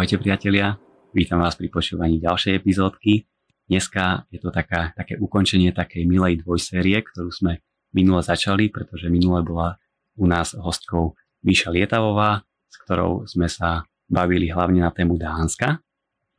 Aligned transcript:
Ahojte 0.00 0.16
priatelia, 0.16 0.80
vítam 1.12 1.44
vás 1.44 1.60
pri 1.60 1.68
počúvaní 1.68 2.24
ďalšej 2.24 2.56
epizódky. 2.56 3.28
Dneska 3.68 4.24
je 4.32 4.40
to 4.40 4.48
taká, 4.48 4.96
také 4.96 5.20
ukončenie 5.20 5.76
takej 5.76 6.08
milej 6.08 6.40
dvojsérie, 6.40 7.04
ktorú 7.04 7.28
sme 7.28 7.60
minule 7.92 8.24
začali, 8.24 8.72
pretože 8.72 9.12
minule 9.12 9.44
bola 9.44 9.76
u 10.16 10.24
nás 10.24 10.56
hostkou 10.56 11.20
Míša 11.44 11.68
Lietavová, 11.68 12.40
s 12.48 12.80
ktorou 12.80 13.28
sme 13.28 13.44
sa 13.52 13.84
bavili 14.08 14.48
hlavne 14.48 14.80
na 14.80 14.88
tému 14.88 15.20
Dánska. 15.20 15.84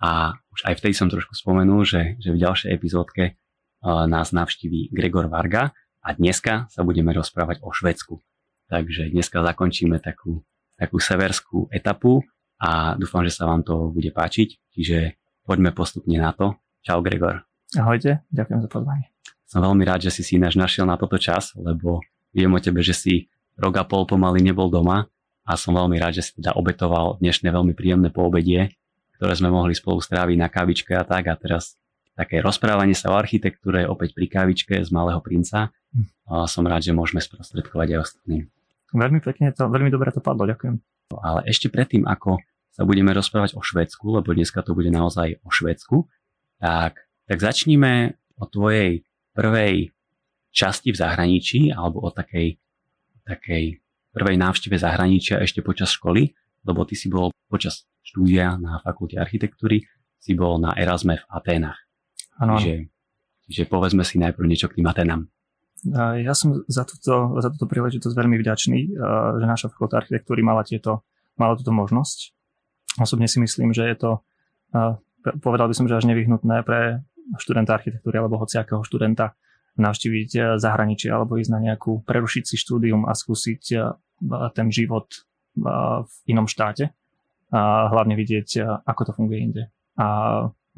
A 0.02 0.34
už 0.50 0.66
aj 0.66 0.82
vtedy 0.82 0.98
som 0.98 1.14
trošku 1.14 1.38
spomenul, 1.38 1.86
že, 1.86 2.18
že 2.18 2.34
v 2.34 2.42
ďalšej 2.42 2.70
epizódke 2.74 3.38
uh, 3.38 4.10
nás 4.10 4.34
navštíví 4.34 4.90
Gregor 4.90 5.30
Varga 5.30 5.70
a 6.02 6.10
dneska 6.18 6.66
sa 6.66 6.82
budeme 6.82 7.14
rozprávať 7.14 7.62
o 7.62 7.70
Švedsku. 7.70 8.26
Takže 8.74 9.14
dneska 9.14 9.46
zakončíme 9.46 10.02
takú, 10.02 10.42
takú 10.82 10.98
severskú 10.98 11.70
etapu 11.70 12.26
a 12.62 12.94
dúfam, 12.94 13.26
že 13.26 13.34
sa 13.34 13.50
vám 13.50 13.66
to 13.66 13.90
bude 13.90 14.14
páčiť. 14.14 14.78
Čiže 14.78 15.18
poďme 15.50 15.74
postupne 15.74 16.14
na 16.22 16.30
to. 16.30 16.54
Čau 16.86 17.02
Gregor. 17.02 17.42
Ahojte, 17.74 18.22
ďakujem 18.30 18.62
za 18.62 18.70
pozvanie. 18.70 19.10
Som 19.50 19.66
veľmi 19.66 19.84
rád, 19.84 20.06
že 20.08 20.14
si 20.14 20.22
si 20.22 20.38
ináč 20.38 20.56
našiel 20.56 20.86
na 20.86 20.96
toto 20.96 21.18
čas, 21.18 21.58
lebo 21.58 22.06
viem 22.32 22.54
o 22.54 22.62
tebe, 22.62 22.86
že 22.86 22.94
si 22.94 23.14
rok 23.58 23.82
a 23.82 23.84
pol 23.84 24.06
pomaly 24.06 24.40
nebol 24.46 24.70
doma 24.70 25.10
a 25.44 25.52
som 25.58 25.76
veľmi 25.76 25.98
rád, 25.98 26.22
že 26.22 26.24
si 26.30 26.32
teda 26.38 26.56
obetoval 26.56 27.18
dnešné 27.20 27.50
veľmi 27.52 27.74
príjemné 27.74 28.14
poobedie, 28.14 28.72
ktoré 29.18 29.34
sme 29.36 29.52
mohli 29.52 29.76
spolu 29.76 30.00
stráviť 30.00 30.38
na 30.38 30.48
kavičke 30.48 30.94
a 30.96 31.04
tak 31.04 31.28
a 31.28 31.36
teraz 31.36 31.76
také 32.16 32.40
rozprávanie 32.40 32.94
sa 32.94 33.12
o 33.12 33.18
architektúre 33.18 33.84
opäť 33.90 34.14
pri 34.14 34.30
kavičke 34.30 34.78
z 34.80 34.90
Malého 34.94 35.20
princa. 35.20 35.74
Hm. 35.92 36.06
A 36.32 36.48
som 36.48 36.64
rád, 36.64 36.86
že 36.86 36.96
môžeme 36.96 37.20
sprostredkovať 37.20 37.88
aj 37.98 38.00
ostatným. 38.00 38.48
Veľmi 38.92 39.20
pekne 39.24 39.52
to, 39.56 39.68
veľmi 39.68 39.92
dobre 39.92 40.12
to 40.12 40.24
padlo, 40.24 40.48
ďakujem. 40.48 40.80
Ale 41.12 41.44
ešte 41.48 41.68
predtým, 41.68 42.08
ako 42.08 42.40
sa 42.72 42.88
budeme 42.88 43.12
rozprávať 43.12 43.60
o 43.60 43.62
Švedsku, 43.62 44.20
lebo 44.20 44.32
dneska 44.32 44.64
to 44.64 44.72
bude 44.72 44.88
naozaj 44.88 45.44
o 45.44 45.50
Švedsku, 45.52 46.08
tak, 46.58 47.04
tak 47.28 47.38
začníme 47.38 48.16
o 48.40 48.48
tvojej 48.48 49.04
prvej 49.36 49.92
časti 50.52 50.92
v 50.92 50.98
zahraničí 51.00 51.60
alebo 51.72 52.04
o 52.04 52.10
takej, 52.12 52.60
takej 53.28 53.80
prvej 54.12 54.38
návšteve 54.40 54.76
zahraničia 54.80 55.40
ešte 55.40 55.64
počas 55.64 55.92
školy, 55.92 56.32
lebo 56.68 56.84
ty 56.88 56.96
si 56.96 57.08
bol 57.08 57.32
počas 57.48 57.88
štúdia 58.04 58.56
na 58.60 58.80
fakulte 58.84 59.20
architektúry, 59.20 59.84
si 60.20 60.32
bol 60.36 60.60
na 60.60 60.76
Erasme 60.76 61.20
v 61.20 61.26
Aténach. 61.32 61.80
Ano. 62.40 62.60
Čiže, 62.60 62.88
čiže 63.48 63.64
povedzme 63.68 64.04
si 64.08 64.20
najprv 64.20 64.48
niečo 64.48 64.68
k 64.72 64.80
tým 64.80 64.88
Atenám. 64.88 65.28
Ja 66.22 66.38
som 66.38 66.62
za 66.70 66.86
túto, 66.86 67.42
za 67.42 67.50
túto 67.50 67.66
príležitosť 67.66 68.14
veľmi 68.14 68.38
vďačný, 68.38 68.80
že 69.42 69.46
naša 69.50 69.74
fakulta 69.74 70.06
architektúry 70.06 70.46
mala, 70.46 70.62
tieto, 70.62 71.02
mala 71.34 71.58
túto 71.58 71.74
možnosť 71.74 72.38
Osobne 73.00 73.30
si 73.30 73.40
myslím, 73.40 73.72
že 73.72 73.88
je 73.88 73.96
to, 73.96 74.12
povedal 75.40 75.72
by 75.72 75.76
som, 75.78 75.88
že 75.88 75.96
až 75.96 76.10
nevyhnutné 76.12 76.66
pre 76.68 77.06
študenta 77.40 77.78
architektúry 77.78 78.20
alebo 78.20 78.42
hociakého 78.42 78.84
študenta 78.84 79.38
navštíviť 79.80 80.30
e, 80.36 80.40
zahraničie 80.60 81.08
alebo 81.12 81.40
ísť 81.40 81.52
na 81.52 81.60
nejakú, 81.72 82.04
prerušiť 82.04 82.44
si 82.44 82.56
štúdium 82.60 83.08
a 83.08 83.16
skúsiť 83.16 83.64
e, 83.72 83.78
ten 84.52 84.68
život 84.68 85.08
e, 85.08 85.20
v 86.04 86.14
inom 86.28 86.50
štáte 86.50 86.92
a 87.52 87.92
hlavne 87.92 88.16
vidieť, 88.16 88.64
ako 88.88 89.02
to 89.04 89.12
funguje 89.12 89.40
inde. 89.44 89.64
A 90.00 90.08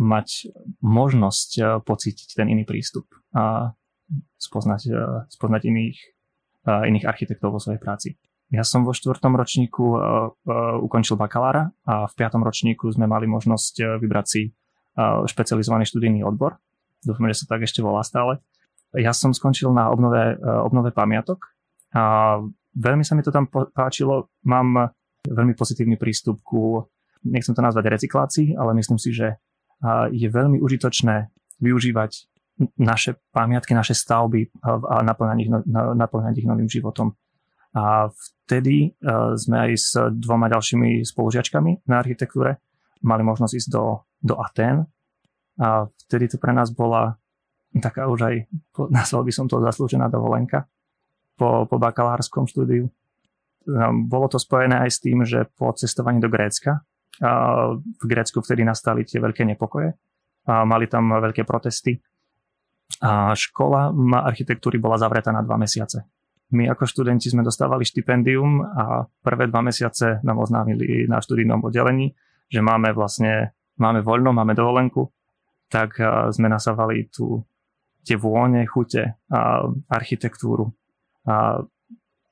mať 0.01 0.49
možnosť 0.81 1.85
pocítiť 1.85 2.33
ten 2.33 2.49
iný 2.49 2.65
prístup 2.65 3.05
a 3.29 3.77
spoznať, 4.41 4.89
spoznať 5.29 5.69
iných, 5.69 5.97
iných 6.65 7.05
architektov 7.05 7.53
vo 7.53 7.61
svojej 7.61 7.77
práci. 7.77 8.17
Ja 8.53 8.61
som 8.61 8.85
vo 8.85 8.93
štvrtom 8.93 9.33
ročníku 9.33 9.97
uh, 9.97 9.97
uh, 9.97 10.77
ukončil 10.77 11.17
bakalára 11.17 11.73
a 11.89 12.05
v 12.05 12.13
piatom 12.13 12.45
ročníku 12.45 12.85
sme 12.93 13.09
mali 13.09 13.25
možnosť 13.25 13.73
uh, 13.81 13.85
vybrať 13.97 14.25
si 14.29 14.41
uh, 14.53 15.25
špecializovaný 15.25 15.89
študijný 15.89 16.21
odbor. 16.21 16.61
Dúfam, 17.01 17.25
že 17.33 17.41
sa 17.41 17.49
tak 17.49 17.65
ešte 17.65 17.81
volá 17.81 18.05
stále. 18.05 18.45
Ja 18.93 19.09
som 19.09 19.33
skončil 19.33 19.73
na 19.73 19.89
obnove, 19.89 20.37
uh, 20.37 20.61
obnove 20.69 20.93
pamiatok 20.93 21.49
a 21.97 22.37
veľmi 22.77 23.01
sa 23.01 23.17
mi 23.17 23.25
to 23.25 23.33
tam 23.33 23.49
páčilo. 23.49 24.29
Mám 24.45 24.93
veľmi 25.25 25.57
pozitívny 25.57 25.97
prístup 25.97 26.45
ku, 26.45 26.85
nechcem 27.25 27.57
to 27.57 27.65
nazvať 27.65 27.89
recyklácii, 27.89 28.53
ale 28.53 28.77
myslím 28.77 29.01
si, 29.01 29.17
že 29.17 29.33
uh, 29.33 30.13
je 30.13 30.29
veľmi 30.29 30.61
užitočné 30.61 31.33
využívať 31.57 32.29
naše 32.77 33.17
pamiatky, 33.33 33.73
naše 33.73 33.97
stavby 33.97 34.61
a 34.61 35.01
naplňať 35.01 35.37
ich, 35.41 35.49
no, 35.49 35.97
naplňať 35.97 36.37
ich 36.37 36.45
novým 36.45 36.69
životom. 36.69 37.17
A 37.73 38.09
vtedy 38.13 38.93
uh, 39.01 39.33
sme 39.33 39.69
aj 39.69 39.71
s 39.73 39.89
dvoma 39.97 40.45
ďalšími 40.49 41.01
spolužiačkami 41.01 41.89
na 41.89 42.01
architektúre 42.01 42.61
mali 43.01 43.25
možnosť 43.25 43.53
ísť 43.57 43.69
do, 43.73 44.05
do 44.21 44.37
Atén. 44.39 44.85
A 45.57 45.89
vtedy 46.07 46.29
to 46.29 46.37
pre 46.37 46.53
nás 46.53 46.69
bola 46.71 47.17
taká 47.81 48.05
už 48.05 48.19
aj, 48.29 48.35
nazval 48.97 49.25
by 49.25 49.33
som 49.33 49.45
to 49.49 49.57
zaslúžená 49.59 50.07
dovolenka 50.07 50.69
po, 51.35 51.65
po 51.65 51.75
bakalárskom 51.81 52.45
štúdiu. 52.45 52.89
Um, 53.63 54.05
bolo 54.05 54.27
to 54.29 54.37
spojené 54.37 54.85
aj 54.85 54.91
s 54.91 54.99
tým, 55.01 55.23
že 55.25 55.49
po 55.57 55.73
cestovaní 55.73 56.19
do 56.19 56.29
Grécka, 56.29 56.83
v 57.21 58.05
Grécku 58.09 58.41
vtedy 58.41 58.65
nastali 58.65 59.05
tie 59.05 59.21
veľké 59.21 59.45
nepokoje, 59.45 59.93
a 60.43 60.65
mali 60.67 60.89
tam 60.91 61.13
veľké 61.13 61.47
protesty 61.47 61.95
a 62.99 63.31
škola 63.31 63.95
architektúry 64.27 64.75
bola 64.75 64.99
zavretá 64.99 65.31
na 65.31 65.39
dva 65.39 65.55
mesiace. 65.55 66.03
My 66.53 66.69
ako 66.69 66.85
študenti 66.85 67.33
sme 67.33 67.41
dostávali 67.41 67.81
štipendium 67.81 68.61
a 68.61 69.09
prvé 69.25 69.49
dva 69.49 69.65
mesiace 69.65 70.21
nám 70.21 70.37
oznámili 70.37 71.09
na 71.09 71.17
študijnom 71.17 71.65
oddelení, 71.65 72.13
že 72.45 72.61
máme 72.61 72.93
vlastne, 72.93 73.57
máme 73.81 74.05
voľno, 74.05 74.29
máme 74.37 74.53
dovolenku, 74.53 75.09
tak 75.73 75.97
sme 76.29 76.47
nasávali 76.53 77.09
tu 77.09 77.41
tie 78.05 78.13
vône, 78.13 78.61
chute 78.69 79.17
a 79.33 79.65
architektúru. 79.89 80.69
A 81.25 81.65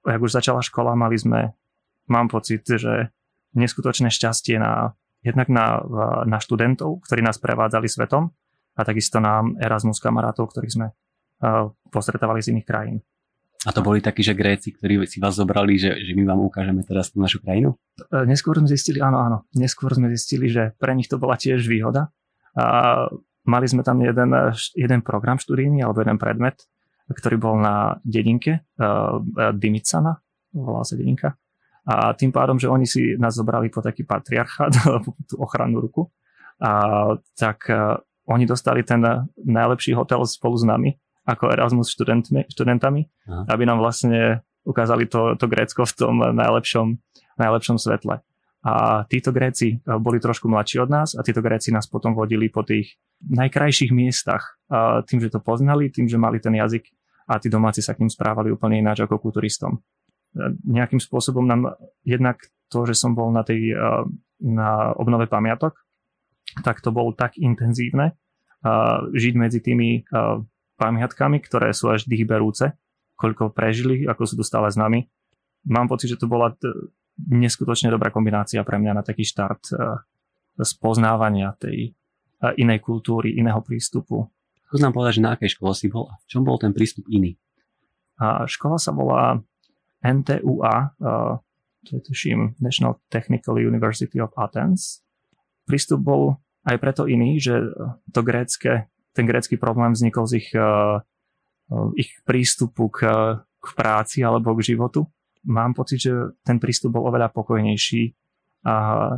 ak 0.06 0.20
už 0.22 0.38
začala 0.38 0.62
škola, 0.62 0.94
mali 0.94 1.18
sme, 1.18 1.58
mám 2.06 2.30
pocit, 2.30 2.62
že 2.62 3.10
neskutočné 3.58 4.14
šťastie 4.14 4.62
na, 4.62 4.94
jednak 5.26 5.50
na, 5.50 5.81
na 6.30 6.38
študentov, 6.38 7.02
ktorí 7.10 7.26
nás 7.26 7.42
prevádzali 7.42 7.90
svetom 7.90 8.30
a 8.78 8.81
takisto 8.86 9.18
na 9.18 9.42
Erasmus 9.58 9.98
kamarátov, 9.98 10.54
ktorých 10.54 10.76
sme 10.78 10.88
postretávali 11.90 12.46
z 12.46 12.54
iných 12.54 12.70
krajín. 12.70 13.02
A 13.62 13.70
to 13.70 13.86
boli 13.86 14.02
takí, 14.02 14.26
že 14.26 14.34
Gréci, 14.34 14.74
ktorí 14.74 15.06
si 15.06 15.22
vás 15.22 15.38
zobrali, 15.38 15.78
že, 15.78 15.94
že 15.94 16.18
my 16.18 16.26
vám 16.26 16.42
ukážeme 16.50 16.82
teraz 16.82 17.14
tú 17.14 17.22
našu 17.22 17.38
krajinu? 17.46 17.78
E, 18.10 18.26
neskôr 18.26 18.58
sme 18.58 18.66
zistili, 18.66 18.98
áno, 18.98 19.22
áno. 19.22 19.38
Neskôr 19.54 19.94
sme 19.94 20.10
zistili, 20.10 20.50
že 20.50 20.74
pre 20.82 20.98
nich 20.98 21.06
to 21.06 21.22
bola 21.22 21.38
tiež 21.38 21.70
výhoda. 21.70 22.10
A 22.58 23.06
mali 23.46 23.66
sme 23.70 23.86
tam 23.86 24.02
jeden, 24.02 24.34
jeden 24.74 25.02
program 25.06 25.38
študijný, 25.38 25.86
alebo 25.86 26.02
jeden 26.02 26.18
predmet, 26.18 26.58
ktorý 27.06 27.38
bol 27.38 27.56
na 27.62 28.02
dedinke 28.02 28.66
uh, 28.82 29.22
Dimicana, 29.54 30.18
volala 30.50 30.82
sa 30.82 30.98
dedinka. 30.98 31.38
A 31.86 32.18
tým 32.18 32.34
pádom, 32.34 32.58
že 32.58 32.66
oni 32.66 32.90
si 32.90 33.14
nás 33.22 33.38
zobrali 33.38 33.70
po 33.70 33.86
taký 33.86 34.10
patriarchát, 34.10 34.74
tú 35.30 35.38
ochrannú 35.38 35.86
ruku, 35.86 36.10
a, 36.62 37.14
tak 37.38 37.70
oni 38.26 38.46
dostali 38.46 38.86
ten 38.86 39.02
najlepší 39.38 39.98
hotel 39.98 40.26
spolu 40.26 40.58
s 40.58 40.66
nami 40.66 40.94
ako 41.26 41.54
Erasmus 41.54 41.94
študentmi, 41.94 42.50
študentami, 42.50 43.02
Aha. 43.30 43.54
aby 43.54 43.64
nám 43.66 43.82
vlastne 43.82 44.42
ukázali 44.66 45.09
to, 45.09 45.38
to 45.38 45.46
Grécko 45.50 45.86
v 45.86 45.94
tom 45.94 46.16
najlepšom, 46.22 46.98
najlepšom 47.38 47.78
svetle. 47.78 48.22
A 48.62 49.04
títo 49.09 49.34
Gréci 49.34 49.74
eh, 49.74 49.80
boli 49.98 50.22
trošku 50.22 50.46
mladší 50.46 50.86
od 50.86 50.90
nás 50.90 51.18
a 51.18 51.26
títo 51.26 51.42
Gréci 51.42 51.74
nás 51.74 51.90
potom 51.90 52.13
vodili 52.13 52.50
po 52.54 52.62
tých 52.62 52.98
najkrajších 53.25 53.90
miestach 53.90 54.62
a 54.69 55.01
tým, 55.01 55.18
že 55.22 55.34
to 55.34 55.42
poznali, 55.42 55.90
tým, 55.90 56.06
že 56.06 56.22
mali 56.22 56.38
ten 56.38 56.54
jazyk 56.54 56.86
a 57.25 57.42
tí 57.42 57.50
domáci 57.50 57.81
sa 57.81 57.98
k 57.98 58.06
ním 58.06 58.12
správali 58.13 58.54
úplne 58.54 58.78
ináč 58.78 59.01
ako 59.01 59.18
ku 59.18 59.30
turistom. 59.34 59.81
Eh, 60.38 60.54
nejakým 60.66 61.01
spôsobom 61.01 61.42
nám 61.42 61.74
jednak 62.06 62.38
to, 62.69 62.86
že 62.86 62.94
som 62.94 63.18
bol 63.18 63.34
na 63.34 63.42
tej 63.42 63.74
eh, 63.74 64.06
na 64.42 64.94
obnove 64.98 65.30
pamiatok, 65.30 65.78
tak 66.66 66.81
to 66.81 66.90
bolo 66.90 67.13
tak 67.13 67.38
intenzívne, 67.38 68.18
žiť 69.13 69.34
medzi 69.38 69.62
tými 69.62 70.01
pamiatkami, 70.81 71.38
ktoré 71.38 71.69
sú 71.78 71.94
až 71.94 72.10
dýchberúce, 72.10 72.74
koľko 73.13 73.54
prežili, 73.54 74.10
ako 74.10 74.25
sú 74.25 74.33
tu 74.33 74.42
stále 74.42 74.74
s 74.74 74.78
nami. 74.81 75.06
Mám 75.69 75.94
pocit, 75.94 76.10
že 76.10 76.18
to 76.18 76.25
bola 76.25 76.57
t- 76.57 76.66
neskutočne 77.30 77.94
dobrá 77.94 78.10
kombinácia 78.10 78.66
pre 78.66 78.81
mňa 78.81 78.98
na 78.98 79.04
taký 79.06 79.22
štart 79.22 79.63
uh, 79.78 80.01
spoznávania 80.57 81.54
tej 81.62 81.94
uh, 82.42 82.57
inej 82.57 82.81
kultúry, 82.81 83.38
iného 83.38 83.62
prístupu. 83.62 84.25
Skús 84.66 84.81
nám 84.81 84.98
povedať, 84.98 85.22
že 85.22 85.25
na 85.30 85.38
akej 85.38 85.54
škole 85.54 85.78
si 85.78 85.86
bol 85.86 86.10
a 86.10 86.18
v 86.18 86.25
čom 86.25 86.42
bol 86.42 86.57
ten 86.57 86.74
prístup 86.74 87.06
iný? 87.13 87.38
A 88.18 88.50
škola 88.50 88.81
sa 88.81 88.89
volá 88.89 89.38
NTUA, 90.01 90.98
uh, 90.98 91.38
to 91.86 91.89
je 91.98 92.01
tuším 92.01 92.57
National 92.57 92.98
Technical 93.13 93.62
University 93.62 94.18
of 94.18 94.33
Athens. 94.33 95.06
Prístup 95.69 96.01
bol 96.01 96.42
aj 96.66 96.78
preto 96.78 97.06
iný, 97.06 97.38
že 97.38 97.57
to 98.13 98.22
grécke 98.22 98.89
ten 99.12 99.25
grécky 99.28 99.60
problém 99.60 99.92
vznikol 99.92 100.25
z 100.28 100.34
ich, 100.40 100.50
uh, 100.56 101.04
ich 101.96 102.12
prístupu 102.24 102.88
k, 102.92 103.00
k 103.40 103.68
práci 103.75 104.24
alebo 104.24 104.56
k 104.56 104.75
životu. 104.75 105.08
Mám 105.48 105.74
pocit, 105.74 106.00
že 106.00 106.13
ten 106.46 106.62
prístup 106.62 106.96
bol 106.96 107.10
oveľa 107.10 107.34
pokojnejší 107.34 108.13
a 108.62 108.75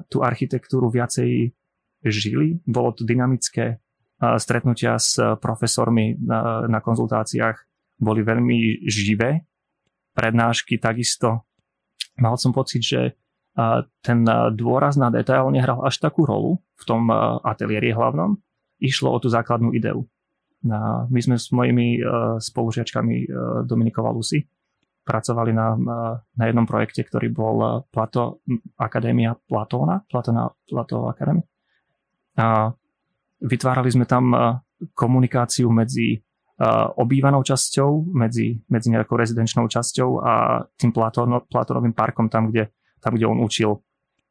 tú 0.07 0.23
architektúru 0.23 0.87
viacej 0.87 1.51
žili. 2.07 2.63
Bolo 2.63 2.95
to 2.95 3.03
dynamické, 3.03 3.83
stretnutia 4.39 4.95
s 4.95 5.19
profesormi 5.19 6.15
na, 6.15 6.63
na 6.71 6.79
konzultáciách 6.79 7.57
boli 7.99 8.23
veľmi 8.23 8.87
živé, 8.87 9.43
prednášky 10.15 10.79
takisto. 10.79 11.43
Mal 12.19 12.35
som 12.39 12.55
pocit, 12.55 12.83
že 12.83 13.01
ten 14.01 14.19
dôraz 14.55 14.95
na 14.95 15.11
detail 15.11 15.51
nehral 15.51 15.83
až 15.85 15.99
takú 15.99 16.25
rolu 16.25 16.63
v 16.79 16.83
tom 16.87 17.11
ateliéri 17.43 17.91
hlavnom. 17.91 18.39
Išlo 18.83 19.15
o 19.15 19.17
tú 19.23 19.31
základnú 19.31 19.71
ideu. 19.71 20.03
My 21.07 21.19
sme 21.23 21.39
s 21.39 21.51
mojimi 21.55 22.03
spolužiačkami 22.39 23.31
Dominikou 23.63 24.03
a 24.03 24.11
Lucy 24.11 24.43
pracovali 25.03 25.51
na, 25.51 25.75
na 26.35 26.43
jednom 26.47 26.63
projekte, 26.63 27.03
ktorý 27.03 27.27
bol 27.31 27.83
Plato, 27.91 28.43
Akadémia 28.79 29.35
Platóna, 29.35 30.03
Platona, 30.07 30.47
Plato 30.63 31.11
Akadémia. 31.11 31.43
A 32.39 32.71
vytvárali 33.43 33.91
sme 33.91 34.07
tam 34.07 34.31
komunikáciu 34.95 35.67
medzi 35.71 36.23
obývanou 36.95 37.43
časťou, 37.43 38.15
medzi, 38.15 38.63
medzi 38.71 38.87
nejakou 38.87 39.19
rezidenčnou 39.19 39.67
časťou 39.67 40.09
a 40.23 40.63
tým 40.79 40.95
Platóno, 40.95 41.43
Platónovým 41.51 41.91
parkom, 41.91 42.31
tam 42.31 42.47
kde, 42.47 42.71
tam, 43.03 43.19
kde 43.19 43.27
on 43.27 43.43
učil. 43.43 43.83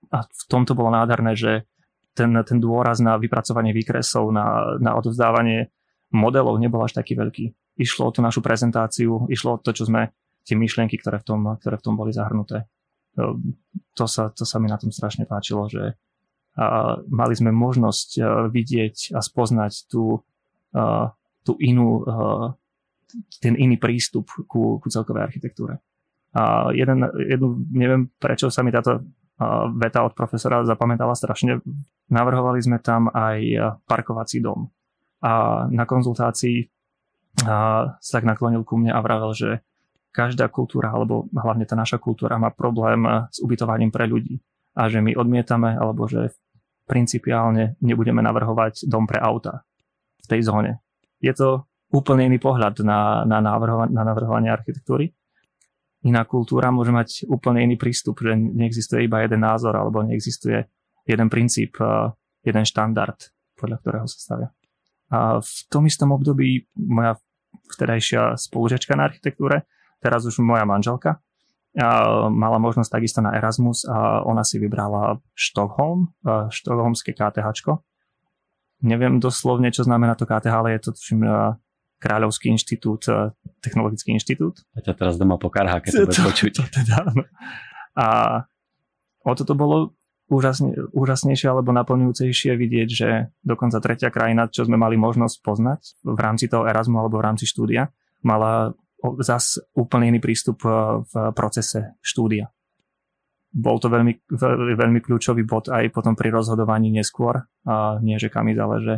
A 0.09 0.25
v 0.25 0.43
tomto 0.49 0.73
bolo 0.73 0.89
nádherné, 0.93 1.37
že 1.37 1.69
ten, 2.13 2.31
ten 2.45 2.59
dôraz 2.61 3.01
na 3.01 3.17
vypracovanie 3.17 3.73
výkresov, 3.73 4.29
na, 4.33 4.77
na 4.81 4.97
odovzdávanie 4.97 5.73
modelov 6.13 6.61
nebol 6.61 6.85
až 6.85 6.97
taký 6.97 7.17
veľký. 7.17 7.77
Išlo 7.81 8.09
o 8.09 8.13
tú 8.13 8.21
našu 8.21 8.45
prezentáciu, 8.45 9.25
išlo 9.33 9.57
o 9.57 9.61
to, 9.61 9.73
čo 9.73 9.89
sme 9.89 10.13
tie 10.45 10.59
myšlienky, 10.59 11.01
ktoré 11.01 11.23
v 11.23 11.27
tom, 11.27 11.41
ktoré 11.57 11.81
v 11.81 11.85
tom 11.85 11.95
boli 11.97 12.13
zahrnuté. 12.13 12.69
To 13.97 14.05
sa, 14.09 14.29
to 14.33 14.45
sa 14.45 14.57
mi 14.61 14.69
na 14.69 14.77
tom 14.77 14.93
strašne 14.93 15.25
páčilo, 15.25 15.69
že 15.69 15.97
a 16.53 17.01
mali 17.09 17.33
sme 17.33 17.49
možnosť 17.49 18.21
vidieť 18.53 19.17
a 19.17 19.25
spoznať 19.25 19.89
tú, 19.89 20.21
tú 21.41 21.53
inú, 21.65 22.05
ten 23.41 23.57
iný 23.57 23.81
prístup 23.81 24.29
ku, 24.45 24.77
ku 24.77 24.87
celkovej 24.93 25.33
architektúre. 25.33 25.81
A 26.37 26.69
jeden, 26.77 27.09
jednu, 27.29 27.57
neviem 27.73 28.09
prečo 28.21 28.53
sa 28.53 28.61
mi 28.61 28.69
táto 28.69 29.01
veta 29.79 30.05
od 30.05 30.13
profesora 30.13 30.65
zapamätala 30.67 31.17
strašne. 31.17 31.63
Navrhovali 32.13 32.61
sme 32.61 32.79
tam 32.79 33.09
aj 33.11 33.39
parkovací 33.89 34.43
dom. 34.43 34.69
A 35.23 35.65
na 35.71 35.87
konzultácii 35.87 36.67
sa 37.43 37.89
tak 37.99 38.27
naklonil 38.27 38.67
ku 38.67 38.77
mne 38.77 38.93
a 38.93 39.01
vravel, 39.01 39.33
že 39.33 39.51
každá 40.13 40.53
kultúra, 40.53 40.93
alebo 40.93 41.31
hlavne 41.33 41.65
tá 41.65 41.73
naša 41.73 41.97
kultúra 41.97 42.37
má 42.37 42.53
problém 42.53 43.03
s 43.33 43.41
ubytovaním 43.41 43.89
pre 43.89 44.05
ľudí. 44.05 44.37
A 44.77 44.93
že 44.93 45.01
my 45.01 45.17
odmietame, 45.17 45.73
alebo 45.73 46.05
že 46.05 46.33
principiálne 46.85 47.81
nebudeme 47.81 48.21
navrhovať 48.21 48.85
dom 48.91 49.09
pre 49.09 49.17
auta 49.23 49.65
v 50.21 50.27
tej 50.29 50.45
zóne. 50.45 50.85
Je 51.23 51.33
to 51.33 51.65
úplne 51.93 52.29
iný 52.29 52.37
pohľad 52.41 52.81
na, 52.85 53.25
na, 53.25 53.39
navrhova- 53.41 53.89
na 53.89 54.03
navrhovanie 54.05 54.53
architektúry. 54.53 55.13
Iná 56.03 56.27
kultúra 56.27 56.75
môže 56.75 56.91
mať 56.91 57.31
úplne 57.31 57.63
iný 57.63 57.79
prístup, 57.79 58.19
že 58.23 58.35
neexistuje 58.35 59.07
iba 59.07 59.23
jeden 59.23 59.47
názor 59.47 59.79
alebo 59.79 60.03
neexistuje 60.03 60.67
jeden 61.07 61.29
princíp, 61.31 61.79
jeden 62.43 62.65
štandard, 62.67 63.19
podľa 63.55 63.77
ktorého 63.79 64.07
sa 64.11 64.19
stavia. 64.19 64.49
A 65.15 65.39
v 65.39 65.53
tom 65.71 65.87
istom 65.87 66.11
období 66.11 66.67
moja 66.75 67.19
vtedajšia 67.75 68.35
spolužiačka 68.35 68.99
na 68.99 69.07
architektúre 69.07 69.63
teraz 70.03 70.27
už 70.27 70.43
moja 70.43 70.67
manželka, 70.67 71.23
a 71.73 72.29
mala 72.29 72.61
možnosť 72.61 72.91
takisto 73.01 73.25
na 73.25 73.33
Erasmus 73.33 73.89
a 73.89 74.21
ona 74.29 74.45
si 74.45 74.61
vybrala 74.61 75.17
Štokholm, 75.33 76.13
štokholmské 76.53 77.17
KTH. 77.17 77.49
Neviem 78.85 79.17
doslovne, 79.17 79.73
čo 79.73 79.87
znamená 79.87 80.13
to 80.13 80.29
KTH, 80.29 80.53
ale 80.53 80.77
je 80.77 80.81
to 80.85 80.91
tuším 80.93 81.25
Kráľovský 82.03 82.51
inštitút, 82.51 83.07
technologický 83.63 84.19
inštitút. 84.19 84.67
A 84.75 84.83
ťa 84.83 84.99
teraz 84.99 85.15
doma 85.15 85.39
pokarhá, 85.39 85.79
keď 85.79 86.03
to, 86.03 86.11
to 86.11 86.21
počuť. 86.27 86.53
To, 86.59 86.65
teda, 86.67 86.97
no. 87.15 87.23
A 87.95 88.07
o 89.23 89.33
toto 89.39 89.55
bolo 89.55 89.95
úžasne, 90.33 90.75
úžasnejšie 90.91 91.47
alebo 91.53 91.71
naplňujúcejšie 91.77 92.57
vidieť, 92.57 92.89
že 92.89 93.09
dokonca 93.45 93.79
tretia 93.85 94.09
krajina, 94.09 94.49
čo 94.49 94.65
sme 94.65 94.81
mali 94.81 94.97
možnosť 94.97 95.37
poznať 95.45 95.81
v 96.03 96.19
rámci 96.19 96.49
toho 96.49 96.65
Erasmu 96.65 96.99
alebo 96.99 97.21
v 97.21 97.27
rámci 97.31 97.45
štúdia, 97.45 97.93
mala 98.25 98.73
zas 99.21 99.59
úplne 99.75 100.15
iný 100.15 100.21
prístup 100.23 100.63
eh, 100.65 101.03
v 101.03 101.13
procese 101.37 101.99
štúdia. 102.01 102.49
Bol 103.53 103.77
to 103.77 103.93
veľmi, 103.93 104.33
veľmi 104.81 105.05
kľúčový 105.05 105.45
bod 105.45 105.69
aj 105.69 105.93
potom 105.93 106.17
pri 106.17 106.33
rozhodovaní 106.33 106.89
neskôr, 106.89 107.45
a 107.69 108.01
nie 108.01 108.17
že 108.17 108.33
kam 108.33 108.49
ísť, 108.49 108.61
ale 108.65 108.77
že 108.81 108.95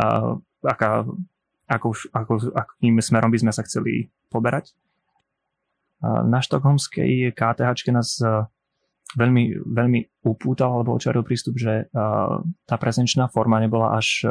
a, 0.00 0.40
aká, 0.64 1.04
ako, 1.70 1.94
ako, 2.10 2.32
akým 2.50 2.98
smerom 2.98 3.30
by 3.30 3.38
sme 3.38 3.52
sa 3.54 3.62
chceli 3.62 4.10
poberať. 4.26 4.74
Na 6.02 6.40
štokholmskej 6.42 7.36
KTH 7.36 7.92
nás 7.94 8.18
eh, 8.24 8.42
veľmi, 9.14 9.62
veľmi 9.68 10.24
upútal 10.26 10.80
alebo 10.80 10.96
očaril 10.96 11.22
prístup, 11.22 11.60
že 11.60 11.86
eh, 11.86 12.30
tá 12.66 12.76
prezenčná 12.80 13.30
forma 13.30 13.62
nebola 13.62 13.94
až, 13.94 14.26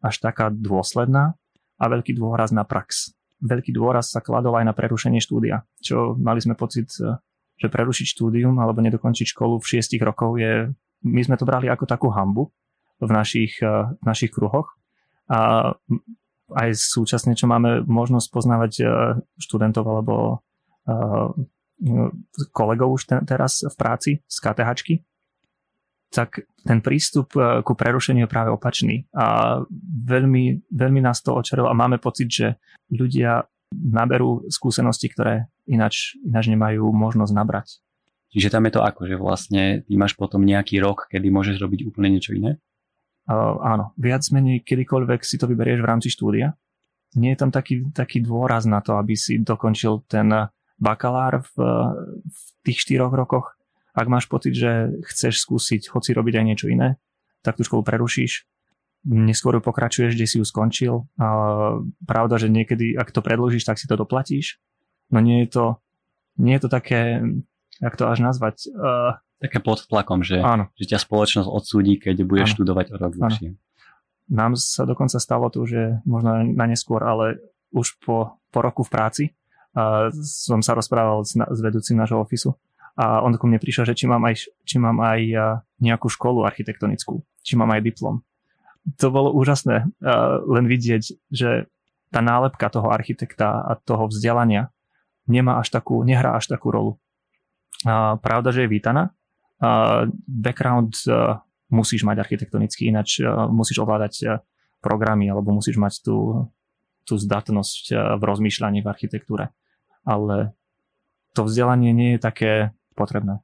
až 0.00 0.14
taká 0.18 0.50
dôsledná 0.50 1.36
a 1.76 1.84
veľký 1.86 2.16
dôraz 2.16 2.50
na 2.50 2.64
prax 2.64 3.16
veľký 3.42 3.72
dôraz 3.74 4.12
sa 4.12 4.24
kladol 4.24 4.56
aj 4.56 4.64
na 4.64 4.74
prerušenie 4.74 5.20
štúdia, 5.20 5.64
čo 5.80 6.16
mali 6.16 6.40
sme 6.40 6.56
pocit, 6.56 6.88
e, 7.00 7.20
že 7.56 7.68
prerušiť 7.68 8.06
štúdium 8.16 8.56
alebo 8.60 8.80
nedokončiť 8.80 9.32
školu 9.32 9.60
v 9.60 9.68
šiestich 9.76 10.00
rokov 10.00 10.40
je, 10.40 10.72
my 11.04 11.20
sme 11.24 11.36
to 11.36 11.48
brali 11.48 11.68
ako 11.68 11.84
takú 11.84 12.08
hambu 12.12 12.48
v 13.00 13.10
našich, 13.12 13.60
e, 13.60 13.96
v 13.96 14.04
našich 14.04 14.32
kruhoch 14.32 14.76
a 15.28 15.72
aj 16.54 16.78
súčasne, 16.78 17.34
čo 17.34 17.50
máme 17.50 17.82
možnosť 17.86 18.28
poznávať 18.30 18.72
e, 18.78 18.84
študentov 19.40 19.84
alebo 19.86 20.14
kolegov 22.54 22.94
už 22.94 23.26
teraz 23.26 23.66
v 23.66 23.74
práci 23.74 24.10
z 24.22 24.36
KTH, 24.38 24.70
tak 26.14 26.46
ten 26.62 26.78
prístup 26.78 27.34
ku 27.36 27.72
prerušeniu 27.74 28.24
je 28.24 28.30
práve 28.30 28.54
opačný. 28.54 29.04
A 29.12 29.58
veľmi, 30.06 30.70
veľmi 30.70 31.00
nás 31.02 31.20
to 31.20 31.34
očarilo 31.34 31.66
a 31.66 31.74
máme 31.74 31.98
pocit, 31.98 32.30
že 32.30 32.46
ľudia 32.94 33.44
naberú 33.74 34.46
skúsenosti, 34.46 35.10
ktoré 35.10 35.50
ináč, 35.66 36.14
ináč 36.22 36.46
nemajú 36.48 36.86
možnosť 36.94 37.32
nabrať. 37.34 37.68
Čiže 38.30 38.52
tam 38.52 38.66
je 38.68 38.72
to 38.78 38.82
ako, 38.86 39.02
že 39.06 39.16
vlastne 39.18 39.62
ty 39.82 39.94
máš 39.98 40.14
potom 40.14 40.46
nejaký 40.46 40.78
rok, 40.78 41.10
kedy 41.10 41.28
môžeš 41.28 41.56
robiť 41.58 41.90
úplne 41.90 42.14
niečo 42.14 42.34
iné? 42.36 42.62
Uh, 43.26 43.58
áno, 43.58 43.90
viac 43.98 44.22
menej 44.30 44.62
kedykoľvek 44.62 45.20
si 45.26 45.34
to 45.34 45.50
vyberieš 45.50 45.82
v 45.82 45.90
rámci 45.90 46.08
štúdia. 46.14 46.54
Nie 47.18 47.34
je 47.34 47.40
tam 47.42 47.50
taký, 47.50 47.90
taký 47.90 48.22
dôraz 48.22 48.68
na 48.70 48.78
to, 48.78 48.94
aby 48.98 49.18
si 49.18 49.42
dokončil 49.42 50.06
ten 50.06 50.30
bakalár 50.76 51.42
v, 51.42 51.54
v 52.22 52.40
tých 52.62 52.86
štyroch 52.86 53.10
rokoch. 53.10 53.56
Ak 53.96 54.06
máš 54.06 54.28
pocit, 54.28 54.52
že 54.52 54.92
chceš 55.10 55.42
skúsiť 55.42 55.88
hoci 55.90 56.12
robiť 56.12 56.34
aj 56.38 56.44
niečo 56.44 56.66
iné, 56.68 57.00
tak 57.40 57.56
tú 57.56 57.64
školu 57.64 57.82
prerušíš 57.82 58.44
neskôr 59.06 59.54
pokračuješ, 59.62 60.18
kde 60.18 60.26
si 60.26 60.36
ju 60.42 60.44
skončil. 60.44 61.06
A 61.16 61.26
pravda, 62.02 62.42
že 62.42 62.50
niekedy, 62.50 62.98
ak 62.98 63.14
to 63.14 63.22
predložíš, 63.22 63.62
tak 63.62 63.78
si 63.78 63.86
to 63.86 63.94
doplatíš. 63.94 64.58
No 65.14 65.22
nie 65.22 65.46
je 65.46 65.48
to, 65.54 65.66
nie 66.42 66.58
je 66.58 66.62
to 66.66 66.70
také, 66.70 67.22
jak 67.78 67.94
to 67.94 68.10
až 68.10 68.18
nazvať? 68.26 68.66
Uh, 68.74 69.14
také 69.40 69.58
pod 69.60 69.84
tlakom, 69.84 70.24
že, 70.24 70.40
áno. 70.40 70.72
že 70.76 70.88
ťa 70.88 71.02
spoločnosť 71.02 71.48
odsúdi, 71.48 72.00
keď 72.00 72.24
budeš 72.24 72.52
áno. 72.52 72.54
študovať 72.60 72.86
o 72.92 72.96
rok 72.96 73.12
dlhšie. 73.16 73.48
Nám 74.26 74.58
sa 74.58 74.82
dokonca 74.82 75.22
stalo 75.22 75.52
to, 75.52 75.62
že 75.68 76.02
možno 76.02 76.42
na 76.42 76.66
neskôr, 76.66 76.98
ale 77.04 77.38
už 77.70 78.00
po, 78.02 78.40
po 78.50 78.58
roku 78.58 78.82
v 78.82 78.90
práci 78.90 79.24
uh, 79.30 80.10
som 80.24 80.64
sa 80.64 80.74
rozprával 80.74 81.22
s, 81.22 81.36
s 81.36 81.58
vedúcim 81.62 81.94
nášho 81.94 82.18
ofisu 82.18 82.56
a 82.96 83.20
on 83.22 83.36
ku 83.36 83.44
mne 83.44 83.60
prišiel, 83.60 83.86
že 83.86 83.94
či 83.94 84.08
mám 84.08 84.24
aj, 84.24 84.48
či 84.64 84.80
mám 84.80 84.98
aj 85.04 85.20
nejakú 85.84 86.08
školu 86.08 86.48
architektonickú, 86.48 87.20
či 87.44 87.54
mám 87.54 87.70
aj 87.76 87.84
diplom 87.84 88.24
to 88.94 89.10
bolo 89.10 89.34
úžasné 89.34 89.82
uh, 89.82 90.38
len 90.46 90.70
vidieť, 90.70 91.02
že 91.34 91.66
tá 92.14 92.22
nálepka 92.22 92.70
toho 92.70 92.94
architekta 92.94 93.66
a 93.66 93.74
toho 93.74 94.06
vzdelania 94.06 94.70
nemá 95.26 95.58
až 95.58 95.74
takú, 95.74 96.06
nehrá 96.06 96.38
až 96.38 96.46
takú 96.46 96.70
rolu. 96.70 96.92
Uh, 97.82 98.14
pravda, 98.22 98.54
že 98.54 98.64
je 98.64 98.70
vítaná. 98.70 99.10
Background 100.26 100.92
uh, 101.08 101.40
musíš 101.72 102.04
mať 102.04 102.20
architektonicky, 102.20 102.88
ináč 102.88 103.24
uh, 103.24 103.48
musíš 103.48 103.80
ovládať 103.80 104.14
uh, 104.24 104.30
programy 104.84 105.32
alebo 105.32 105.56
musíš 105.56 105.80
mať 105.80 106.04
tú, 106.04 106.48
tú 107.08 107.16
zdatnosť 107.16 108.16
v 108.20 108.22
rozmýšľaní 108.22 108.84
v 108.84 108.90
architektúre. 108.92 109.50
Ale 110.06 110.54
to 111.34 111.48
vzdelanie 111.48 111.90
nie 111.90 112.14
je 112.14 112.20
také 112.22 112.52
potrebné. 112.94 113.40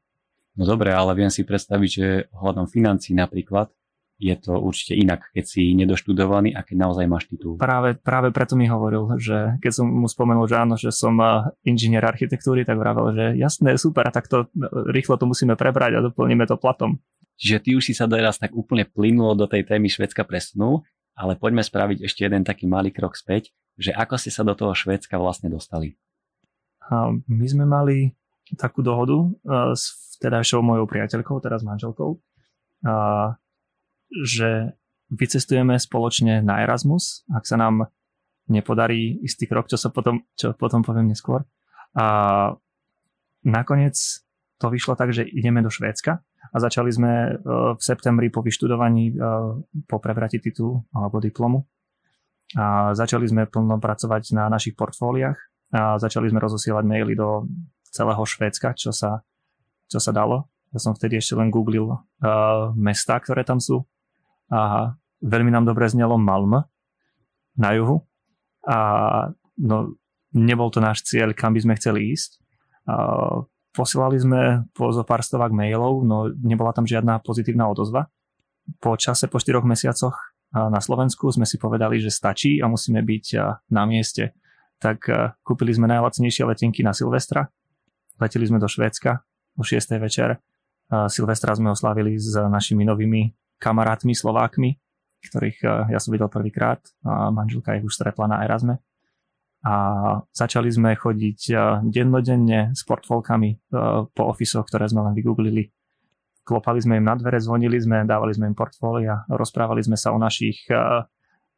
No 0.53 0.69
dobre, 0.69 0.93
ale 0.93 1.17
viem 1.17 1.33
si 1.33 1.49
predstaviť, 1.49 1.91
že 1.91 2.09
ohľadom 2.37 2.69
financí 2.69 3.17
napríklad, 3.17 3.73
je 4.23 4.37
to 4.39 4.55
určite 4.55 4.95
inak, 4.95 5.27
keď 5.35 5.45
si 5.45 5.75
nedoštudovaný 5.75 6.55
a 6.55 6.63
keď 6.63 6.77
naozaj 6.79 7.11
máš 7.11 7.27
titul. 7.27 7.59
Práve, 7.59 7.99
práve 7.99 8.31
preto 8.31 8.55
mi 8.55 8.71
hovoril, 8.71 9.19
že 9.19 9.59
keď 9.59 9.73
som 9.83 9.87
mu 9.91 10.07
spomenul, 10.07 10.47
že 10.47 10.57
áno, 10.63 10.79
že 10.79 10.95
som 10.95 11.19
inžinier 11.67 12.07
architektúry, 12.07 12.63
tak 12.63 12.79
vravel, 12.79 13.11
že 13.11 13.35
jasné, 13.35 13.75
super, 13.75 14.07
a 14.07 14.15
tak 14.15 14.31
to 14.31 14.47
rýchlo 14.95 15.19
to 15.19 15.27
musíme 15.27 15.59
prebrať 15.59 15.99
a 15.99 16.05
doplníme 16.07 16.47
to 16.47 16.55
platom. 16.55 17.03
Čiže 17.43 17.59
ty 17.59 17.71
už 17.75 17.91
si 17.91 17.95
sa 17.99 18.07
teraz 18.07 18.39
tak 18.39 18.55
úplne 18.55 18.87
plynulo 18.87 19.35
do 19.35 19.51
tej 19.51 19.67
témy 19.67 19.91
Švedska 19.91 20.23
presunul, 20.23 20.87
ale 21.19 21.35
poďme 21.35 21.67
spraviť 21.67 22.07
ešte 22.07 22.23
jeden 22.23 22.47
taký 22.47 22.71
malý 22.71 22.95
krok 22.95 23.19
späť, 23.19 23.51
že 23.75 23.91
ako 23.91 24.15
ste 24.15 24.31
sa 24.31 24.47
do 24.47 24.55
toho 24.55 24.71
Švedska 24.79 25.19
vlastne 25.19 25.51
dostali. 25.51 25.99
A 26.87 27.11
my 27.11 27.47
sme 27.51 27.67
mali 27.67 28.15
takú 28.55 28.85
dohodu 28.85 29.17
uh, 29.17 29.73
s 29.75 30.15
vtedajšou 30.19 30.63
mojou 30.63 30.87
priateľkou, 30.87 31.35
teraz 31.43 31.67
manželkou, 31.67 32.21
uh, 32.87 33.35
že 34.21 34.77
vycestujeme 35.13 35.77
spoločne 35.77 36.41
na 36.41 36.65
Erasmus, 36.65 37.25
ak 37.33 37.45
sa 37.45 37.57
nám 37.61 37.89
nepodarí 38.49 39.21
istý 39.23 39.49
krok, 39.49 39.69
čo 39.69 39.77
sa 39.81 39.93
potom, 39.93 40.25
čo 40.37 40.53
potom 40.57 40.85
poviem 40.85 41.13
neskôr. 41.13 41.45
A 41.97 42.07
nakoniec 43.45 43.97
to 44.57 44.67
vyšlo 44.73 44.95
tak, 44.95 45.13
že 45.13 45.27
ideme 45.27 45.61
do 45.61 45.69
Švédska 45.69 46.23
a 46.23 46.57
začali 46.57 46.91
sme 46.91 47.13
e, 47.13 47.31
v 47.77 47.81
septembri 47.81 48.31
po 48.31 48.41
vyštudovaní, 48.41 49.13
e, 49.13 49.15
po 49.85 49.97
prebrati 49.99 50.39
titulu 50.39 50.81
alebo 50.95 51.19
diplomu. 51.19 51.67
A 52.57 52.93
začali 52.93 53.25
sme 53.27 53.49
plno 53.49 53.81
pracovať 53.81 54.37
na 54.37 54.47
našich 54.53 54.77
portfóliách 54.77 55.39
a 55.73 55.97
začali 55.97 56.29
sme 56.29 56.41
rozosielať 56.41 56.85
maily 56.85 57.17
do 57.17 57.49
celého 57.89 58.21
Švédska, 58.21 58.77
čo 58.77 58.93
sa, 58.93 59.25
čo 59.89 59.97
sa 59.97 60.13
dalo. 60.13 60.53
Ja 60.73 60.81
som 60.81 60.97
vtedy 60.97 61.21
ešte 61.21 61.37
len 61.37 61.53
googlil 61.53 61.85
uh, 61.85 62.73
mesta, 62.77 63.21
ktoré 63.21 63.45
tam 63.45 63.61
sú. 63.61 63.85
A 64.53 64.93
veľmi 65.25 65.49
nám 65.49 65.65
dobre 65.65 65.89
znelo 65.89 66.21
Malm 66.21 66.69
na 67.57 67.71
juhu. 67.73 68.05
A 68.69 68.77
no, 69.57 69.97
nebol 70.37 70.69
to 70.69 70.85
náš 70.85 71.03
cieľ, 71.09 71.33
kam 71.33 71.57
by 71.57 71.61
sme 71.65 71.75
chceli 71.81 72.13
ísť. 72.13 72.31
Uh, 72.85 73.49
Posielali 73.73 74.21
sme 74.21 74.69
po 74.77 74.93
zo 74.93 75.01
pár 75.01 75.25
stovák 75.25 75.49
mailov, 75.49 76.05
no 76.05 76.29
nebola 76.29 76.77
tam 76.77 76.85
žiadna 76.85 77.25
pozitívna 77.25 77.73
odozva. 77.73 78.05
Po 78.85 79.01
čase, 79.01 79.33
po 79.33 79.41
4 79.41 79.65
mesiacoch 79.65 80.13
na 80.53 80.77
Slovensku 80.77 81.33
sme 81.33 81.49
si 81.49 81.57
povedali, 81.57 81.97
že 81.97 82.13
stačí 82.13 82.61
a 82.61 82.69
musíme 82.69 83.01
byť 83.01 83.25
na 83.73 83.89
mieste. 83.89 84.37
Tak 84.77 85.09
kúpili 85.41 85.73
sme 85.73 85.89
najlacnejšie 85.89 86.45
letenky 86.45 86.85
na 86.85 86.93
Silvestra, 86.93 87.49
leteli 88.21 88.45
sme 88.45 88.61
do 88.61 88.69
Švédska 88.69 89.25
o 89.57 89.65
6. 89.65 89.97
večer. 89.97 90.37
Silvestra 91.09 91.57
sme 91.57 91.73
oslávili 91.73 92.21
s 92.21 92.37
našimi 92.37 92.85
novými 92.85 93.33
kamarátmi 93.63 94.11
Slovákmi, 94.19 94.75
ktorých 95.23 95.87
ja 95.95 96.03
som 96.03 96.11
videl 96.11 96.27
prvýkrát 96.27 96.83
manželka 97.07 97.79
ich 97.79 97.87
už 97.87 97.95
stretla 97.95 98.27
na 98.27 98.43
Erasme 98.43 98.83
a 99.63 99.75
začali 100.35 100.67
sme 100.67 100.99
chodiť 100.99 101.55
dennodenne 101.87 102.75
s 102.75 102.83
portfólkami 102.83 103.71
po 104.11 104.23
ofisoch, 104.27 104.67
ktoré 104.67 104.91
sme 104.91 105.07
len 105.07 105.15
vygooglili. 105.15 105.71
Klopali 106.43 106.83
sme 106.83 106.99
im 106.99 107.07
na 107.07 107.15
dvere, 107.15 107.39
zvonili 107.39 107.79
sme, 107.79 108.03
dávali 108.03 108.35
sme 108.35 108.51
im 108.51 108.59
portfólia, 108.59 109.23
rozprávali 109.31 109.79
sme 109.87 109.95
sa 109.95 110.11
o 110.11 110.19
našich 110.19 110.67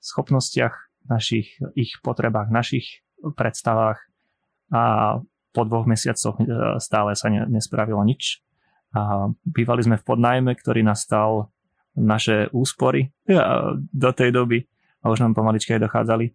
schopnostiach, 0.04 1.08
našich 1.08 1.56
ich 1.72 1.96
potrebách, 2.04 2.52
našich 2.52 3.00
predstavách 3.24 4.04
a 4.68 5.16
po 5.56 5.62
dvoch 5.64 5.88
mesiacoch 5.88 6.36
stále 6.76 7.16
sa 7.16 7.32
nespravilo 7.32 8.04
nič. 8.04 8.44
A 8.92 9.32
bývali 9.48 9.80
sme 9.80 9.96
v 9.96 10.04
podnajme, 10.04 10.52
ktorý 10.60 10.84
nastal 10.84 11.48
naše 11.94 12.50
úspory 12.50 13.10
do 13.92 14.10
tej 14.10 14.30
doby 14.34 14.66
a 15.02 15.10
už 15.10 15.22
nám 15.22 15.34
pomaličky 15.34 15.78
aj 15.78 15.86
dochádzali 15.86 16.26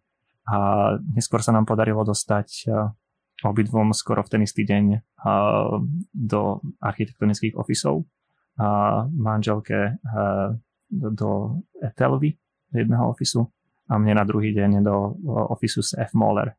a 0.50 0.58
neskôr 1.14 1.44
sa 1.44 1.52
nám 1.52 1.68
podarilo 1.68 2.02
dostať 2.08 2.72
obidvom 3.44 3.96
skoro 3.96 4.24
v 4.24 4.32
ten 4.32 4.42
istý 4.44 4.68
deň 4.68 5.00
do 6.12 6.60
architektonických 6.80 7.56
ofisov 7.56 8.04
a 8.60 9.04
manželke 9.08 10.00
do 10.90 11.30
Etelvy 11.80 12.36
jedného 12.74 13.10
ofisu 13.10 13.48
a 13.90 13.98
mne 13.98 14.20
na 14.20 14.26
druhý 14.28 14.54
deň 14.54 14.84
do 14.84 14.96
ofisu 15.50 15.82
s 15.82 15.92
F. 15.98 16.14
Moller. 16.14 16.54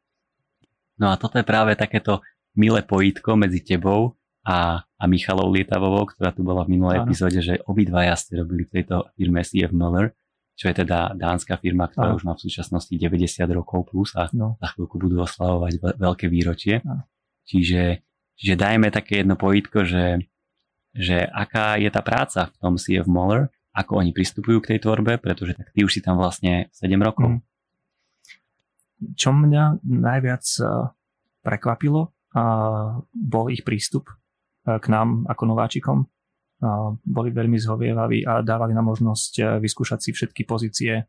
No 0.98 1.12
a 1.12 1.16
toto 1.16 1.38
je 1.38 1.46
práve 1.46 1.76
takéto 1.78 2.20
milé 2.58 2.82
pojítko 2.82 3.38
medzi 3.38 3.62
tebou 3.62 4.18
a, 4.46 4.82
a 4.82 5.04
Michalou 5.04 5.52
Lietavovou, 5.52 6.08
ktorá 6.08 6.32
tu 6.32 6.40
bola 6.40 6.64
v 6.64 6.76
minulej 6.78 7.04
epizóde, 7.04 7.44
že 7.44 7.60
obidvaja 7.68 8.16
ste 8.16 8.40
robili 8.40 8.64
v 8.64 8.80
tejto 8.80 9.12
firme 9.16 9.44
CF 9.44 9.72
Muller 9.72 10.16
čo 10.60 10.68
je 10.68 10.84
teda 10.84 11.16
dánska 11.16 11.56
firma, 11.56 11.88
ktorá 11.88 12.12
Aha. 12.12 12.16
už 12.20 12.28
má 12.28 12.36
v 12.36 12.44
súčasnosti 12.44 12.92
90 12.92 13.48
rokov 13.56 13.88
plus 13.88 14.12
a 14.12 14.28
no. 14.36 14.60
za 14.60 14.76
chvíľku 14.76 15.00
budú 15.00 15.24
oslavovať 15.24 15.96
veľké 15.96 16.28
výročie. 16.28 16.84
Čiže, 17.48 18.04
čiže 18.36 18.54
dajme 18.60 18.92
také 18.92 19.24
jedno 19.24 19.40
pojitko, 19.40 19.88
že, 19.88 20.20
že 20.92 21.24
aká 21.32 21.80
je 21.80 21.88
tá 21.88 22.04
práca 22.04 22.52
v 22.52 22.56
tom 22.60 22.76
CF 22.76 23.08
Moller, 23.08 23.48
ako 23.72 24.04
oni 24.04 24.12
pristupujú 24.12 24.60
k 24.60 24.76
tej 24.76 24.84
tvorbe, 24.84 25.16
pretože 25.16 25.56
tak 25.56 25.72
ty 25.72 25.80
už 25.80 25.96
si 25.96 26.04
tam 26.04 26.20
vlastne 26.20 26.68
7 26.76 26.92
rokov. 27.00 27.40
Mm. 27.40 29.16
Čo 29.16 29.32
mňa 29.32 29.80
najviac 29.80 30.44
eh, 30.60 30.92
prekvapilo, 31.40 32.12
bol 33.16 33.46
ich 33.48 33.64
prístup 33.64 34.12
eh, 34.12 34.19
k 34.78 34.86
nám 34.92 35.26
ako 35.26 35.42
nováčikom 35.50 35.98
boli 37.00 37.30
veľmi 37.32 37.56
zhovievaví 37.56 38.28
a 38.28 38.44
dávali 38.44 38.76
nám 38.76 38.92
možnosť 38.92 39.32
e, 39.40 39.42
vyskúšať 39.64 39.98
si 40.00 40.10
všetky 40.12 40.44
pozície 40.44 40.92
e, 40.92 41.04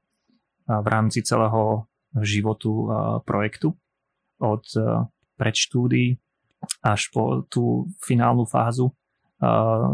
v 0.66 0.88
rámci 0.88 1.28
celého 1.28 1.92
životu 2.24 2.72
e, 2.72 2.84
projektu 3.28 3.76
od 4.42 4.64
predštúdy 5.38 6.18
až 6.82 7.02
po 7.14 7.46
tú 7.46 7.90
finálnu 8.02 8.46
fázu 8.50 8.90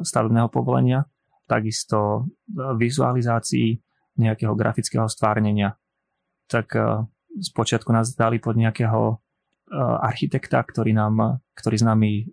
stavebného 0.03 0.47
povolenia, 0.47 1.03
takisto 1.47 2.27
vizualizácii 2.51 3.75
nejakého 4.19 4.55
grafického 4.55 5.07
stvárnenia. 5.07 5.75
Tak 6.47 6.75
spočiatku 7.43 7.91
nás 7.91 8.15
dali 8.15 8.39
pod 8.39 8.55
nejakého 8.55 9.19
architekta, 9.75 10.63
ktorý, 10.63 10.95
nám, 10.95 11.43
ktorý 11.55 11.75
s 11.79 11.86
nami 11.86 12.25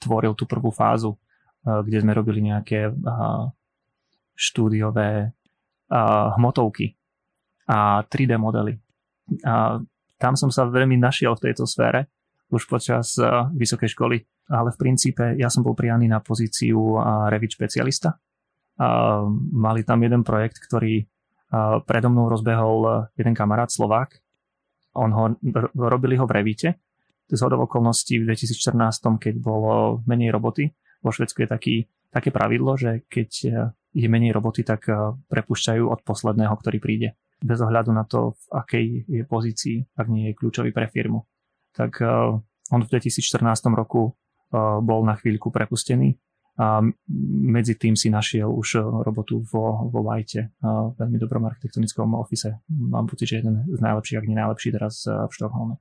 tvoril 0.00 0.36
tú 0.36 0.44
prvú 0.44 0.68
fázu 0.68 1.16
kde 1.64 2.00
sme 2.00 2.16
robili 2.16 2.40
nejaké 2.44 2.92
štúdiové 4.38 5.34
hmotovky 6.38 6.94
a 7.68 8.04
3D 8.06 8.38
modely. 8.38 8.74
A 9.44 9.82
tam 10.16 10.34
som 10.34 10.48
sa 10.48 10.64
veľmi 10.66 10.96
našiel 10.96 11.36
v 11.36 11.50
tejto 11.50 11.68
sfére 11.68 12.08
už 12.48 12.64
počas 12.64 13.12
vysokej 13.52 13.92
školy, 13.92 14.16
ale 14.48 14.72
v 14.72 14.80
princípe 14.80 15.36
ja 15.36 15.52
som 15.52 15.60
bol 15.60 15.76
prianý 15.76 16.08
na 16.08 16.24
pozíciu 16.24 16.96
Revit 17.28 17.52
špecialista. 17.52 18.16
Mali 19.52 19.84
tam 19.84 20.00
jeden 20.00 20.24
projekt, 20.24 20.62
ktorý 20.64 21.04
predo 21.84 22.08
mnou 22.08 22.32
rozbehol 22.32 23.12
jeden 23.16 23.36
kamarát 23.36 23.68
Slovák. 23.68 24.16
On 24.98 25.10
ho, 25.14 25.24
robili 25.78 26.18
ho 26.18 26.26
v 26.26 26.34
Revite. 26.42 26.82
Z 27.28 27.44
okolností 27.44 28.24
v 28.24 28.32
2014, 28.32 29.20
keď 29.20 29.34
bolo 29.36 30.00
menej 30.08 30.32
roboty, 30.32 30.72
vo 31.04 31.12
Švedsku 31.12 31.44
je 31.44 31.48
taký, 31.48 31.76
také 32.08 32.32
pravidlo, 32.32 32.74
že 32.74 33.04
keď 33.04 33.30
e, 33.44 33.48
je 33.92 34.08
menej 34.08 34.32
roboty, 34.32 34.64
tak 34.64 34.88
e, 34.88 35.12
prepušťajú 35.28 35.84
od 35.84 36.00
posledného, 36.08 36.54
ktorý 36.56 36.78
príde. 36.80 37.08
Bez 37.38 37.60
ohľadu 37.60 37.92
na 37.92 38.08
to, 38.08 38.32
v 38.32 38.44
akej 38.50 38.86
je 39.06 39.22
pozícii, 39.28 39.76
ak 39.92 40.06
nie 40.08 40.32
je 40.32 40.38
kľúčový 40.40 40.72
pre 40.72 40.88
firmu. 40.88 41.28
Tak 41.76 42.00
e, 42.00 42.08
on 42.72 42.80
v 42.80 42.88
2014 42.88 43.44
roku 43.76 44.16
bol 44.80 45.04
na 45.04 45.12
chvíľku 45.12 45.52
prepustený 45.52 46.16
a 46.58 46.82
medzi 47.54 47.78
tým 47.78 47.94
si 47.94 48.10
našiel 48.10 48.50
už 48.50 48.82
robotu 49.06 49.38
vo, 49.46 49.86
vo 49.86 50.02
Vajte, 50.02 50.58
v 50.58 50.92
veľmi 50.98 51.18
dobrom 51.22 51.46
architektonickom 51.46 52.18
ofise. 52.18 52.58
Mám 52.66 53.06
pocit, 53.06 53.30
že 53.30 53.46
jeden 53.46 53.62
z 53.70 53.78
najlepších, 53.78 54.18
ak 54.18 54.26
nie 54.26 54.34
najlepší 54.34 54.74
teraz 54.74 55.06
v 55.06 55.30
Štokholme. 55.30 55.78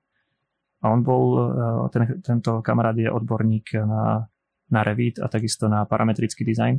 A 0.81 0.93
on 0.93 1.01
bol, 1.01 1.49
ten, 1.89 2.21
tento 2.21 2.61
kamarát 2.61 2.93
je 2.93 3.09
odborník 3.09 3.73
na 3.81 4.29
na 4.71 4.83
Revit 4.83 5.19
a 5.23 5.31
takisto 5.31 5.71
na 5.71 5.87
parametrický 5.87 6.43
dizajn. 6.43 6.75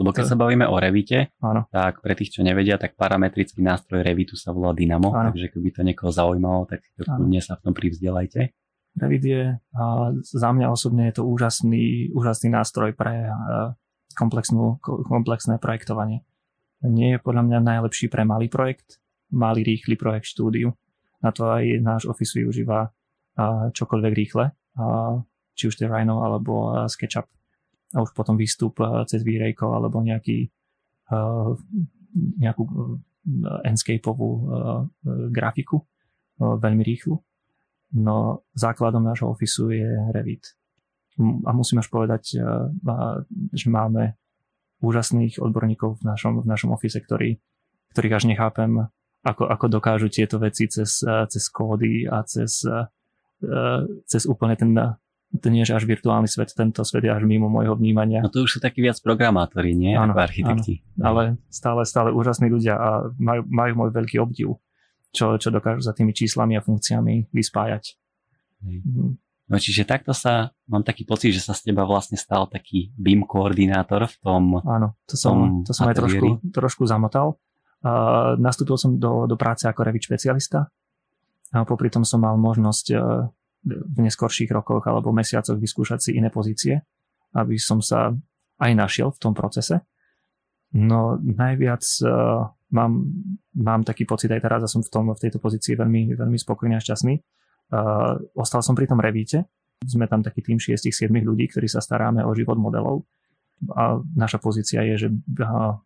Lebo 0.00 0.16
keď 0.16 0.32
sa 0.32 0.36
bavíme 0.38 0.64
o 0.64 0.76
Revite, 0.80 1.34
Áno. 1.44 1.68
tak 1.68 2.00
pre 2.00 2.16
tých, 2.16 2.32
čo 2.32 2.40
nevedia, 2.40 2.80
tak 2.80 2.96
parametrický 2.96 3.60
nástroj 3.60 4.00
Revitu 4.00 4.32
sa 4.38 4.54
volá 4.54 4.72
Dynamo, 4.72 5.12
Áno. 5.12 5.28
takže 5.28 5.52
keby 5.52 5.68
to 5.76 5.82
niekoho 5.84 6.08
zaujímalo, 6.08 6.64
tak 6.64 6.80
si 6.80 6.92
to 6.96 7.04
kľudne 7.04 7.40
sa 7.42 7.60
v 7.60 7.62
tom 7.68 7.74
privzdelajte. 7.76 8.40
Revit 8.98 9.24
je, 9.24 9.42
za 10.22 10.50
mňa 10.50 10.66
osobne 10.70 11.10
je 11.10 11.22
to 11.22 11.28
úžasný, 11.28 12.10
úžasný 12.10 12.50
nástroj 12.50 12.96
pre 12.98 13.30
komplexnú, 14.18 14.82
komplexné 14.82 15.62
projektovanie. 15.62 16.26
Nie 16.82 17.16
je 17.16 17.22
podľa 17.22 17.46
mňa 17.46 17.58
najlepší 17.62 18.10
pre 18.10 18.26
malý 18.26 18.50
projekt, 18.50 18.98
malý 19.30 19.62
rýchly 19.62 19.94
projekt 19.94 20.32
štúdiu. 20.32 20.74
Na 21.22 21.30
to 21.30 21.46
aj 21.46 21.62
náš 21.78 22.10
Office 22.10 22.34
využíva 22.34 22.90
čokoľvek 23.70 24.12
rýchle 24.16 24.50
či 25.60 25.68
už 25.68 25.76
to 25.76 25.84
je 25.84 25.92
Rhino 25.92 26.24
alebo 26.24 26.72
SketchUp 26.88 27.28
a 27.92 27.98
už 28.00 28.16
potom 28.16 28.38
výstup 28.38 28.80
cez 29.04 29.20
V-Rayko 29.20 29.76
alebo 29.76 30.00
nejaký 30.00 30.48
nejakú 32.40 32.62
Enscapeovú 33.66 34.30
grafiku, 35.28 35.84
veľmi 36.40 36.80
rýchlu. 36.80 37.20
No 37.90 38.46
základom 38.54 39.02
nášho 39.02 39.30
ofisu 39.30 39.74
je 39.74 39.90
Revit. 40.14 40.46
A 41.20 41.50
musím 41.50 41.82
až 41.82 41.90
povedať, 41.90 42.38
že 43.52 43.66
máme 43.66 44.14
úžasných 44.80 45.42
odborníkov 45.42 46.00
v 46.00 46.04
našom, 46.08 46.40
v 46.40 46.46
našom 46.48 46.72
ofise, 46.72 47.02
ktorí, 47.02 47.36
ktorých 47.92 48.16
až 48.16 48.24
nechápem, 48.30 48.88
ako, 49.20 49.44
ako 49.44 49.66
dokážu 49.68 50.08
tieto 50.08 50.40
veci 50.40 50.70
cez, 50.70 51.04
cez 51.04 51.44
kódy 51.52 52.08
a 52.08 52.24
cez, 52.24 52.64
cez 54.06 54.22
úplne 54.24 54.56
ten 54.56 54.72
to 55.30 55.46
nie 55.46 55.62
až 55.62 55.86
virtuálny 55.86 56.26
svet, 56.26 56.50
tento 56.58 56.82
svet 56.82 57.06
je 57.06 57.12
až 57.14 57.22
mimo 57.22 57.46
môjho 57.46 57.78
vnímania. 57.78 58.18
No 58.18 58.34
to 58.34 58.42
už 58.42 58.58
sú 58.58 58.58
takí 58.58 58.82
viac 58.82 58.98
programátori, 58.98 59.78
nie? 59.78 59.94
Áno, 59.94 60.10
ako 60.10 60.26
architekti. 60.26 60.82
Áno, 60.98 61.06
ale 61.06 61.22
stále, 61.46 61.86
stále 61.86 62.10
úžasní 62.10 62.50
ľudia 62.50 62.74
a 62.74 63.06
majú, 63.14 63.46
majú 63.46 63.72
môj 63.78 63.90
veľký 63.94 64.18
obdiv, 64.18 64.58
čo, 65.10 65.36
čo 65.36 65.48
dokážu 65.50 65.82
za 65.82 65.92
tými 65.94 66.14
číslami 66.14 66.54
a 66.58 66.64
funkciami 66.64 67.30
vyspájať. 67.30 67.84
Mhm. 68.62 69.30
No 69.50 69.58
čiže 69.58 69.82
takto 69.82 70.14
sa, 70.14 70.54
mám 70.70 70.86
taký 70.86 71.02
pocit, 71.02 71.34
že 71.34 71.42
sa 71.42 71.58
z 71.58 71.74
teba 71.74 71.82
vlastne 71.82 72.14
stal 72.14 72.46
taký 72.46 72.94
BIM 72.94 73.26
koordinátor 73.26 74.06
v 74.06 74.16
tom 74.22 74.62
Áno, 74.62 74.94
to 75.10 75.18
som, 75.18 75.66
to 75.66 75.74
som 75.74 75.90
aj 75.90 75.98
trošku, 75.98 76.38
trošku 76.54 76.82
zamotal. 76.86 77.34
Uh, 77.82 78.38
nastúpil 78.38 78.78
som 78.78 78.94
do, 78.94 79.26
do 79.26 79.34
práce 79.34 79.66
ako 79.66 79.82
Revit 79.82 80.06
špecialista 80.06 80.70
a 81.50 81.66
popri 81.66 81.90
tom 81.90 82.06
som 82.06 82.22
mal 82.22 82.38
možnosť 82.38 82.86
uh, 82.94 83.26
v 83.66 83.98
neskorších 84.06 84.54
rokoch 84.54 84.86
alebo 84.86 85.10
mesiacoch 85.10 85.58
vyskúšať 85.58 85.98
si 85.98 86.10
iné 86.14 86.30
pozície, 86.30 86.86
aby 87.34 87.58
som 87.58 87.82
sa 87.82 88.14
aj 88.62 88.70
našiel 88.78 89.10
v 89.10 89.18
tom 89.18 89.34
procese. 89.34 89.82
No 90.78 91.18
najviac 91.18 91.82
uh, 92.06 92.54
mám, 92.70 93.04
mám 93.54 93.82
taký 93.82 94.06
pocit 94.06 94.30
aj 94.30 94.42
teraz 94.42 94.60
a 94.64 94.68
som 94.70 94.82
v, 94.82 94.90
tom, 94.90 95.10
v 95.10 95.20
tejto 95.20 95.38
pozícii 95.42 95.74
veľmi, 95.74 96.14
veľmi 96.14 96.38
spokojný 96.38 96.78
a 96.78 96.82
šťastný, 96.82 97.14
Uh, 97.70 98.18
ostal 98.34 98.66
som 98.66 98.74
pri 98.74 98.90
tom 98.90 98.98
revíte. 98.98 99.46
Sme 99.86 100.10
tam 100.10 100.26
taký 100.26 100.42
tým 100.42 100.58
6-7 100.58 101.06
ľudí, 101.22 101.46
ktorí 101.48 101.70
sa 101.70 101.78
staráme 101.78 102.26
o 102.26 102.34
život 102.34 102.58
modelov. 102.58 103.06
A 103.78 104.02
naša 104.18 104.42
pozícia 104.42 104.82
je, 104.82 105.06
že 105.06 105.08
uh, 105.14 105.78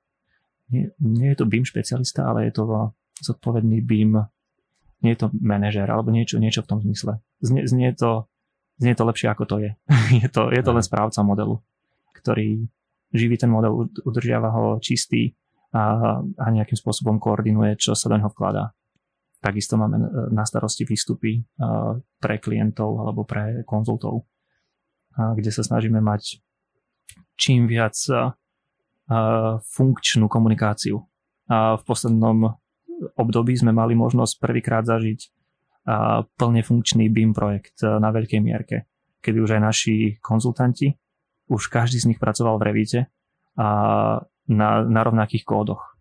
nie, 0.72 0.88
nie 0.96 1.36
je 1.36 1.36
to 1.36 1.44
BIM 1.44 1.68
špecialista, 1.68 2.24
ale 2.24 2.48
je 2.48 2.56
to 2.56 2.64
zodpovedný 3.20 3.84
BIM, 3.84 4.16
nie 5.04 5.12
je 5.12 5.20
to 5.20 5.28
manažer 5.36 5.84
alebo 5.84 6.08
niečo, 6.08 6.40
niečo 6.40 6.64
v 6.64 6.70
tom 6.72 6.80
zmysle. 6.80 7.20
Znie, 7.44 7.68
znie, 7.68 7.92
to, 7.92 8.24
znie 8.80 8.96
to 8.96 9.04
lepšie 9.04 9.28
ako 9.28 9.44
to 9.44 9.56
je. 9.60 9.70
je, 10.24 10.28
to, 10.32 10.48
je 10.48 10.62
to 10.64 10.70
len 10.72 10.82
správca 10.82 11.20
modelu, 11.20 11.60
ktorý 12.16 12.64
živí 13.12 13.36
ten 13.36 13.52
model, 13.52 13.92
udržiava 14.08 14.48
ho 14.56 14.64
čistý 14.80 15.36
a, 15.74 16.22
a 16.22 16.46
nejakým 16.54 16.78
spôsobom 16.78 17.18
koordinuje, 17.18 17.74
čo 17.74 17.98
sa 17.98 18.06
do 18.06 18.14
neho 18.14 18.30
vkladá. 18.30 18.70
Takisto 19.42 19.74
máme 19.76 19.98
e, 20.00 20.04
na 20.30 20.46
starosti 20.46 20.86
výstupy 20.86 21.36
e, 21.36 21.42
pre 22.22 22.38
klientov 22.38 22.96
alebo 23.02 23.26
pre 23.26 23.66
konzultov, 23.68 24.24
kde 25.14 25.50
sa 25.50 25.62
snažíme 25.62 26.00
mať 26.00 26.40
čím 27.36 27.66
viac 27.66 27.98
e, 28.08 28.32
funkčnú 29.60 30.30
komunikáciu. 30.32 30.96
V 31.52 31.82
poslednom 31.84 32.56
období 33.20 33.52
sme 33.52 33.76
mali 33.76 33.92
možnosť 33.92 34.40
prvýkrát 34.40 34.80
zažiť 34.88 35.28
plne 36.40 36.62
funkčný 36.64 37.12
BIM 37.12 37.36
projekt 37.36 37.84
na 37.84 38.08
veľkej 38.08 38.40
mierke, 38.40 38.88
kedy 39.20 39.44
už 39.44 39.60
aj 39.60 39.60
naši 39.60 39.94
konzultanti, 40.24 40.96
už 41.52 41.68
každý 41.68 42.00
z 42.00 42.08
nich 42.08 42.16
pracoval 42.16 42.56
v 42.56 42.64
Revite 42.64 43.00
a 43.60 43.68
na, 44.48 44.84
na 44.84 45.00
rovnakých 45.04 45.44
kódoch. 45.44 45.94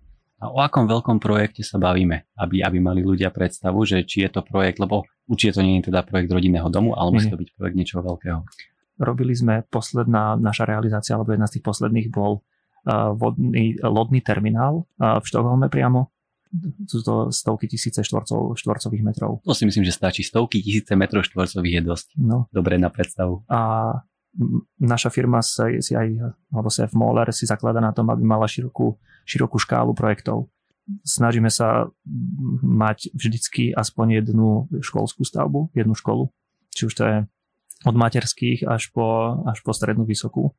A 0.43 0.51
o 0.51 0.59
akom 0.59 0.91
veľkom 0.91 1.23
projekte 1.23 1.63
sa 1.63 1.79
bavíme, 1.79 2.27
aby, 2.35 2.59
aby 2.59 2.77
mali 2.83 2.99
ľudia 2.99 3.31
predstavu, 3.31 3.87
že 3.87 4.03
či 4.03 4.27
je 4.27 4.29
to 4.35 4.43
projekt, 4.43 4.75
lebo 4.75 5.07
určite 5.23 5.55
to 5.55 5.61
nie 5.63 5.79
je 5.79 5.87
teda 5.87 6.03
projekt 6.03 6.35
rodinného 6.35 6.67
domu, 6.67 6.91
ale 6.99 7.15
musí 7.15 7.31
to 7.31 7.39
byť 7.39 7.49
projekt 7.55 7.77
niečoho 7.79 8.03
veľkého. 8.03 8.43
Robili 8.99 9.31
sme 9.33 9.63
posledná 9.71 10.35
naša 10.35 10.67
realizácia, 10.67 11.15
alebo 11.15 11.31
jedna 11.31 11.47
z 11.47 11.57
tých 11.57 11.65
posledných 11.65 12.07
bol 12.11 12.43
uh, 12.43 13.15
vodný, 13.15 13.79
lodný 13.79 14.19
terminál 14.19 14.83
uh, 14.99 15.23
v 15.23 15.25
Štokholme 15.25 15.71
priamo. 15.71 16.11
Sú 16.85 17.01
to 17.01 17.33
stovky 17.33 17.65
tisíce 17.65 18.03
štvorcov, 18.05 18.59
štvorcových 18.59 19.01
metrov. 19.01 19.41
To 19.47 19.57
si 19.57 19.65
myslím, 19.65 19.87
že 19.87 19.95
stačí. 19.95 20.21
Stovky 20.21 20.61
tisíce 20.61 20.93
metrov 20.93 21.25
štvorcových 21.25 21.81
je 21.81 21.83
dosť 21.87 22.07
no. 22.21 22.45
dobré 22.53 22.77
na 22.77 22.93
predstavu. 22.93 23.41
A 23.49 23.89
naša 24.81 25.13
firma 25.13 25.45
sa, 25.45 25.69
si 25.77 25.93
aj, 25.93 26.33
alebo 26.49 26.69
Sef 26.69 26.93
Moller 26.97 27.29
si 27.29 27.45
zaklada 27.45 27.77
na 27.77 27.93
tom, 27.93 28.09
aby 28.09 28.25
mala 28.25 28.49
širokú 28.49 28.97
širokú 29.23 29.57
škálu 29.59 29.95
projektov. 29.95 30.51
Snažíme 31.07 31.47
sa 31.47 31.87
mať 32.59 33.15
vždycky 33.15 33.71
aspoň 33.71 34.19
jednu 34.19 34.67
školskú 34.83 35.23
stavbu, 35.23 35.71
jednu 35.71 35.95
školu, 35.95 36.27
či 36.75 36.91
už 36.91 36.93
to 36.93 37.03
je 37.07 37.17
od 37.87 37.95
materských 37.95 38.67
až 38.67 38.91
po, 38.91 39.39
až 39.47 39.63
po 39.63 39.71
strednú 39.71 40.03
vysokú. 40.03 40.51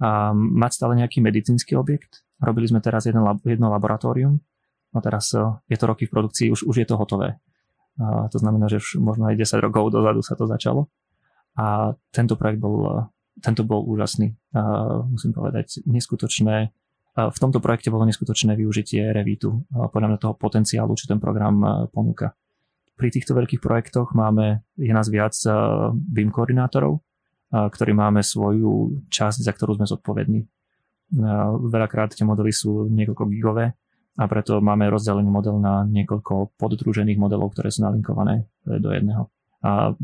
A 0.00 0.32
mať 0.32 0.80
stále 0.80 0.96
nejaký 0.96 1.20
medicínsky 1.20 1.76
objekt. 1.76 2.24
Robili 2.40 2.68
sme 2.68 2.80
teraz 2.80 3.04
jedno, 3.04 3.24
jedno 3.44 3.68
laboratórium, 3.68 4.40
no 4.96 4.98
teraz 5.04 5.28
e, 5.36 5.44
je 5.68 5.76
to 5.76 5.84
roky 5.84 6.08
v 6.08 6.12
produkcii, 6.12 6.48
už, 6.48 6.64
už 6.64 6.76
je 6.80 6.86
to 6.88 6.96
hotové. 6.96 7.36
A 8.00 8.32
to 8.32 8.40
znamená, 8.40 8.64
že 8.72 8.80
už 8.80 8.96
možno 8.96 9.28
aj 9.28 9.36
10 9.36 9.60
rokov 9.60 9.92
dozadu 9.92 10.24
sa 10.24 10.32
to 10.40 10.48
začalo. 10.48 10.88
A 11.52 11.92
tento 12.16 12.32
projekt 12.40 12.64
bol, 12.64 13.12
tento 13.38 13.62
bol 13.62 13.86
úžasný. 13.86 14.34
A 14.58 14.98
musím 15.06 15.30
povedať, 15.30 15.86
neskutočné 15.86 16.74
v 17.10 17.38
tomto 17.42 17.58
projekte 17.58 17.90
bolo 17.90 18.06
neskutočné 18.06 18.54
využitie 18.54 19.10
Revitu, 19.10 19.66
podľa 19.70 20.14
mňa 20.14 20.18
toho 20.22 20.34
potenciálu, 20.38 20.94
čo 20.94 21.10
ten 21.10 21.18
program 21.18 21.86
ponúka. 21.90 22.38
Pri 22.94 23.10
týchto 23.10 23.34
veľkých 23.34 23.58
projektoch 23.58 24.14
máme, 24.14 24.62
je 24.78 24.94
nás 24.94 25.10
viac 25.10 25.34
BIM 25.90 26.30
koordinátorov, 26.30 27.02
ktorí 27.50 27.92
máme 27.96 28.22
svoju 28.22 29.02
časť, 29.10 29.42
za 29.42 29.50
ktorú 29.50 29.80
sme 29.80 29.90
zodpovední. 29.90 30.40
Veľakrát 31.66 32.14
tie 32.14 32.22
modely 32.22 32.54
sú 32.54 32.86
niekoľko 32.86 33.24
gigové 33.26 33.74
a 34.14 34.22
preto 34.30 34.62
máme 34.62 34.86
rozdelený 34.86 35.26
model 35.26 35.58
na 35.58 35.82
niekoľko 35.82 36.54
poddružených 36.54 37.18
modelov, 37.18 37.50
ktoré 37.56 37.74
sú 37.74 37.82
nalinkované 37.82 38.46
do 38.62 38.94
jedného. 38.94 39.26
A 39.66 39.98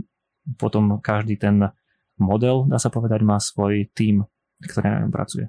potom 0.59 0.99
každý 0.99 1.39
ten 1.39 1.71
model, 2.19 2.67
dá 2.69 2.81
sa 2.81 2.89
povedať, 2.89 3.21
má 3.23 3.41
svoj 3.41 3.89
tím, 3.93 4.25
ktorý 4.65 4.87
na 4.89 4.99
ňom 5.07 5.13
pracuje. 5.13 5.47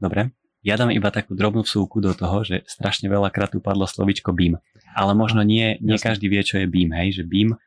Dobre, 0.00 0.34
ja 0.62 0.78
dám 0.78 0.94
iba 0.94 1.10
takú 1.10 1.34
drobnú 1.34 1.66
vsúku 1.66 1.98
do 1.98 2.14
toho, 2.14 2.46
že 2.46 2.62
strašne 2.70 3.10
veľakrát 3.10 3.50
tu 3.50 3.58
padlo 3.58 3.86
slovičko 3.86 4.30
BIM. 4.30 4.62
Ale 4.94 5.12
možno 5.12 5.42
nie, 5.42 5.78
nie 5.82 5.98
každý 5.98 6.30
vie, 6.30 6.42
čo 6.46 6.62
je 6.62 6.70
BIM, 6.70 6.94
hej, 6.94 7.22
že 7.22 7.22
BIM 7.26 7.58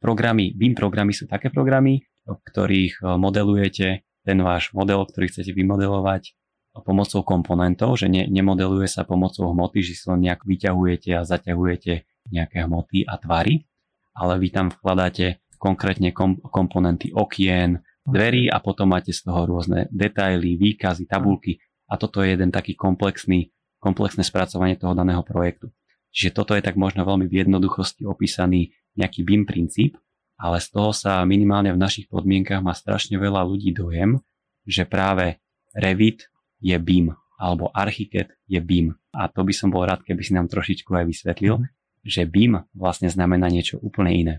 programy, 0.00 0.56
BIM 0.56 0.72
programy 0.72 1.12
sú 1.12 1.28
také 1.28 1.52
programy, 1.52 2.08
v 2.24 2.40
ktorých 2.48 3.00
e, 3.00 3.16
modelujete 3.20 3.86
ten 4.24 4.38
váš 4.40 4.72
model, 4.72 5.04
ktorý 5.04 5.28
chcete 5.28 5.52
vymodelovať 5.52 6.36
pomocou 6.84 7.26
komponentov, 7.26 7.98
že 7.98 8.06
ne, 8.06 8.28
nemodeluje 8.30 8.86
sa 8.86 9.02
pomocou 9.02 9.50
hmoty, 9.50 9.82
že 9.82 9.98
si 9.98 10.04
len 10.06 10.28
nejak 10.28 10.46
vyťahujete 10.46 11.10
a 11.16 11.26
zaťahujete 11.26 12.06
nejaké 12.30 12.64
hmoty 12.64 13.08
a 13.08 13.18
tvary, 13.18 13.66
ale 14.14 14.38
vy 14.38 14.48
tam 14.52 14.70
vkladáte 14.70 15.42
konkrétne 15.58 16.14
kom, 16.14 16.38
komponenty 16.38 17.10
okien, 17.12 17.82
dverí 18.08 18.48
a 18.48 18.62
potom 18.62 18.94
máte 18.94 19.12
z 19.12 19.26
toho 19.26 19.44
rôzne 19.44 19.90
detaily, 19.92 20.56
výkazy, 20.56 21.04
tabulky 21.04 21.60
a 21.90 22.00
toto 22.00 22.24
je 22.24 22.32
jeden 22.32 22.48
taký 22.48 22.72
komplexný, 22.72 23.52
komplexné 23.82 24.24
spracovanie 24.24 24.80
toho 24.80 24.96
daného 24.96 25.20
projektu. 25.20 25.68
Čiže 26.08 26.32
toto 26.32 26.56
je 26.56 26.64
tak 26.64 26.80
možno 26.80 27.04
veľmi 27.04 27.28
v 27.28 27.44
jednoduchosti 27.44 28.08
opísaný 28.08 28.72
nejaký 28.96 29.22
BIM 29.22 29.44
princíp, 29.44 30.00
ale 30.40 30.62
z 30.62 30.72
toho 30.72 30.94
sa 30.96 31.20
minimálne 31.28 31.74
v 31.74 31.82
našich 31.82 32.08
podmienkach 32.08 32.64
má 32.64 32.72
strašne 32.72 33.20
veľa 33.20 33.44
ľudí 33.44 33.76
dojem, 33.76 34.16
že 34.64 34.88
práve 34.88 35.42
Revit 35.76 36.30
je 36.62 36.74
BIM 36.80 37.12
alebo 37.38 37.70
Archicad 37.70 38.34
je 38.50 38.58
BIM. 38.58 38.98
A 39.14 39.30
to 39.30 39.46
by 39.46 39.54
som 39.54 39.70
bol 39.70 39.86
rád, 39.86 40.02
keby 40.02 40.22
si 40.26 40.34
nám 40.34 40.50
trošičku 40.50 40.90
aj 40.90 41.06
vysvetlil, 41.06 41.62
mm. 41.62 41.66
že 42.02 42.26
BIM 42.26 42.58
vlastne 42.74 43.06
znamená 43.06 43.46
niečo 43.46 43.78
úplne 43.78 44.10
iné. 44.10 44.34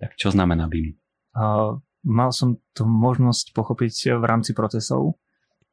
Tak 0.00 0.16
čo 0.16 0.32
znamená 0.32 0.64
BIM? 0.64 0.96
Uh, 1.36 1.76
mal 2.08 2.32
som 2.32 2.56
tu 2.72 2.88
možnosť 2.88 3.52
pochopiť 3.52 4.16
v 4.16 4.24
rámci 4.24 4.56
procesov, 4.56 5.20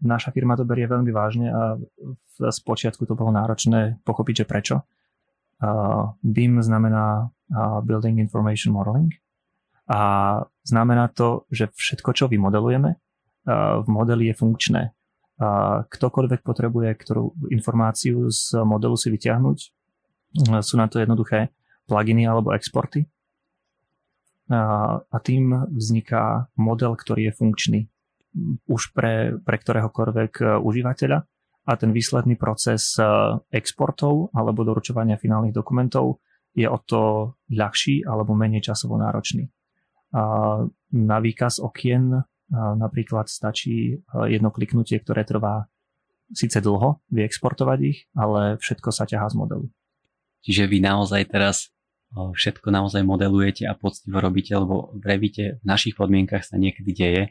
naša 0.04 0.30
firma 0.36 0.54
to 0.54 0.68
berie 0.68 0.86
veľmi 0.86 1.10
vážne 1.10 1.48
a 1.50 1.62
z 2.38 2.60
počiatku 2.62 3.08
to 3.10 3.18
bolo 3.18 3.34
náročné 3.34 3.98
pochopiť, 4.06 4.44
že 4.44 4.46
prečo. 4.46 4.76
Uh, 5.58 6.13
BIM 6.22 6.62
znamená 6.62 7.26
uh, 7.26 7.82
Building 7.82 8.22
Information 8.22 8.78
Modeling 8.78 9.10
a 9.90 10.02
znamená 10.62 11.10
to, 11.10 11.50
že 11.50 11.74
všetko, 11.74 12.13
čo 12.13 12.26
vymodelujeme, 12.30 12.94
uh, 12.94 13.82
v 13.82 13.88
modeli 13.90 14.30
je 14.30 14.36
funkčné. 14.38 14.82
Uh, 15.38 15.86
ktokoľvek 15.90 16.42
potrebuje 16.46 16.90
ktorú 16.94 17.50
informáciu 17.54 18.30
z 18.30 18.58
modelu 18.62 18.94
si 18.98 19.10
vyťahnuť, 19.10 19.58
uh, 19.58 20.62
sú 20.62 20.78
na 20.78 20.86
to 20.86 21.02
jednoduché 21.02 21.50
pluginy 21.90 22.30
alebo 22.30 22.54
exporty. 22.54 23.10
A 24.48 25.18
tým 25.28 25.68
vzniká 25.76 26.48
model, 26.56 26.96
ktorý 26.96 27.32
je 27.32 27.34
funkčný 27.36 27.80
už 28.70 28.96
pre, 28.96 29.36
pre 29.44 29.58
ktoréhokoľvek 29.60 30.32
e, 30.40 30.46
užívateľa 30.62 31.20
a 31.68 31.72
ten 31.76 31.92
výsledný 31.92 32.40
proces 32.40 32.96
exportov 33.52 34.32
alebo 34.32 34.64
doručovania 34.64 35.20
finálnych 35.20 35.52
dokumentov 35.52 36.24
je 36.56 36.64
o 36.64 36.80
to 36.80 37.36
ľahší 37.52 38.08
alebo 38.08 38.32
menej 38.32 38.72
časovo 38.72 38.96
náročný. 38.96 39.52
Na 40.96 41.18
výkaz 41.20 41.60
okien 41.60 42.24
napríklad 42.56 43.28
stačí 43.28 44.00
jedno 44.32 44.50
kliknutie, 44.56 45.04
ktoré 45.04 45.28
trvá 45.28 45.68
síce 46.32 46.64
dlho, 46.64 47.04
vyexportovať 47.12 47.80
ich, 47.84 48.08
ale 48.16 48.56
všetko 48.60 48.90
sa 48.92 49.04
ťahá 49.04 49.28
z 49.32 49.36
modelu. 49.36 49.68
Čiže 50.44 50.72
vy 50.72 50.80
naozaj 50.80 51.28
teraz 51.28 51.72
všetko 52.15 52.72
naozaj 52.72 53.04
modelujete 53.04 53.67
a 53.67 53.76
poctivo 53.76 54.24
robíte, 54.24 54.56
lebo 54.56 54.96
v 54.96 55.04
Revite 55.04 55.46
v 55.60 55.63
našich 55.67 55.93
podmienkach 55.98 56.48
sa 56.48 56.56
niekedy 56.56 56.91
deje, 56.96 57.24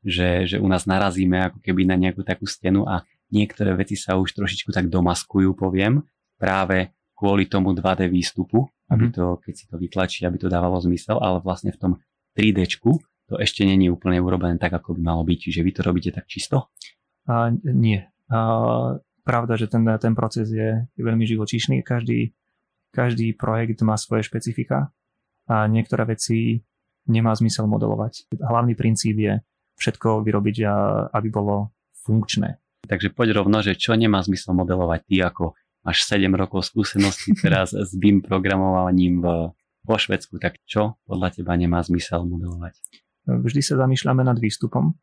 že, 0.00 0.46
že 0.48 0.56
u 0.62 0.68
nás 0.70 0.86
narazíme 0.86 1.50
ako 1.50 1.58
keby 1.60 1.84
na 1.84 1.98
nejakú 1.98 2.24
takú 2.24 2.46
stenu 2.46 2.86
a 2.86 3.04
niektoré 3.28 3.74
veci 3.76 3.98
sa 3.98 4.16
už 4.16 4.32
trošičku 4.32 4.70
tak 4.72 4.88
domaskujú, 4.88 5.52
poviem, 5.54 6.00
práve 6.40 6.94
kvôli 7.12 7.44
tomu 7.50 7.76
2D 7.76 8.08
výstupu, 8.08 8.64
aby 8.88 9.10
mhm. 9.10 9.12
to, 9.12 9.24
keď 9.44 9.54
si 9.54 9.64
to 9.68 9.76
vytlačí, 9.76 10.20
aby 10.24 10.40
to 10.40 10.48
dávalo 10.48 10.80
zmysel, 10.80 11.20
ale 11.20 11.42
vlastne 11.44 11.70
v 11.70 11.78
tom 11.78 11.92
3D 12.32 12.64
to 13.30 13.38
ešte 13.38 13.62
není 13.62 13.86
úplne 13.86 14.18
urobené 14.18 14.58
tak, 14.58 14.74
ako 14.74 14.98
by 14.98 15.00
malo 15.06 15.22
byť. 15.22 15.38
Čiže 15.38 15.60
vy 15.62 15.70
to 15.70 15.80
robíte 15.86 16.10
tak 16.10 16.26
čisto? 16.26 16.74
A, 17.30 17.54
nie. 17.62 18.02
A, 18.26 18.38
pravda, 19.22 19.54
že 19.54 19.70
ten, 19.70 19.86
ten 20.02 20.18
proces 20.18 20.50
je, 20.50 20.82
je 20.82 21.02
veľmi 21.06 21.22
živočíšny. 21.22 21.86
Každý, 21.86 22.34
každý 22.90 23.32
projekt 23.34 23.80
má 23.86 23.94
svoje 23.94 24.26
špecifika 24.26 24.90
a 25.50 25.66
niektoré 25.66 26.06
veci 26.06 26.62
nemá 27.06 27.34
zmysel 27.34 27.66
modelovať. 27.66 28.30
Hlavný 28.38 28.74
princíp 28.78 29.16
je 29.18 29.42
všetko 29.80 30.22
vyrobiť, 30.22 30.56
aby 31.10 31.28
bolo 31.32 31.72
funkčné. 32.04 32.60
Takže 32.86 33.12
poď 33.12 33.38
rovno, 33.40 33.62
že 33.62 33.76
čo 33.78 33.94
nemá 33.94 34.20
zmysel 34.20 34.52
modelovať 34.56 35.00
ty 35.06 35.16
ako 35.22 35.54
máš 35.84 36.04
7 36.08 36.28
rokov 36.36 36.68
skúseností 36.68 37.32
teraz 37.44 37.72
s 37.72 37.92
BIM 37.96 38.20
programovaním 38.20 39.20
v, 39.24 39.26
vo 39.84 39.96
Švedsku, 39.96 40.36
tak 40.36 40.60
čo 40.68 41.00
podľa 41.08 41.40
teba 41.40 41.56
nemá 41.56 41.80
zmysel 41.80 42.24
modelovať? 42.28 42.76
Vždy 43.28 43.60
sa 43.60 43.74
zamýšľame 43.80 44.24
nad 44.24 44.36
výstupom. 44.36 44.96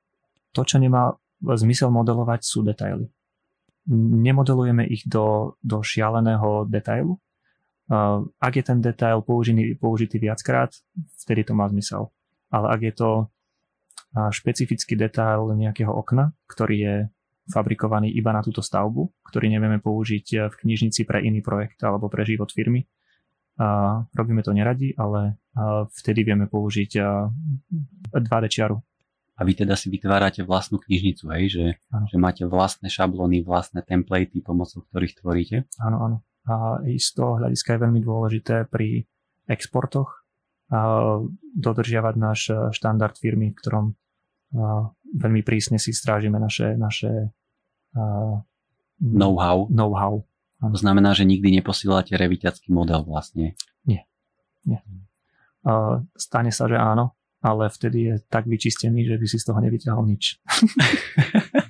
To, 0.54 0.62
čo 0.66 0.82
nemá 0.82 1.14
zmysel 1.42 1.94
modelovať, 1.94 2.42
sú 2.44 2.66
detaily. 2.66 3.08
Nemodelujeme 3.88 4.84
ich 4.84 5.06
do, 5.08 5.56
do 5.64 5.80
šialeného 5.80 6.66
detailu. 6.68 7.22
Ak 8.38 8.54
je 8.56 8.64
ten 8.64 8.84
detail 8.84 9.24
použitý, 9.24 9.76
použitý 9.80 10.20
viackrát, 10.20 10.76
vtedy 11.24 11.48
to 11.48 11.56
má 11.56 11.72
zmysel. 11.72 12.12
Ale 12.52 12.68
ak 12.72 12.82
je 12.84 12.94
to 12.96 13.10
špecifický 14.32 14.96
detail 15.00 15.52
nejakého 15.56 15.92
okna, 15.92 16.36
ktorý 16.52 16.76
je 16.76 16.96
fabrikovaný 17.48 18.12
iba 18.12 18.36
na 18.36 18.44
túto 18.44 18.60
stavbu, 18.60 19.24
ktorý 19.24 19.48
nevieme 19.48 19.80
použiť 19.80 20.52
v 20.52 20.56
knižnici 20.56 21.08
pre 21.08 21.24
iný 21.24 21.40
projekt 21.40 21.80
alebo 21.88 22.12
pre 22.12 22.28
život 22.28 22.52
firmy. 22.52 22.84
A 23.58 24.04
robíme 24.14 24.44
to 24.44 24.52
neradi, 24.52 24.92
ale 25.00 25.40
vtedy 25.96 26.28
vieme 26.28 26.52
použiť 26.52 26.92
2D 28.12 28.46
čiaru. 28.52 28.84
A 29.38 29.46
vy 29.46 29.54
teda 29.54 29.78
si 29.78 29.88
vytvárate 29.94 30.42
vlastnú 30.42 30.82
knižnicu, 30.82 31.30
hej? 31.38 31.44
Že, 31.54 31.66
že 32.10 32.18
máte 32.18 32.44
vlastné 32.44 32.90
šablóny, 32.90 33.46
vlastné 33.46 33.86
templatey, 33.86 34.42
pomocou 34.42 34.82
ktorých 34.90 35.22
tvoríte? 35.22 35.58
Áno, 35.78 35.98
áno. 36.04 36.18
A 36.48 36.80
z 36.84 37.10
toho 37.12 37.44
hľadiska 37.44 37.76
je 37.76 37.84
veľmi 37.84 38.00
dôležité 38.00 38.72
pri 38.72 39.04
exportoch 39.52 40.24
dodržiavať 41.56 42.16
náš 42.20 42.52
štandard 42.76 43.16
firmy, 43.16 43.52
v 43.52 43.60
ktorom 43.60 43.86
veľmi 45.16 45.42
prísne 45.44 45.80
si 45.80 45.96
strážime 45.96 46.40
naše, 46.40 46.76
naše 46.76 47.32
know-how. 49.00 49.68
know-how. 49.72 50.24
To 50.58 50.78
znamená, 50.80 51.14
že 51.14 51.28
nikdy 51.28 51.62
neposílate 51.62 52.18
reviťacký 52.18 52.74
model 52.74 53.06
vlastne? 53.06 53.54
Nie. 53.86 54.10
Nie. 54.66 54.82
Stane 56.18 56.52
sa, 56.52 56.66
že 56.66 56.76
áno, 56.80 57.14
ale 57.44 57.70
vtedy 57.70 57.98
je 58.12 58.16
tak 58.28 58.50
vyčistený, 58.50 59.06
že 59.06 59.16
by 59.20 59.26
si 59.30 59.38
z 59.38 59.46
toho 59.46 59.60
nevyťahol 59.62 60.04
nič. 60.08 60.40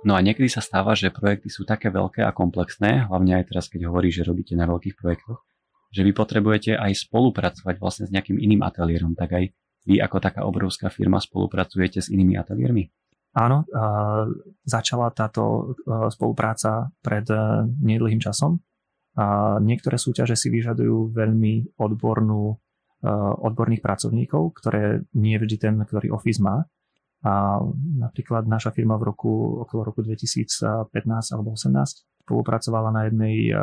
No 0.00 0.16
a 0.16 0.24
niekedy 0.24 0.48
sa 0.48 0.64
stáva, 0.64 0.96
že 0.96 1.12
projekty 1.12 1.52
sú 1.52 1.68
také 1.68 1.92
veľké 1.92 2.24
a 2.24 2.32
komplexné, 2.32 3.08
hlavne 3.08 3.36
aj 3.36 3.52
teraz, 3.52 3.68
keď 3.68 3.92
hovorí, 3.92 4.08
že 4.08 4.24
robíte 4.24 4.56
na 4.56 4.64
veľkých 4.64 4.96
projektoch, 4.96 5.44
že 5.92 6.00
vy 6.00 6.12
potrebujete 6.16 6.72
aj 6.78 7.08
spolupracovať 7.08 7.74
vlastne 7.76 8.04
s 8.08 8.14
nejakým 8.14 8.40
iným 8.40 8.64
ateliérom, 8.64 9.12
tak 9.12 9.36
aj 9.36 9.44
vy 9.84 10.00
ako 10.00 10.16
taká 10.20 10.48
obrovská 10.48 10.88
firma 10.88 11.20
spolupracujete 11.20 12.00
s 12.00 12.08
inými 12.08 12.36
ateliérmi? 12.40 12.88
Áno, 13.36 13.62
začala 14.66 15.12
táto 15.14 15.74
spolupráca 16.10 16.90
pred 16.98 17.24
nedlhým 17.78 18.18
časom. 18.18 18.58
Niektoré 19.62 19.96
súťaže 20.00 20.34
si 20.34 20.50
vyžadujú 20.50 21.14
veľmi 21.14 21.78
odbornú 21.78 22.58
Eh, 23.00 23.08
odborných 23.48 23.80
pracovníkov, 23.80 24.60
ktoré 24.60 25.00
nie 25.16 25.32
vždy 25.40 25.56
ten, 25.56 25.80
ktorý 25.80 26.12
Office 26.12 26.36
má. 26.44 26.68
A 27.20 27.60
napríklad 28.00 28.48
naša 28.48 28.72
firma 28.72 28.96
v 28.96 29.12
roku, 29.12 29.60
okolo 29.60 29.92
roku 29.92 30.00
2015 30.00 30.88
alebo 31.36 31.52
2018 31.52 32.24
spolupracovala 32.24 32.88
na 32.94 33.02
jednej, 33.10 33.52
eh, 33.52 33.58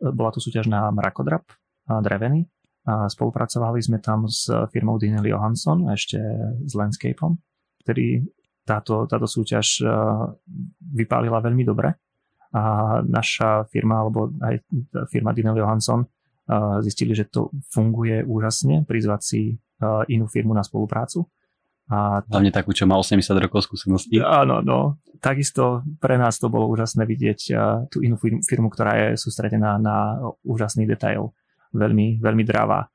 bola 0.00 0.30
to 0.32 0.40
súťaž 0.40 0.70
na 0.70 0.88
mrakodrap 0.88 1.44
drevený. 1.86 2.46
A 2.86 3.10
spolupracovali 3.10 3.82
sme 3.82 3.98
tam 3.98 4.30
s 4.30 4.46
firmou 4.70 4.94
Dinelli 4.94 5.34
Johansson 5.34 5.90
ešte 5.90 6.18
s 6.62 6.72
Landscapeom, 6.74 7.34
ktorý 7.82 8.22
táto, 8.62 9.10
táto 9.10 9.26
súťaž 9.26 9.82
eh, 9.82 9.90
vypálila 10.94 11.42
veľmi 11.42 11.66
dobre. 11.66 11.98
A 12.56 12.62
naša 13.04 13.68
firma, 13.68 14.00
alebo 14.00 14.32
aj 14.40 14.64
firma 15.12 15.34
Dinelli 15.36 15.60
Johansson 15.60 16.06
zistili, 16.80 17.10
že 17.10 17.26
to 17.26 17.50
funguje 17.74 18.22
úžasne, 18.22 18.86
prizvať 18.86 19.20
si 19.20 19.40
inú 20.08 20.30
firmu 20.30 20.54
na 20.54 20.62
spoluprácu. 20.62 21.26
A 21.86 22.18
Hlavne 22.26 22.50
takú, 22.50 22.74
čo 22.74 22.82
má 22.82 22.98
80 22.98 23.22
rokov 23.38 23.62
skúseností. 23.66 24.18
Áno, 24.18 24.58
no. 24.58 24.98
Takisto 25.22 25.86
pre 26.02 26.18
nás 26.18 26.36
to 26.36 26.50
bolo 26.50 26.66
úžasné 26.66 27.06
vidieť 27.06 27.40
tú 27.86 28.02
inú 28.02 28.18
firmu, 28.20 28.66
ktorá 28.68 28.98
je 28.98 29.08
sústredená 29.14 29.78
na 29.78 30.18
úžasný 30.42 30.82
detail. 30.82 31.30
Veľmi, 31.70 32.18
veľmi 32.18 32.44
dravá. 32.44 32.90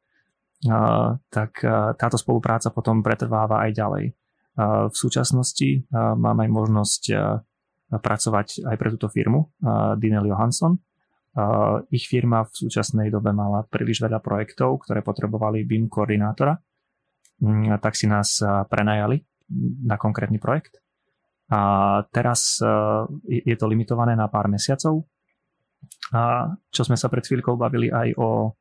Tak 1.31 1.51
táto 1.95 2.17
spolupráca 2.19 2.67
potom 2.69 2.99
pretrváva 2.99 3.63
aj 3.63 3.71
ďalej. 3.73 4.05
V 4.91 4.95
súčasnosti 4.95 5.87
mám 5.95 6.43
aj 6.43 6.49
možnosť 6.51 7.03
pracovať 7.91 8.67
aj 8.67 8.75
pre 8.75 8.89
túto 8.91 9.07
firmu, 9.07 9.51
Dinel 9.99 10.27
Johansson, 10.27 10.79
ich 11.91 12.11
firma 12.11 12.43
v 12.43 12.51
súčasnej 12.51 13.07
dobe 13.07 13.31
mala 13.31 13.63
príliš 13.63 14.03
veľa 14.03 14.19
projektov, 14.19 14.83
ktoré 14.83 14.99
potrebovali 14.99 15.63
BIM 15.63 15.87
koordinátora, 15.87 16.59
tak 17.81 17.97
si 17.97 18.05
nás 18.05 18.37
prenajali 18.69 19.21
na 19.83 19.97
konkrétny 19.97 20.37
projekt. 20.37 20.77
A 21.51 21.99
teraz 22.15 22.61
je 23.27 23.55
to 23.59 23.65
limitované 23.67 24.15
na 24.15 24.31
pár 24.31 24.47
mesiacov. 24.47 25.03
A 26.13 26.53
čo 26.69 26.85
sme 26.85 26.95
sa 26.95 27.09
pred 27.09 27.25
chvíľkou 27.25 27.57
bavili 27.57 27.91
aj 27.91 28.15
o, 28.15 28.53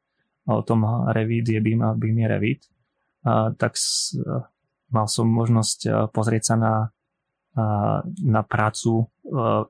o 0.49 0.57
tom 0.65 0.83
Revit 1.13 1.53
je 1.53 1.61
BIM 1.61 1.85
a 1.85 1.95
BIM 1.95 2.25
je 2.25 2.27
Revit, 2.27 2.63
a 3.21 3.53
tak 3.53 3.77
s, 3.77 4.17
mal 4.89 5.07
som 5.07 5.29
možnosť 5.29 6.11
pozrieť 6.11 6.43
sa 6.43 6.55
na, 6.57 6.75
na 8.25 8.43
prácu 8.43 9.07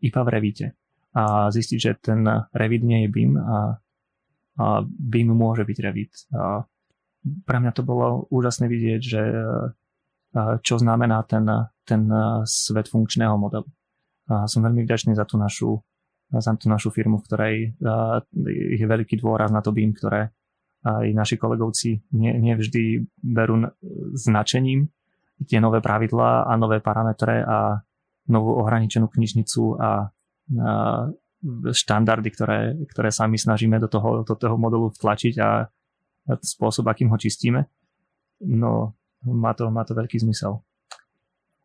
iba 0.01 0.21
v 0.23 0.29
Revite 0.31 0.67
a 1.11 1.51
zistiť, 1.51 1.79
že 1.79 1.93
ten 1.99 2.23
Revit 2.55 2.87
nie 2.87 3.07
je 3.07 3.09
BIM 3.11 3.35
a, 3.35 3.75
a 4.63 4.65
BIM 4.87 5.35
môže 5.35 5.67
byť 5.67 5.79
Revit. 5.83 6.13
A 6.31 6.63
pre 7.21 7.59
mňa 7.61 7.73
to 7.77 7.83
bolo 7.85 8.27
úžasné 8.33 8.67
vidieť, 8.69 9.01
že 9.03 9.23
čo 10.63 10.75
znamená 10.79 11.27
ten, 11.27 11.43
ten 11.85 12.07
svet 12.47 12.87
funkčného 12.87 13.35
modelu. 13.35 13.67
A 14.31 14.47
som 14.47 14.63
veľmi 14.63 14.87
vďačný 14.87 15.19
za 15.19 15.27
tú 15.27 15.35
našu, 15.37 15.83
za 16.31 16.55
tú 16.55 16.71
našu 16.71 16.95
firmu, 16.95 17.19
v 17.19 17.27
ktorej 17.27 17.55
je 18.79 18.87
veľký 18.87 19.19
dôraz 19.19 19.51
na 19.51 19.59
to 19.59 19.75
BIM, 19.75 19.91
ktoré 19.91 20.31
aj 20.87 21.13
naši 21.13 21.37
kolegovci 21.37 22.09
nevždy 22.15 23.05
berú 23.21 23.69
značením 24.17 24.89
tie 25.49 25.61
nové 25.61 25.81
pravidlá 25.81 26.45
a 26.49 26.53
nové 26.57 26.85
parametre 26.85 27.41
a 27.45 27.81
novú 28.29 28.61
ohraničenú 28.61 29.09
knižnicu 29.09 29.81
a 29.81 30.13
štandardy, 31.73 32.29
ktoré, 32.29 32.61
ktoré 32.93 33.09
sami 33.09 33.41
snažíme 33.41 33.81
do 33.81 33.89
toho, 33.89 34.23
do 34.29 34.35
toho 34.37 34.61
modelu 34.61 34.93
vtlačiť 34.93 35.35
a 35.41 35.65
spôsob, 36.29 36.89
akým 36.89 37.09
ho 37.09 37.19
čistíme. 37.21 37.71
No, 38.41 38.97
má 39.25 39.53
to, 39.53 39.69
má 39.69 39.85
to 39.85 39.93
veľký 39.93 40.21
zmysel. 40.21 40.65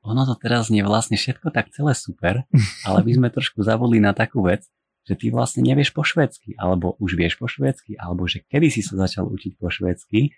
Ono 0.05 0.21
to 0.21 0.37
teraz 0.37 0.69
nie 0.69 0.85
vlastne 0.85 1.17
všetko 1.17 1.49
tak 1.49 1.73
celé 1.73 1.97
super, 1.97 2.45
ale 2.87 2.99
by 3.01 3.11
sme 3.17 3.27
trošku 3.33 3.65
zavodli 3.65 3.97
na 3.97 4.13
takú 4.13 4.45
vec, 4.45 4.67
že 5.05 5.13
ty 5.17 5.29
vlastne 5.29 5.61
nevieš 5.61 5.93
po 5.93 6.01
švédsky, 6.01 6.57
alebo 6.57 6.97
už 6.97 7.17
vieš 7.17 7.37
po 7.37 7.45
švédsky, 7.45 7.97
alebo 7.97 8.25
že 8.25 8.41
kedy 8.45 8.73
si 8.73 8.81
sa 8.81 8.97
začal 8.97 9.29
učiť 9.29 9.57
po 9.61 9.69
švédsky 9.69 10.33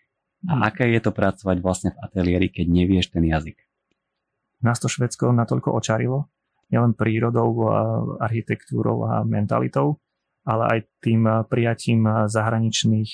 a 0.47 0.59
hmm. 0.59 0.63
aké 0.67 0.85
je 0.91 1.01
to 1.01 1.11
pracovať 1.15 1.57
vlastne 1.63 1.89
v 1.95 1.97
ateliéri, 2.03 2.47
keď 2.51 2.65
nevieš 2.67 3.15
ten 3.15 3.23
jazyk. 3.25 3.57
Nás 4.63 4.81
to 4.81 4.89
Švedsko 4.89 5.31
natoľko 5.31 5.69
očarilo, 5.71 6.27
nielen 6.73 6.97
prírodou, 6.97 7.71
architektúrou 8.19 9.07
a 9.07 9.23
mentalitou, 9.23 10.01
ale 10.43 10.63
aj 10.67 10.79
tým 11.03 11.27
prijatím 11.47 12.27
zahraničných 12.27 13.11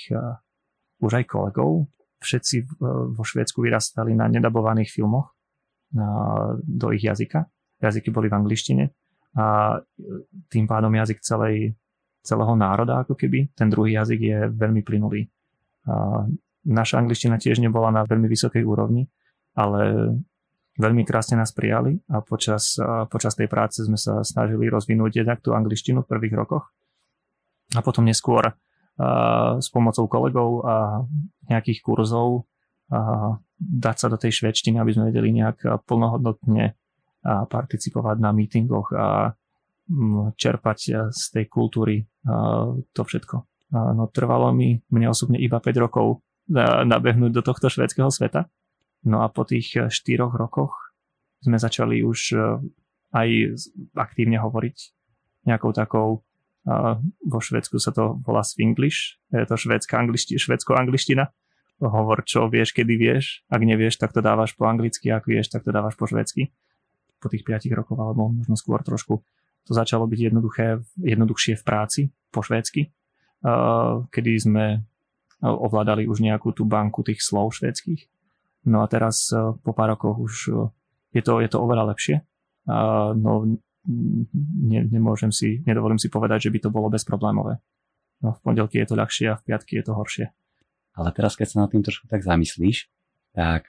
už 1.04 1.20
aj 1.20 1.26
kolegov. 1.28 1.92
Všetci 2.24 2.80
vo 3.12 3.24
Švédsku 3.28 3.60
vyrastali 3.60 4.16
na 4.16 4.32
nedabovaných 4.32 4.88
filmoch 4.88 5.36
do 6.64 6.88
ich 6.96 7.04
jazyka. 7.04 7.44
Jazyky 7.84 8.16
boli 8.16 8.32
v 8.32 8.38
angličtine 8.40 8.84
a 9.36 9.76
tým 10.48 10.64
pádom 10.64 10.96
jazyk 10.96 11.20
celej, 11.20 11.76
celého 12.24 12.56
národa 12.56 13.04
ako 13.04 13.20
keby. 13.20 13.52
Ten 13.52 13.68
druhý 13.68 14.00
jazyk 14.00 14.20
je 14.24 14.40
veľmi 14.48 14.82
plynulý. 14.88 15.28
Naša 16.64 16.96
angličtina 17.04 17.36
tiež 17.36 17.60
nebola 17.60 17.92
na 17.92 18.08
veľmi 18.08 18.32
vysokej 18.32 18.64
úrovni, 18.64 19.04
ale 19.60 20.16
veľmi 20.80 21.04
krásne 21.04 21.36
nás 21.36 21.52
prijali 21.52 22.00
a 22.08 22.24
počas, 22.24 22.80
počas 23.12 23.36
tej 23.36 23.52
práce 23.52 23.84
sme 23.84 24.00
sa 24.00 24.24
snažili 24.24 24.72
rozvinúť 24.72 25.12
jednak 25.22 25.44
tú 25.44 25.52
angličtinu 25.52 26.02
v 26.02 26.10
prvých 26.10 26.40
rokoch 26.40 26.72
a 27.76 27.84
potom 27.84 28.08
neskôr 28.08 28.56
s 29.60 29.68
pomocou 29.74 30.06
kolegov 30.06 30.66
a 30.66 31.02
nejakých 31.50 31.80
kurzov 31.82 32.46
dať 33.58 33.96
sa 33.98 34.08
do 34.12 34.18
tej 34.22 34.44
švedštiny, 34.44 34.78
aby 34.78 34.92
sme 34.94 35.10
vedeli 35.10 35.34
nejak 35.34 35.86
plnohodnotne 35.90 36.78
participovať 37.26 38.18
na 38.22 38.30
mítingoch 38.36 38.94
a 38.94 39.34
čerpať 40.38 41.10
z 41.10 41.24
tej 41.34 41.46
kultúry 41.50 42.06
to 42.94 43.02
všetko. 43.02 43.36
No 43.74 44.06
trvalo 44.14 44.54
mi 44.54 44.78
mne 44.94 45.10
osobne 45.10 45.42
iba 45.42 45.58
5 45.58 45.84
rokov 45.84 46.22
nabehnúť 46.86 47.32
do 47.34 47.42
tohto 47.42 47.72
švedského 47.72 48.12
sveta. 48.14 48.46
No 49.08 49.24
a 49.24 49.28
po 49.32 49.48
tých 49.48 49.90
4 49.90 49.92
rokoch 50.20 50.94
sme 51.42 51.58
začali 51.58 52.06
už 52.06 52.38
aj 53.12 53.30
aktívne 53.98 54.38
hovoriť 54.40 54.78
nejakou 55.50 55.72
takou 55.76 56.24
vo 57.24 57.40
Švedsku 57.44 57.80
sa 57.80 57.92
to 57.92 58.20
volá 58.24 58.44
Swinglish, 58.44 59.20
je 59.32 59.44
to 59.44 59.56
švédska 59.60 60.00
angličtina, 60.00 60.40
švedsko-angličtina. 60.40 61.26
Hovor, 61.84 62.24
čo 62.24 62.48
vieš, 62.48 62.72
kedy 62.72 62.96
vieš. 62.96 63.44
Ak 63.52 63.60
nevieš, 63.60 64.00
tak 64.00 64.16
to 64.16 64.24
dávaš 64.24 64.56
po 64.56 64.70
anglicky, 64.70 65.12
ak 65.12 65.28
vieš, 65.28 65.52
tak 65.52 65.68
to 65.68 65.76
dávaš 65.76 66.00
po 66.00 66.08
švedsky 66.08 66.54
po 67.20 67.32
tých 67.32 67.48
5 67.48 67.72
rokoch, 67.72 67.96
alebo 67.96 68.32
možno 68.36 68.60
skôr 68.60 68.84
trošku 68.84 69.24
to 69.64 69.72
začalo 69.72 70.04
byť 70.12 70.20
jednoduché, 70.28 70.84
jednoduchšie 71.00 71.56
v 71.56 71.64
práci 71.64 72.02
po 72.36 72.44
švédsky, 72.44 72.92
kedy 74.12 74.32
sme 74.40 74.84
ovládali 75.40 76.04
už 76.04 76.20
nejakú 76.20 76.52
tú 76.52 76.68
banku 76.68 77.00
tých 77.04 77.24
slov 77.24 77.56
švédskych. 77.56 78.12
No 78.68 78.84
a 78.84 78.92
teraz 78.92 79.32
po 79.36 79.72
pár 79.72 79.96
rokoch 79.96 80.20
už 80.20 80.34
je 81.16 81.22
to, 81.24 81.40
je 81.40 81.48
to 81.48 81.64
oveľa 81.64 81.96
lepšie. 81.96 82.24
No 83.20 83.60
ne, 83.88 84.80
nemôžem 84.88 85.32
si, 85.32 85.60
nedovolím 85.68 86.00
si 86.00 86.08
povedať, 86.08 86.48
že 86.48 86.52
by 86.52 86.60
to 86.64 86.70
bolo 86.72 86.88
bezproblémové. 86.92 87.60
No 88.24 88.36
v 88.36 88.40
pondelky 88.40 88.80
je 88.80 88.88
to 88.88 88.96
ľahšie 88.96 89.28
a 89.32 89.40
v 89.40 89.44
piatky 89.44 89.80
je 89.80 89.84
to 89.84 89.94
horšie. 89.94 90.26
Ale 90.96 91.10
teraz, 91.12 91.36
keď 91.36 91.48
sa 91.50 91.58
nad 91.66 91.70
tým 91.74 91.84
trošku 91.84 92.08
tak 92.08 92.24
zamyslíš, 92.24 92.88
tak 93.36 93.68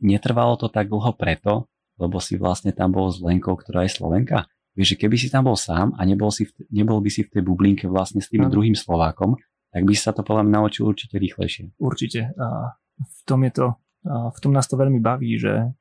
netrvalo 0.00 0.56
to 0.56 0.72
tak 0.72 0.88
dlho 0.88 1.12
preto, 1.12 1.68
lebo 2.00 2.16
si 2.22 2.40
vlastne 2.40 2.72
tam 2.72 2.96
bol 2.96 3.12
s 3.12 3.20
Lenkou, 3.20 3.58
ktorá 3.58 3.84
je 3.84 3.92
Slovenka. 3.92 4.48
Vieš, 4.72 4.96
že 4.96 5.00
keby 5.04 5.16
si 5.20 5.28
tam 5.28 5.50
bol 5.50 5.58
sám 5.58 5.92
a 5.98 6.06
nebol, 6.08 6.32
si 6.32 6.48
v, 6.48 6.64
nebol 6.72 7.02
by 7.02 7.10
si 7.12 7.26
v 7.26 7.32
tej 7.36 7.42
bublinke 7.44 7.84
vlastne 7.90 8.24
s 8.24 8.30
tým 8.30 8.46
no. 8.46 8.48
druhým 8.48 8.72
Slovákom, 8.72 9.36
tak 9.68 9.82
by 9.84 9.94
sa 9.98 10.16
to 10.16 10.24
podľa 10.24 10.46
mňa 10.46 10.54
naučil 10.62 10.88
určite 10.88 11.20
rýchlejšie. 11.20 11.76
Určite. 11.76 12.32
A 12.38 12.78
v 13.02 13.20
tom 13.26 13.44
je 13.44 13.52
to, 13.52 13.66
v 14.06 14.38
tom 14.40 14.52
nás 14.54 14.64
to 14.70 14.80
veľmi 14.80 15.02
baví, 15.02 15.36
že 15.36 15.74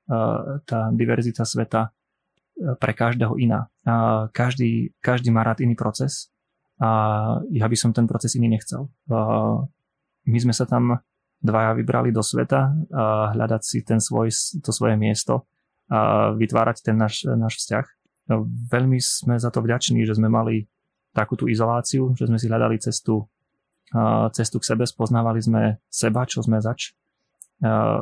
tá 0.68 0.92
diverzita 0.92 1.46
sveta 1.46 1.94
pre 2.80 2.91
každého 2.91 3.39
iná. 3.39 3.72
Každý, 4.36 4.91
každý 5.00 5.32
má 5.32 5.48
rád 5.48 5.63
iný 5.63 5.80
proces 5.80 6.28
a 6.80 7.39
ja 7.52 7.67
by 7.67 7.78
som 7.80 7.95
ten 7.95 8.08
proces 8.08 8.36
iný 8.36 8.52
nechcel. 8.60 8.91
My 10.28 10.38
sme 10.39 10.52
sa 10.52 10.67
tam 10.67 11.00
dvaja 11.39 11.72
vybrali 11.72 12.12
do 12.12 12.19
sveta 12.19 12.76
a 12.91 13.32
hľadať 13.32 13.62
si 13.63 13.80
ten 13.88 14.04
svoj, 14.04 14.28
to 14.60 14.76
svoje 14.76 15.00
miesto 15.00 15.48
a 15.88 16.36
vytvárať 16.36 16.84
ten 16.84 17.00
náš, 17.00 17.24
náš 17.26 17.63
vzťah. 17.63 17.86
No, 18.30 18.45
veľmi 18.45 19.02
sme 19.02 19.39
za 19.39 19.50
to 19.50 19.63
vďační, 19.63 20.06
že 20.06 20.13
sme 20.19 20.30
mali 20.30 20.69
takú 21.15 21.34
tú 21.34 21.50
izoláciu, 21.50 22.13
že 22.13 22.30
sme 22.30 22.38
si 22.38 22.45
hľadali 22.45 22.78
cestu, 22.78 23.26
cestu 24.36 24.62
k 24.62 24.67
sebe, 24.69 24.84
spoznávali 24.86 25.41
sme 25.41 25.82
seba, 25.89 26.28
čo 26.30 26.45
sme 26.45 26.62
zač, 26.62 26.93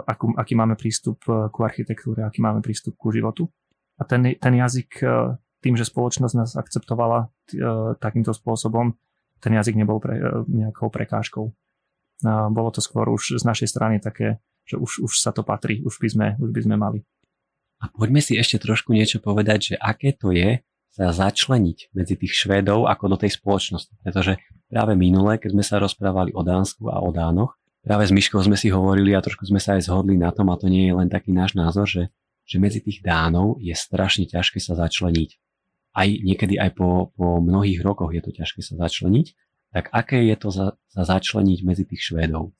akú, 0.03 0.35
aký 0.35 0.53
máme 0.57 0.75
prístup 0.75 1.23
ku 1.23 1.59
architektúre, 1.63 2.27
aký 2.27 2.43
máme 2.43 2.59
prístup 2.59 2.99
ku 2.99 3.13
životu. 3.15 3.47
A 3.97 4.05
ten, 4.05 4.21
ten 4.37 4.53
jazyk, 4.53 5.01
tým, 5.61 5.73
že 5.73 5.89
spoločnosť 5.89 6.33
nás 6.37 6.53
akceptovala 6.53 7.33
takýmto 7.97 8.31
spôsobom, 8.31 8.93
ten 9.41 9.53
jazyk 9.53 9.77
nebol 9.77 9.97
pre, 10.01 10.45
nejakou 10.45 10.89
prekážkou. 10.89 11.49
Bolo 12.25 12.69
to 12.73 12.81
skôr 12.81 13.09
už 13.09 13.37
z 13.37 13.43
našej 13.45 13.69
strany 13.69 14.01
také, 14.01 14.41
že 14.65 14.77
už, 14.77 15.05
už 15.05 15.11
sa 15.21 15.29
to 15.33 15.45
patrí, 15.45 15.81
už 15.85 15.97
by 16.01 16.09
sme, 16.09 16.27
už 16.41 16.49
by 16.53 16.61
sme 16.65 16.75
mali. 16.77 16.99
A 17.77 17.93
poďme 17.93 18.25
si 18.25 18.33
ešte 18.33 18.57
trošku 18.57 18.89
niečo 18.93 19.21
povedať, 19.21 19.73
že 19.73 19.75
aké 19.77 20.13
to 20.17 20.33
je 20.33 20.65
sa 20.97 21.13
začleniť 21.13 21.93
medzi 21.93 22.17
tých 22.17 22.33
Švédov 22.33 22.89
ako 22.89 23.13
do 23.13 23.17
tej 23.21 23.37
spoločnosti. 23.37 23.93
Pretože 24.01 24.41
práve 24.65 24.97
minule, 24.97 25.37
keď 25.37 25.53
sme 25.53 25.61
sa 25.61 25.77
rozprávali 25.77 26.33
o 26.33 26.41
Dánsku 26.41 26.89
a 26.89 26.97
o 27.05 27.13
Dánoch, 27.13 27.53
práve 27.85 28.09
s 28.09 28.11
Myškou 28.11 28.41
sme 28.41 28.57
si 28.57 28.73
hovorili 28.73 29.13
a 29.13 29.21
trošku 29.21 29.45
sme 29.45 29.61
sa 29.61 29.77
aj 29.77 29.85
zhodli 29.85 30.17
na 30.17 30.33
tom, 30.33 30.49
a 30.49 30.57
to 30.57 30.65
nie 30.65 30.89
je 30.89 30.97
len 30.97 31.05
taký 31.05 31.29
náš 31.29 31.53
názor, 31.53 31.85
že, 31.85 32.09
že 32.47 32.57
medzi 32.63 32.79
tých 32.79 33.03
Dánov 33.03 33.59
je 33.59 33.75
strašne 33.75 34.23
ťažké 34.23 34.63
sa 34.63 34.79
začleniť. 34.79 35.29
Aj 35.91 36.07
niekedy 36.07 36.55
aj 36.55 36.79
po, 36.79 37.11
po 37.13 37.43
mnohých 37.43 37.83
rokoch 37.83 38.15
je 38.15 38.23
to 38.23 38.31
ťažké 38.31 38.63
sa 38.63 38.79
začleniť. 38.79 39.27
Tak 39.75 39.91
aké 39.91 40.23
je 40.23 40.35
to 40.39 40.49
za, 40.49 40.67
za 40.87 41.03
začleniť 41.03 41.59
medzi 41.67 41.83
tých 41.83 41.99
Švédov? 41.99 42.55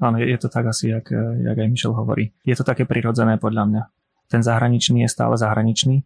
Áno, 0.00 0.16
je, 0.16 0.38
to 0.40 0.48
tak 0.48 0.72
asi, 0.72 0.94
jak, 0.94 1.12
jak 1.12 1.58
aj 1.58 1.68
Michel 1.68 1.92
hovorí. 1.92 2.32
Je 2.46 2.56
to 2.56 2.64
také 2.64 2.88
prirodzené 2.88 3.36
podľa 3.36 3.64
mňa 3.68 3.82
ten 4.28 4.44
zahraničný 4.44 5.08
je 5.08 5.10
stále 5.10 5.34
zahraničný. 5.40 6.04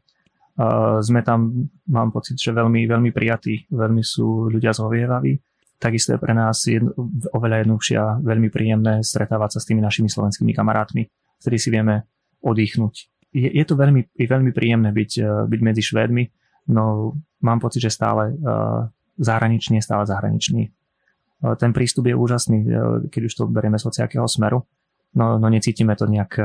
Uh, 0.52 1.02
sme 1.02 1.26
tam, 1.26 1.68
mám 1.90 2.14
pocit, 2.14 2.38
že 2.38 2.54
veľmi, 2.54 2.86
veľmi 2.86 3.10
prijatí, 3.10 3.66
veľmi 3.72 4.02
sú 4.04 4.48
ľudia 4.48 4.70
zhovievaví. 4.70 5.42
Takisto 5.82 6.14
je 6.14 6.22
pre 6.22 6.30
nás 6.30 6.62
jedno, 6.62 6.94
oveľa 7.34 7.66
jednoduchšie 7.66 7.96
a 7.98 8.22
veľmi 8.22 8.48
príjemné 8.54 9.02
stretávať 9.02 9.58
sa 9.58 9.60
s 9.64 9.66
tými 9.66 9.82
našimi 9.82 10.06
slovenskými 10.06 10.54
kamarátmi, 10.54 11.10
ktorí 11.42 11.56
si 11.58 11.68
vieme 11.74 12.06
oddychnúť. 12.38 13.10
Je, 13.32 13.48
je 13.48 13.64
to 13.64 13.74
veľmi, 13.74 14.12
je 14.12 14.28
veľmi 14.28 14.52
príjemné 14.52 14.92
byť, 14.92 15.12
uh, 15.24 15.44
byť 15.48 15.60
medzi 15.64 15.82
Švédmi, 15.82 16.24
no 16.70 17.16
mám 17.40 17.58
pocit, 17.58 17.80
že 17.80 17.90
stále 17.90 18.36
uh, 18.36 18.86
zahraničný 19.18 19.80
je 19.80 19.84
stále 19.84 20.04
zahraničný. 20.04 20.68
Uh, 21.40 21.56
ten 21.56 21.72
prístup 21.72 22.06
je 22.06 22.14
úžasný, 22.14 22.58
keď 23.08 23.22
už 23.26 23.34
to 23.34 23.44
berieme 23.48 23.80
z 23.80 23.88
hociakého 23.88 24.28
smeru, 24.28 24.68
no, 25.16 25.40
no 25.40 25.46
necítime 25.48 25.96
to 25.96 26.04
nejak 26.04 26.38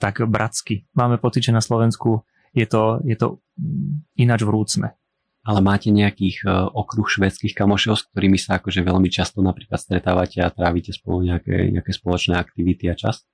tak 0.00 0.24
bratsky. 0.24 0.88
Máme 0.96 1.20
pocit, 1.20 1.44
že 1.44 1.52
na 1.52 1.60
Slovensku 1.60 2.24
je 2.56 2.66
to, 2.66 2.98
je 3.04 3.14
to 3.14 3.38
ináč 4.16 4.42
vrúcne. 4.42 4.96
Ale 5.40 5.64
máte 5.64 5.88
nejakých 5.88 6.44
uh, 6.44 6.68
okruh 6.68 7.08
švedských 7.08 7.56
kamošov, 7.56 7.96
s 7.96 8.04
ktorými 8.12 8.36
sa 8.36 8.60
akože 8.60 8.84
veľmi 8.84 9.08
často 9.08 9.40
napríklad 9.40 9.80
stretávate 9.80 10.44
a 10.44 10.52
trávite 10.52 10.92
spolu 10.92 11.32
nejaké, 11.32 11.72
nejaké 11.72 11.96
spoločné 11.96 12.36
aktivity 12.36 12.92
a 12.92 12.94
čas? 12.96 13.24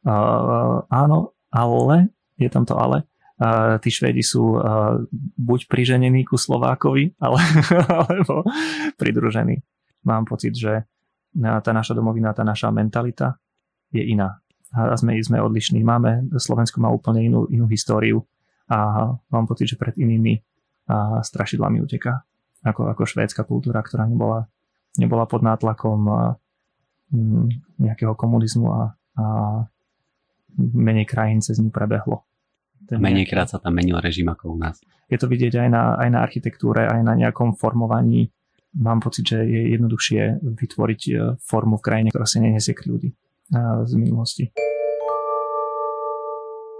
Uh, 0.00 0.80
áno, 0.88 1.36
ale, 1.52 2.10
je 2.40 2.48
tam 2.48 2.64
to 2.64 2.74
ale, 2.74 3.04
uh, 3.38 3.76
tí 3.78 3.92
Švedi 3.92 4.24
sú 4.24 4.56
uh, 4.56 5.04
buď 5.38 5.68
priženení 5.68 6.24
ku 6.24 6.40
Slovákovi, 6.40 7.14
ale, 7.24 7.38
alebo 7.86 8.48
pridružení. 8.96 9.60
Mám 10.02 10.26
pocit, 10.26 10.56
že 10.56 10.88
tá 11.32 11.70
naša 11.72 11.96
domovina, 11.96 12.36
tá 12.36 12.44
naša 12.44 12.68
mentalita 12.68 13.40
je 13.88 14.04
iná 14.04 14.42
a 14.72 14.96
sme, 14.96 15.20
sme 15.20 15.38
odlišní. 15.40 15.84
Máme, 15.84 16.32
Slovensko 16.32 16.80
má 16.80 16.88
úplne 16.88 17.28
inú, 17.28 17.44
inú 17.52 17.68
históriu 17.68 18.24
a 18.72 19.12
mám 19.28 19.44
pocit, 19.44 19.68
že 19.68 19.76
pred 19.76 19.92
inými 20.00 20.40
a, 20.88 21.20
strašidlami 21.20 21.84
uteká. 21.84 22.24
Ako, 22.64 22.88
ako 22.88 23.02
švédska 23.04 23.44
kultúra, 23.44 23.84
ktorá 23.84 24.08
nebola, 24.08 24.48
nebola 24.96 25.28
pod 25.28 25.44
nátlakom 25.44 26.00
a, 26.08 26.20
m, 27.12 27.52
nejakého 27.76 28.16
komunizmu 28.16 28.66
a, 28.72 28.82
a 29.20 29.24
menej 30.58 31.08
krajín 31.08 31.40
cez 31.40 31.58
ňu 31.58 31.72
prebehlo. 31.72 32.24
Ten 32.88 32.98
menej 32.98 33.30
krát 33.30 33.48
sa 33.48 33.62
tam 33.62 33.78
menil 33.78 33.96
režim 34.02 34.28
ako 34.28 34.52
u 34.52 34.56
nás. 34.58 34.82
Je 35.06 35.20
to 35.20 35.30
vidieť 35.30 35.60
aj 35.60 35.68
na, 35.68 35.82
aj 35.96 36.08
na 36.12 36.18
architektúre, 36.24 36.88
aj 36.88 37.00
na 37.04 37.14
nejakom 37.14 37.54
formovaní. 37.54 38.32
Mám 38.72 39.04
pocit, 39.04 39.28
že 39.28 39.44
je 39.44 39.76
jednoduchšie 39.76 40.40
vytvoriť 40.40 41.00
e, 41.08 41.12
formu 41.36 41.76
v 41.76 41.84
krajine, 41.84 42.08
ktorá 42.08 42.24
si 42.24 42.40
nenesie 42.40 42.72
ľudí 42.72 43.12
z 43.84 43.92
minulosti. 44.00 44.48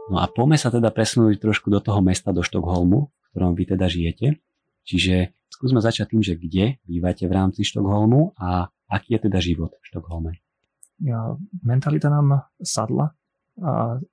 No 0.08 0.20
a 0.20 0.26
poďme 0.28 0.56
sa 0.56 0.72
teda 0.72 0.88
presunúť 0.88 1.38
trošku 1.38 1.68
do 1.68 1.78
toho 1.84 2.00
mesta, 2.00 2.34
do 2.34 2.40
Štokholmu, 2.40 3.12
v 3.12 3.26
ktorom 3.32 3.52
vy 3.52 3.64
teda 3.76 3.86
žijete. 3.92 4.40
Čiže 4.82 5.36
skúsme 5.52 5.78
začať 5.78 6.16
tým, 6.16 6.22
že 6.24 6.34
kde 6.34 6.82
bývate 6.88 7.28
v 7.28 7.32
rámci 7.32 7.62
Štokholmu 7.62 8.34
a 8.40 8.72
aký 8.88 9.16
je 9.16 9.20
teda 9.28 9.38
život 9.38 9.76
v 9.78 9.84
Štokholme. 9.88 10.32
Ja, 11.02 11.36
mentalita 11.64 12.08
nám 12.08 12.48
sadla 12.60 13.14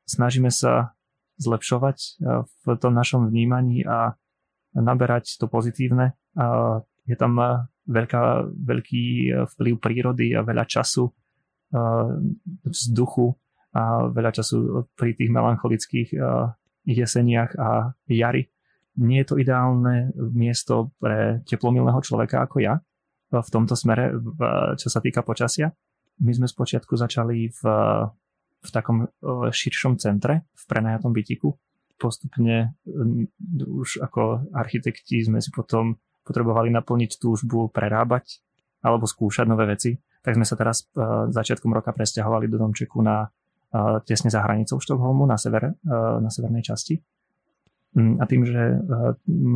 snažíme 0.04 0.52
sa 0.52 0.96
zlepšovať 1.40 1.98
v 2.44 2.66
tom 2.80 2.94
našom 2.94 3.32
vnímaní 3.32 3.88
a 3.88 4.16
naberať 4.76 5.40
to 5.40 5.48
pozitívne. 5.48 6.14
Je 7.08 7.16
tam 7.16 7.40
veľká, 7.90 8.52
veľký 8.54 9.06
vplyv 9.56 9.76
prírody 9.80 10.36
a 10.36 10.46
veľa 10.46 10.68
času, 10.68 11.10
vzduchu 12.68 13.28
a 13.74 14.10
veľa 14.10 14.32
času 14.36 14.90
pri 14.94 15.16
tých 15.16 15.32
melancholických 15.32 16.10
jeseniach 16.86 17.54
a 17.58 17.94
jary. 18.10 18.50
Nie 19.00 19.24
je 19.24 19.28
to 19.32 19.40
ideálne 19.40 20.12
miesto 20.18 20.92
pre 21.00 21.40
teplomilného 21.48 22.02
človeka 22.04 22.44
ako 22.44 22.58
ja 22.60 22.82
v 23.30 23.50
tomto 23.54 23.78
smere, 23.78 24.12
čo 24.76 24.90
sa 24.90 25.00
týka 25.00 25.22
počasia. 25.22 25.72
My 26.20 26.34
sme 26.34 26.50
spočiatku 26.50 26.98
začali 26.98 27.48
v, 27.54 27.62
v 28.60 28.70
takom 28.70 29.08
širšom 29.50 29.96
centre, 30.00 30.44
v 30.52 30.64
prenajatom 30.68 31.16
bytiku. 31.16 31.56
Postupne 32.00 32.76
už 33.60 34.04
ako 34.04 34.52
architekti 34.56 35.24
sme 35.24 35.40
si 35.44 35.52
potom 35.52 36.00
potrebovali 36.24 36.72
naplniť 36.72 37.20
túžbu 37.20 37.72
prerábať 37.72 38.40
alebo 38.84 39.08
skúšať 39.08 39.46
nové 39.48 39.68
veci. 39.68 39.96
Tak 40.24 40.36
sme 40.36 40.48
sa 40.48 40.56
teraz 40.60 40.88
začiatkom 41.32 41.72
roka 41.72 41.92
presťahovali 41.96 42.48
do 42.52 42.60
domčeku 42.60 43.00
na 43.00 43.28
tesne 44.04 44.34
za 44.34 44.44
hranicou 44.44 44.80
Štokholmu 44.80 45.28
na, 45.28 45.38
sever, 45.38 45.76
na 46.20 46.28
severnej 46.28 46.64
časti. 46.66 47.00
Mm, 47.96 48.22
a 48.22 48.24
tým, 48.30 48.42
že 48.46 48.62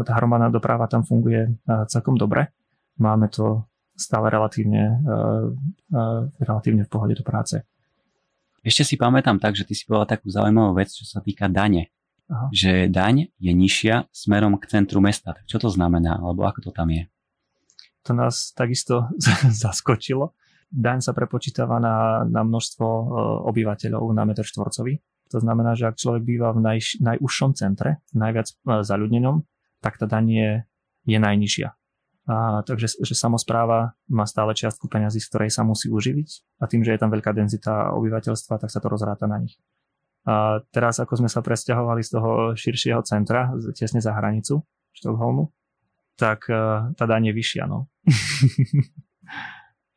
tá 0.05 0.13
hromadná 0.17 0.49
doprava 0.49 0.89
tam 0.89 1.05
funguje 1.05 1.53
celkom 1.89 2.17
dobre, 2.17 2.49
máme 2.97 3.29
to 3.29 3.65
stále 3.93 4.29
relatívne, 4.29 5.01
relatívne 6.41 6.83
v 6.85 6.91
pohode 6.91 7.13
do 7.13 7.21
práce. 7.21 7.61
Ešte 8.63 8.83
si 8.83 8.95
pamätám 8.95 9.37
tak, 9.37 9.59
že 9.59 9.67
ty 9.67 9.75
si 9.75 9.83
povedal 9.83 10.17
takú 10.17 10.31
zaujímavú 10.31 10.79
vec, 10.79 10.89
čo 10.89 11.03
sa 11.03 11.19
týka 11.19 11.51
dane. 11.51 11.91
Aha. 12.31 12.47
Že 12.49 12.87
daň 12.87 13.29
je 13.37 13.51
nižšia 13.51 14.07
smerom 14.15 14.55
k 14.55 14.71
centru 14.71 15.03
mesta. 15.03 15.35
Tak 15.35 15.45
čo 15.45 15.59
to 15.59 15.67
znamená? 15.67 16.17
Alebo 16.17 16.47
ako 16.47 16.65
to 16.65 16.71
tam 16.71 16.87
je? 16.89 17.11
To 18.07 18.15
nás 18.15 18.55
takisto 18.55 19.11
zaskočilo 19.63 20.31
daň 20.73 21.05
sa 21.05 21.13
prepočítava 21.13 21.77
na, 21.77 22.25
na 22.25 22.41
množstvo 22.41 22.87
e, 22.89 23.05
obyvateľov 23.53 24.09
na 24.09 24.25
meter 24.25 24.41
štvorcový. 24.41 24.97
To 25.29 25.37
znamená, 25.37 25.77
že 25.77 25.93
ak 25.93 26.01
človek 26.01 26.25
býva 26.25 26.49
v 26.57 26.65
naj, 26.65 26.97
najúžšom 26.97 27.53
centre, 27.53 28.01
najviac 28.17 28.49
e, 28.49 28.81
zaľudnenom, 28.81 29.45
tak 29.85 30.01
tá 30.01 30.09
daň 30.09 30.25
je, 30.33 30.51
je 31.05 31.17
najnižšia. 31.21 31.69
A, 32.23 32.63
takže 32.63 33.03
že 33.03 33.15
samozpráva 33.19 33.99
má 34.07 34.23
stále 34.23 34.55
čiastku 34.55 34.87
peňazí, 34.87 35.19
z 35.19 35.27
ktorej 35.27 35.51
sa 35.51 35.67
musí 35.67 35.91
uživiť 35.91 36.63
a 36.63 36.71
tým, 36.71 36.79
že 36.87 36.95
je 36.95 36.99
tam 37.03 37.11
veľká 37.11 37.35
denzita 37.35 37.91
obyvateľstva, 37.99 38.63
tak 38.63 38.71
sa 38.71 38.79
to 38.79 38.87
rozráta 38.87 39.27
na 39.27 39.43
nich. 39.43 39.59
A 40.23 40.63
teraz, 40.71 41.03
ako 41.03 41.19
sme 41.19 41.27
sa 41.27 41.43
presťahovali 41.43 41.99
z 41.99 42.09
toho 42.15 42.31
širšieho 42.55 43.03
centra, 43.03 43.51
tesne 43.75 43.99
za 43.99 44.15
hranicu 44.15 44.63
Štokholmu, 44.95 45.51
tak 46.15 46.47
e, 46.47 46.95
tá 46.95 47.03
daň 47.03 47.31
je 47.31 47.33
vyššia. 47.35 47.63
No. 47.67 47.91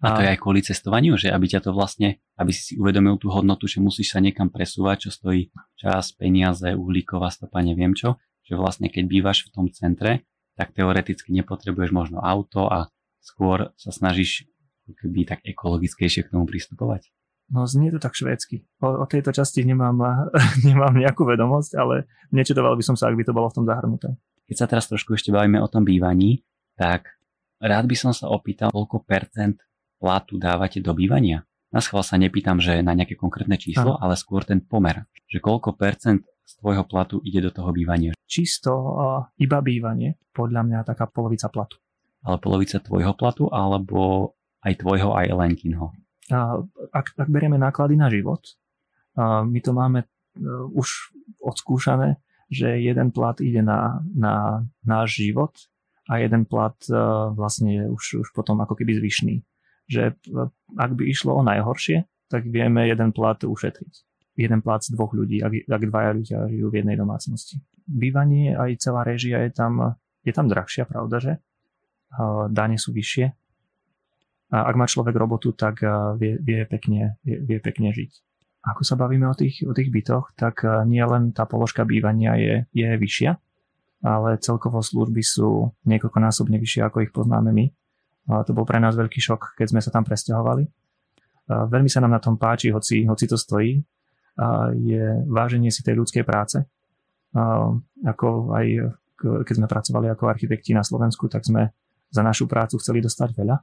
A 0.04 0.12
to 0.12 0.28
je 0.28 0.32
aj 0.36 0.40
kvôli 0.44 0.60
cestovaniu, 0.60 1.16
že 1.16 1.32
aby 1.32 1.48
ťa 1.48 1.64
to 1.64 1.70
vlastne, 1.72 2.20
aby 2.36 2.52
si 2.52 2.62
si 2.62 2.72
uvedomil 2.76 3.16
tú 3.16 3.32
hodnotu, 3.32 3.64
že 3.64 3.80
musíš 3.80 4.12
sa 4.12 4.20
niekam 4.20 4.52
presúvať, 4.52 5.08
čo 5.08 5.10
stojí 5.10 5.48
čas, 5.80 6.12
peniaze, 6.12 6.68
uhlíková 6.76 7.32
stopa, 7.32 7.64
neviem 7.64 7.96
čo, 7.96 8.20
že 8.44 8.60
vlastne 8.60 8.92
keď 8.92 9.04
bývaš 9.08 9.48
v 9.48 9.56
tom 9.56 9.66
centre, 9.72 10.28
tak 10.56 10.72
teoreticky 10.72 11.30
nepotrebuješ 11.36 11.90
možno 11.92 12.18
auto 12.24 12.66
a 12.66 12.88
skôr 13.20 13.70
sa 13.76 13.92
snažíš 13.92 14.48
keby 14.86 15.28
tak 15.28 15.40
ekologickejšie 15.44 16.26
k 16.26 16.32
tomu 16.32 16.46
pristupovať. 16.48 17.10
No 17.46 17.62
znie 17.66 17.94
to 17.94 18.02
tak 18.02 18.18
švédsky. 18.18 18.66
O, 18.82 19.02
o 19.02 19.06
tejto 19.06 19.30
časti 19.30 19.62
nemám, 19.62 20.26
nemám 20.66 20.94
nejakú 20.94 21.22
vedomosť, 21.22 21.78
ale 21.78 22.10
nečudoval 22.34 22.74
by 22.74 22.82
som 22.82 22.96
sa, 22.98 23.06
ak 23.10 23.18
by 23.18 23.24
to 23.26 23.36
bolo 23.36 23.46
v 23.50 23.56
tom 23.62 23.66
zahrnuté. 23.66 24.18
Keď 24.46 24.56
sa 24.56 24.66
teraz 24.66 24.86
trošku 24.90 25.14
ešte 25.14 25.30
bavíme 25.30 25.58
o 25.62 25.70
tom 25.70 25.86
bývaní, 25.86 26.42
tak 26.78 27.18
rád 27.58 27.86
by 27.86 27.96
som 27.98 28.10
sa 28.14 28.30
opýtal, 28.30 28.70
koľko 28.70 29.02
percent 29.02 29.58
platu 29.98 30.38
dávate 30.38 30.78
do 30.82 30.94
bývania? 30.94 31.42
Na 31.74 31.82
schvál 31.82 32.06
sa 32.06 32.14
nepýtam, 32.14 32.62
že 32.62 32.78
na 32.82 32.94
nejaké 32.94 33.18
konkrétne 33.18 33.58
číslo, 33.58 33.98
ale 33.98 34.14
skôr 34.14 34.46
ten 34.46 34.62
pomer. 34.62 35.06
Že 35.26 35.38
koľko 35.42 35.74
percent 35.74 36.22
z 36.46 36.52
tvojho 36.62 36.86
platu 36.86 37.18
ide 37.26 37.42
do 37.42 37.50
toho 37.50 37.74
bývania? 37.74 38.14
Čisto 38.24 38.72
uh, 38.72 39.26
iba 39.36 39.58
bývanie, 39.58 40.14
podľa 40.30 40.62
mňa 40.62 40.78
taká 40.86 41.10
polovica 41.10 41.50
platu. 41.50 41.82
Ale 42.22 42.38
polovica 42.38 42.78
tvojho 42.78 43.12
platu, 43.18 43.50
alebo 43.50 44.32
aj 44.62 44.78
tvojho, 44.78 45.14
aj 45.18 45.26
Elenkinho? 45.26 45.90
Uh, 46.30 46.62
ak, 46.94 47.18
ak 47.18 47.28
berieme 47.30 47.58
náklady 47.58 47.98
na 47.98 48.06
život, 48.06 48.42
uh, 49.18 49.42
my 49.42 49.58
to 49.58 49.74
máme 49.74 50.06
uh, 50.06 50.66
už 50.70 51.12
odskúšané, 51.42 52.22
že 52.46 52.78
jeden 52.78 53.10
plat 53.10 53.34
ide 53.42 53.60
na, 53.60 53.98
na 54.14 54.62
náš 54.86 55.18
život 55.18 55.50
a 56.06 56.22
jeden 56.22 56.46
plat 56.46 56.78
uh, 56.94 57.34
vlastne 57.34 57.74
je 57.74 57.84
už, 57.90 58.04
už 58.22 58.28
potom 58.30 58.62
ako 58.62 58.78
keby 58.78 59.02
zvyšný 59.02 59.42
že 59.86 60.18
ak 60.74 60.90
by 60.98 61.02
išlo 61.06 61.38
o 61.38 61.46
najhoršie, 61.46 62.04
tak 62.26 62.50
vieme 62.50 62.90
jeden 62.90 63.14
plat 63.14 63.38
ušetriť. 63.38 63.94
Jeden 64.36 64.60
z 64.60 64.88
dvoch 64.92 65.16
ľudí, 65.16 65.40
ak, 65.40 65.64
ak 65.64 65.82
dvaja 65.88 66.10
ľudia 66.12 66.38
žijú 66.52 66.68
v 66.68 66.76
jednej 66.84 66.96
domácnosti. 67.00 67.56
Bývanie 67.88 68.52
aj 68.52 68.84
celá 68.84 69.00
režia 69.00 69.40
je 69.48 69.50
tam, 69.56 69.96
je 70.20 70.32
tam 70.36 70.46
drahšia, 70.46 70.84
pravda, 70.84 71.16
že? 71.18 71.32
Dáne 72.52 72.76
sú 72.76 72.92
vyššie. 72.92 73.26
A 74.52 74.68
ak 74.68 74.76
má 74.76 74.84
človek 74.84 75.16
robotu, 75.16 75.56
tak 75.56 75.80
vie, 76.20 76.36
vie, 76.36 76.62
pekne, 76.68 77.16
vie, 77.24 77.40
vie 77.40 77.58
pekne 77.58 77.90
žiť. 77.96 78.12
Ako 78.68 78.84
sa 78.84 78.94
bavíme 79.00 79.24
o 79.26 79.34
tých, 79.34 79.64
o 79.64 79.72
tých 79.72 79.88
bytoch, 79.88 80.36
tak 80.36 80.62
nie 80.84 81.00
len 81.00 81.32
tá 81.32 81.48
položka 81.48 81.88
bývania 81.88 82.36
je, 82.36 82.54
je 82.76 82.88
vyššia, 82.92 83.32
ale 84.04 84.36
celkovo 84.38 84.84
služby 84.84 85.22
sú 85.24 85.72
niekoľkonásobne 85.88 86.60
vyššie, 86.60 86.84
ako 86.84 87.08
ich 87.08 87.14
poznáme 87.14 87.50
my 87.56 87.66
a 88.26 88.42
to 88.42 88.50
bol 88.50 88.66
pre 88.66 88.82
nás 88.82 88.98
veľký 88.98 89.22
šok, 89.22 89.54
keď 89.54 89.66
sme 89.70 89.80
sa 89.82 89.94
tam 89.94 90.02
presťahovali. 90.02 90.66
Veľmi 91.46 91.86
sa 91.86 92.02
nám 92.02 92.18
na 92.18 92.20
tom 92.22 92.34
páči, 92.34 92.74
hoci, 92.74 93.06
hoci 93.06 93.24
to 93.30 93.38
stojí. 93.38 93.78
Je 94.76 95.04
váženie 95.26 95.72
si 95.72 95.80
tej 95.80 95.96
ľudskej 95.96 96.24
práce. 96.24 96.60
Ako 98.04 98.52
aj 98.52 98.66
keď 99.16 99.54
sme 99.56 99.68
pracovali 99.68 100.12
ako 100.12 100.28
architekti 100.28 100.76
na 100.76 100.84
Slovensku, 100.84 101.28
tak 101.32 101.44
sme 101.44 101.72
za 102.12 102.20
našu 102.20 102.44
prácu 102.44 102.76
chceli 102.76 103.00
dostať 103.00 103.32
veľa, 103.32 103.56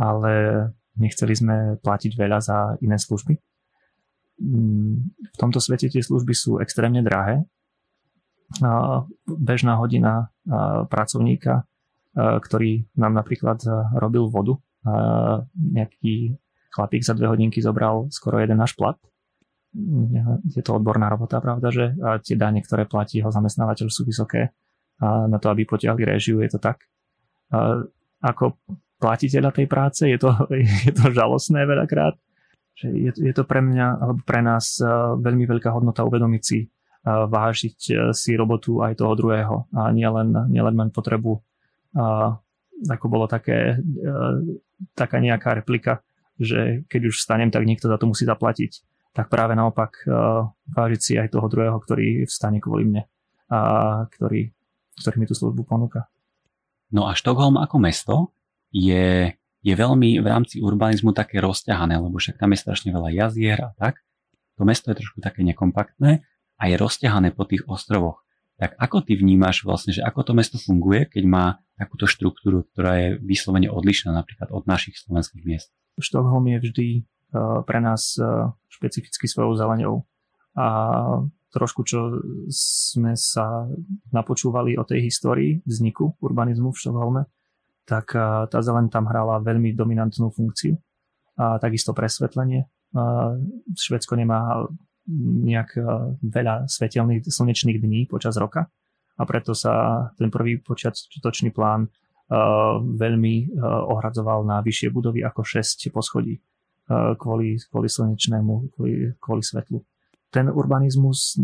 ale 0.00 0.32
nechceli 0.96 1.36
sme 1.36 1.56
platiť 1.84 2.12
veľa 2.16 2.38
za 2.40 2.58
iné 2.80 2.96
služby. 2.96 3.34
V 5.30 5.36
tomto 5.36 5.60
svete 5.60 5.92
tie 5.92 6.00
služby 6.00 6.32
sú 6.32 6.58
extrémne 6.58 7.04
drahé. 7.04 7.44
Bežná 9.28 9.76
hodina 9.76 10.32
pracovníka 10.88 11.68
ktorý 12.14 12.86
nám 12.94 13.12
napríklad 13.18 13.58
robil 13.98 14.30
vodu. 14.30 14.54
Nejaký 15.58 16.38
chlapík 16.70 17.02
za 17.02 17.14
dve 17.18 17.26
hodinky 17.30 17.58
zobral 17.58 18.06
skoro 18.14 18.38
jeden 18.38 18.58
náš 18.58 18.78
plat. 18.78 18.94
Je 20.54 20.62
to 20.62 20.78
odborná 20.78 21.10
robota, 21.10 21.42
pravda, 21.42 21.68
že 21.74 21.98
tie 22.22 22.38
dane, 22.38 22.62
ktoré 22.62 22.86
platí 22.86 23.18
jeho 23.18 23.34
zamestnávateľ 23.34 23.90
sú 23.90 24.06
vysoké 24.06 24.54
a 25.02 25.26
na 25.26 25.42
to, 25.42 25.50
aby 25.50 25.66
potiahli 25.66 26.06
režiu, 26.06 26.38
je 26.38 26.54
to 26.54 26.62
tak. 26.62 26.86
A 27.50 27.82
ako 28.22 28.54
platiteľa 29.02 29.50
tej 29.50 29.66
práce 29.66 30.06
je 30.06 30.14
to, 30.14 30.30
je 30.86 30.92
to 30.94 31.10
žalostné 31.10 31.66
veľakrát. 31.66 32.14
Že 32.74 32.86
je, 32.90 33.10
je 33.30 33.32
to 33.34 33.42
pre 33.46 33.62
mňa, 33.62 33.86
alebo 33.98 34.20
pre 34.22 34.42
nás 34.42 34.78
veľmi 35.18 35.46
veľká 35.46 35.70
hodnota 35.74 36.06
uvedomiť 36.06 36.42
si, 36.42 36.70
vážiť 37.04 37.78
si 38.14 38.30
robotu 38.34 38.80
aj 38.80 38.98
toho 38.98 39.12
druhého 39.14 39.68
a 39.76 39.92
nielen, 39.92 40.32
nielen 40.50 40.74
mať 40.74 40.88
potrebu 40.90 41.38
a 41.94 42.34
ako 42.90 43.06
bolo 43.06 43.26
také, 43.30 43.78
e, 43.78 44.10
taká 44.98 45.22
nejaká 45.22 45.54
replika, 45.62 46.02
že 46.34 46.82
keď 46.90 47.00
už 47.10 47.22
vstanem, 47.22 47.48
tak 47.54 47.62
niekto 47.62 47.86
za 47.86 47.96
to 47.96 48.10
musí 48.10 48.26
zaplatiť. 48.26 48.82
Tak 49.14 49.30
práve 49.30 49.54
naopak 49.54 50.02
e, 50.02 50.10
vážiť 50.74 51.00
si 51.00 51.12
aj 51.14 51.38
toho 51.38 51.46
druhého, 51.46 51.78
ktorý 51.78 52.26
vstane 52.26 52.58
kvôli 52.58 52.82
mne 52.90 53.02
a 53.46 53.58
ktorý, 54.10 54.50
ktorý 54.98 55.16
mi 55.22 55.26
tú 55.30 55.38
službu 55.38 55.62
ponúka. 55.62 56.10
No 56.90 57.06
a 57.06 57.14
Štokholm 57.14 57.62
ako 57.62 57.76
mesto 57.78 58.14
je, 58.74 59.30
je 59.62 59.74
veľmi 59.74 60.18
v 60.18 60.26
rámci 60.26 60.58
urbanizmu 60.58 61.14
také 61.14 61.38
rozťahané, 61.38 61.94
lebo 61.94 62.18
však 62.18 62.42
tam 62.42 62.50
je 62.54 62.58
strašne 62.58 62.90
veľa 62.90 63.14
jazier 63.14 63.58
a 63.62 63.70
tak. 63.78 64.02
To 64.58 64.66
mesto 64.66 64.90
je 64.90 64.98
trošku 64.98 65.22
také 65.22 65.46
nekompaktné 65.46 66.26
a 66.58 66.62
je 66.66 66.74
rozťahané 66.74 67.34
po 67.34 67.46
tých 67.46 67.62
ostrovoch. 67.70 68.22
Tak 68.54 68.78
ako 68.78 69.02
ty 69.02 69.18
vnímaš 69.18 69.66
vlastne, 69.66 69.90
že 69.90 70.02
ako 70.02 70.30
to 70.30 70.32
mesto 70.38 70.58
funguje, 70.62 71.10
keď 71.10 71.24
má 71.26 71.44
takúto 71.74 72.06
štruktúru, 72.06 72.62
ktorá 72.70 72.98
je 72.98 73.08
vyslovene 73.18 73.66
odlišná 73.66 74.14
napríklad 74.14 74.54
od 74.54 74.62
našich 74.70 74.94
slovenských 74.94 75.42
miest? 75.42 75.74
Štokholm 75.98 76.46
je 76.54 76.58
vždy 76.62 76.86
pre 77.66 77.78
nás 77.82 78.14
e, 78.16 78.22
špecificky 78.70 79.26
svojou 79.26 79.58
zeleňou. 79.58 80.06
A 80.54 80.66
trošku, 81.50 81.82
čo 81.82 82.22
sme 82.50 83.18
sa 83.18 83.66
napočúvali 84.14 84.78
o 84.78 84.86
tej 84.86 85.10
histórii 85.10 85.58
vzniku 85.66 86.14
urbanizmu 86.22 86.70
v 86.70 86.78
Štokholme, 86.78 87.22
tak 87.86 88.14
e, 88.14 88.46
tá 88.46 88.58
zeleň 88.62 88.86
tam 88.90 89.10
hrala 89.10 89.42
veľmi 89.42 89.74
dominantnú 89.74 90.30
funkciu. 90.30 90.78
A 91.34 91.58
takisto 91.58 91.90
presvetlenie. 91.90 92.70
Švedsko 93.74 94.14
nemá 94.14 94.70
nejak 95.42 95.74
veľa 96.22 96.70
svetelných 96.70 97.26
slnečných 97.26 97.82
dní 97.82 98.06
počas 98.06 98.38
roka 98.38 98.70
a 99.18 99.22
preto 99.26 99.50
sa 99.50 100.06
ten 100.14 100.30
prvý 100.30 100.62
počiatočný 100.62 101.50
plán 101.50 101.90
veľmi 102.30 103.58
ohradzoval 103.66 104.46
na 104.46 104.62
vyššie 104.62 104.94
budovy 104.94 105.26
ako 105.26 105.42
6 105.42 105.90
poschodí 105.90 106.38
kvôli, 106.90 107.56
kvôli 107.72 107.88
slnečnému, 107.88 108.76
kvôli, 108.76 109.16
kvôli 109.16 109.42
svetlu. 109.42 109.80
Ten 110.28 110.50
urbanizmus 110.50 111.38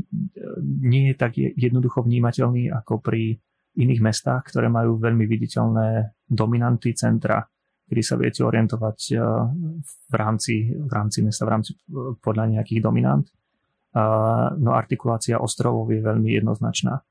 nie 0.67 1.13
je 1.13 1.17
tak 1.17 1.39
jednoducho 1.39 2.03
vnímateľný 2.05 2.75
ako 2.75 2.99
pri 3.01 3.39
iných 3.79 4.03
mestách, 4.03 4.51
ktoré 4.51 4.67
majú 4.67 4.99
veľmi 4.99 5.25
viditeľné 5.31 6.11
dominanty 6.27 6.93
centra, 6.93 7.47
kedy 7.87 8.03
sa 8.03 8.15
viete 8.19 8.43
orientovať 8.43 8.99
eh, 9.15 9.19
v 10.11 10.15
rámci, 10.15 10.71
v 10.75 10.91
rámci 10.91 11.19
mesta, 11.23 11.47
v 11.47 11.51
rámci 11.51 11.71
podľa 12.23 12.59
nejakých 12.59 12.83
dominant. 12.83 13.27
No 13.91 14.71
artikulácia 14.71 15.43
ostrovov 15.43 15.91
je 15.91 15.99
veľmi 15.99 16.31
jednoznačná. 16.31 17.03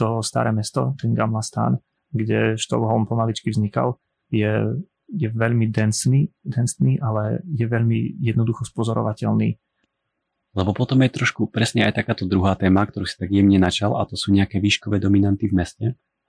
To 0.00 0.24
staré 0.24 0.48
mesto, 0.48 0.96
ten 0.96 1.12
Gamla 1.12 1.44
Stan, 1.44 1.76
kde 2.08 2.56
Štokholm 2.56 3.04
pomaličky 3.04 3.52
vznikal, 3.52 4.00
je, 4.32 4.80
je 5.12 5.28
veľmi 5.28 5.68
densný, 5.68 6.32
densný, 6.40 6.96
ale 6.98 7.44
je 7.44 7.68
veľmi 7.68 8.16
jednoducho 8.18 8.64
spozorovateľný. 8.64 9.60
Lebo 10.52 10.70
potom 10.76 11.00
je 11.00 11.16
trošku 11.16 11.48
presne 11.48 11.88
aj 11.88 12.00
takáto 12.00 12.28
druhá 12.28 12.56
téma, 12.56 12.84
ktorú 12.84 13.08
si 13.08 13.16
tak 13.16 13.32
jemne 13.32 13.56
načal, 13.56 13.96
a 13.96 14.04
to 14.04 14.16
sú 14.16 14.32
nejaké 14.32 14.60
výškové 14.60 15.00
dominanty 15.00 15.48
v 15.48 15.56
meste. 15.56 15.86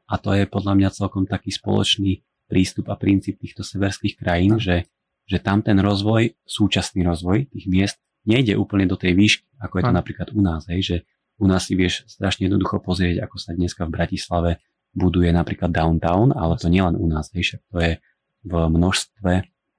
A 0.07 0.19
to 0.19 0.35
je 0.35 0.47
podľa 0.47 0.79
mňa 0.79 0.89
celkom 0.95 1.23
taký 1.27 1.51
spoločný 1.51 2.23
prístup 2.47 2.91
a 2.91 2.99
princíp 2.99 3.39
týchto 3.39 3.63
severských 3.63 4.19
krajín, 4.19 4.59
že, 4.59 4.87
že 5.27 5.39
tam 5.39 5.63
ten 5.63 5.79
rozvoj, 5.79 6.35
súčasný 6.43 7.03
rozvoj 7.07 7.51
tých 7.51 7.65
miest 7.67 7.97
nejde 8.23 8.55
úplne 8.55 8.87
do 8.87 8.95
tej 8.95 9.15
výšky, 9.15 9.47
ako 9.59 9.79
je 9.79 9.83
to 9.83 9.93
napríklad 9.95 10.27
u 10.31 10.41
nás, 10.43 10.63
hej, 10.71 10.81
že 10.83 10.97
u 11.39 11.45
nás 11.47 11.67
si 11.67 11.75
vieš 11.75 12.07
strašne 12.07 12.47
jednoducho 12.47 12.79
pozrieť, 12.79 13.27
ako 13.27 13.35
sa 13.35 13.51
dneska 13.51 13.83
v 13.83 13.95
Bratislave 13.95 14.51
buduje 14.93 15.33
napríklad 15.33 15.73
downtown, 15.73 16.31
ale 16.31 16.55
to 16.55 16.69
nielen 16.69 16.95
u 16.95 17.09
nás, 17.09 17.33
hej, 17.33 17.59
to 17.67 17.77
je 17.81 17.91
v 18.43 18.53
množstve 18.69 19.31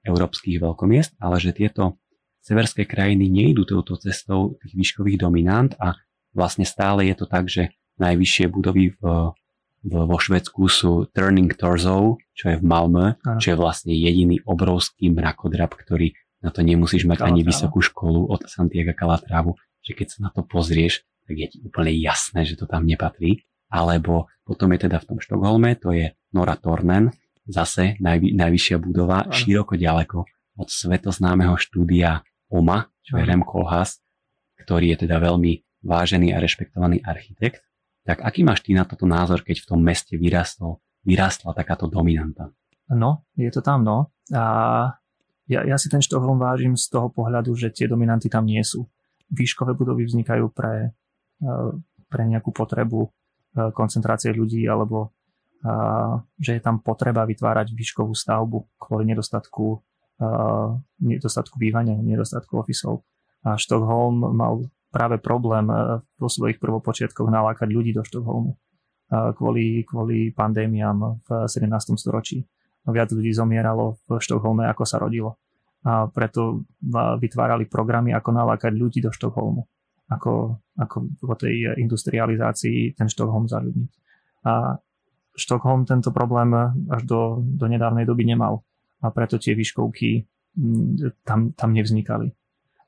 európskych 0.05 0.61
veľkomiest, 0.61 1.17
ale 1.17 1.41
že 1.41 1.53
tieto 1.53 1.97
severské 2.45 2.85
krajiny 2.85 3.25
nejdú 3.25 3.65
touto 3.65 3.97
cestou 3.97 4.57
tých 4.61 4.73
výškových 4.77 5.17
dominant 5.17 5.73
a 5.81 5.97
vlastne 6.33 6.67
stále 6.67 7.09
je 7.09 7.15
to 7.17 7.25
tak, 7.25 7.49
že 7.49 7.73
najvyššie 7.97 8.45
budovy 8.51 8.93
v 9.01 9.33
vo 9.85 10.17
Švedsku 10.17 10.65
sú 10.65 11.05
Turning 11.13 11.53
Torso, 11.53 12.17
čo 12.33 12.49
je 12.49 12.57
v 12.57 12.65
Malmö, 12.65 13.21
ano. 13.21 13.37
čo 13.37 13.53
je 13.53 13.57
vlastne 13.57 13.93
jediný 13.93 14.41
obrovský 14.41 15.13
mrakodrap, 15.13 15.77
ktorý 15.77 16.17
na 16.41 16.49
to 16.49 16.65
nemusíš 16.65 17.05
mať 17.05 17.21
Calatrava. 17.21 17.37
ani 17.37 17.41
vysokú 17.45 17.79
školu 17.85 18.21
od 18.33 18.49
Santiago 18.49 18.97
Calatrávu, 18.97 19.53
že 19.85 19.93
keď 19.93 20.07
sa 20.09 20.19
na 20.25 20.29
to 20.33 20.41
pozrieš, 20.41 21.05
tak 21.29 21.37
je 21.37 21.47
ti 21.53 21.57
úplne 21.61 21.93
jasné, 21.93 22.49
že 22.49 22.57
to 22.57 22.65
tam 22.65 22.85
nepatrí. 22.85 23.45
Alebo 23.69 24.29
potom 24.45 24.73
je 24.73 24.89
teda 24.89 25.01
v 25.01 25.07
tom 25.09 25.17
Štokholme, 25.21 25.77
to 25.77 25.93
je 25.93 26.13
Nora 26.33 26.57
Tornen, 26.57 27.13
zase 27.45 27.97
najvy, 28.01 28.33
najvyššia 28.35 28.77
budova, 28.81 29.25
ano. 29.25 29.33
široko 29.33 29.77
ďaleko 29.77 30.17
od 30.55 30.67
svetoznámeho 30.67 31.55
štúdia 31.57 32.25
OMA, 32.49 32.89
čo 33.05 33.17
je 33.19 33.23
Rem 33.25 33.45
Koolhaas, 33.45 34.01
ktorý 34.61 34.95
je 34.95 35.07
teda 35.07 35.21
veľmi 35.21 35.83
vážený 35.85 36.33
a 36.33 36.41
rešpektovaný 36.41 37.05
architekt 37.05 37.65
tak 38.05 38.21
aký 38.21 38.45
máš 38.45 38.61
ty 38.61 38.77
na 38.77 38.85
toto 38.85 39.09
názor, 39.09 39.41
keď 39.41 39.65
v 39.65 39.69
tom 39.73 39.81
meste 39.81 40.13
vyrastol, 40.13 40.77
vyrastla 41.01 41.57
takáto 41.57 41.89
dominanta? 41.89 42.53
No, 42.93 43.25
je 43.33 43.49
to 43.49 43.65
tam, 43.65 43.81
no. 43.81 44.13
A 44.29 44.45
ja, 45.49 45.65
ja 45.65 45.77
si 45.81 45.89
ten 45.89 46.05
Štokholm 46.05 46.37
vážim 46.37 46.77
z 46.77 46.85
toho 46.93 47.09
pohľadu, 47.09 47.57
že 47.57 47.73
tie 47.73 47.89
dominanty 47.89 48.29
tam 48.29 48.45
nie 48.45 48.61
sú. 48.61 48.85
Výškové 49.33 49.73
budovy 49.73 50.05
vznikajú 50.05 50.53
pre, 50.53 50.93
e, 51.41 51.49
pre 52.05 52.23
nejakú 52.29 52.53
potrebu 52.53 53.09
e, 53.09 53.09
koncentrácie 53.73 54.29
ľudí 54.37 54.69
alebo 54.69 55.17
že 56.41 56.51
je 56.57 56.61
tam 56.61 56.81
potreba 56.83 57.23
vytvárať 57.25 57.73
výškovú 57.73 58.13
stavbu 58.13 58.77
kvôli 58.77 59.09
nedostatku, 59.09 59.81
nedostatku 61.01 61.55
bývania, 61.57 61.97
nedostatku 61.97 62.61
ofisov. 62.61 63.01
A 63.45 63.61
Štokholm 63.61 64.33
mal 64.33 64.65
práve 64.95 65.19
problém 65.19 65.67
eh, 65.67 65.99
vo 66.15 66.29
svojich 66.31 66.55
prvopočiatkoch 66.63 67.27
nalákať 67.27 67.67
ľudí 67.67 67.91
do 67.91 68.07
Štokholmu 68.07 68.55
eh, 68.55 69.35
kvôli, 69.35 69.83
kvôli 69.83 70.31
pandémiám 70.31 71.19
v 71.27 71.29
17. 71.51 71.99
storočí. 71.99 72.47
Viac 72.87 73.11
ľudí 73.11 73.33
zomieralo 73.35 73.99
v 74.07 74.21
Štokholme, 74.21 74.63
ako 74.71 74.83
sa 74.87 75.01
rodilo. 75.01 75.41
A 75.85 76.09
preto 76.09 76.65
vytvárali 77.21 77.65
programy, 77.69 78.13
ako 78.13 78.29
nalákať 78.29 78.73
ľudí 78.73 79.01
do 79.01 79.09
Štokholmu. 79.09 79.65
Ako, 80.05 80.61
ako 80.77 80.97
po 81.17 81.33
tej 81.33 81.73
industrializácii 81.81 82.93
ten 82.93 83.09
Štokholm 83.09 83.49
zaľudniť. 83.49 83.91
A 84.45 84.77
Štokholm 85.35 85.83
tento 85.83 86.15
problém 86.15 86.55
až 86.87 87.01
do, 87.03 87.43
do 87.43 87.67
nedávnej 87.67 88.07
doby 88.07 88.23
nemal. 88.23 88.63
A 89.03 89.11
preto 89.11 89.35
tie 89.35 89.53
výškovky 89.53 90.23
mm, 90.55 91.21
tam, 91.27 91.51
tam 91.51 91.69
nevznikali. 91.75 92.31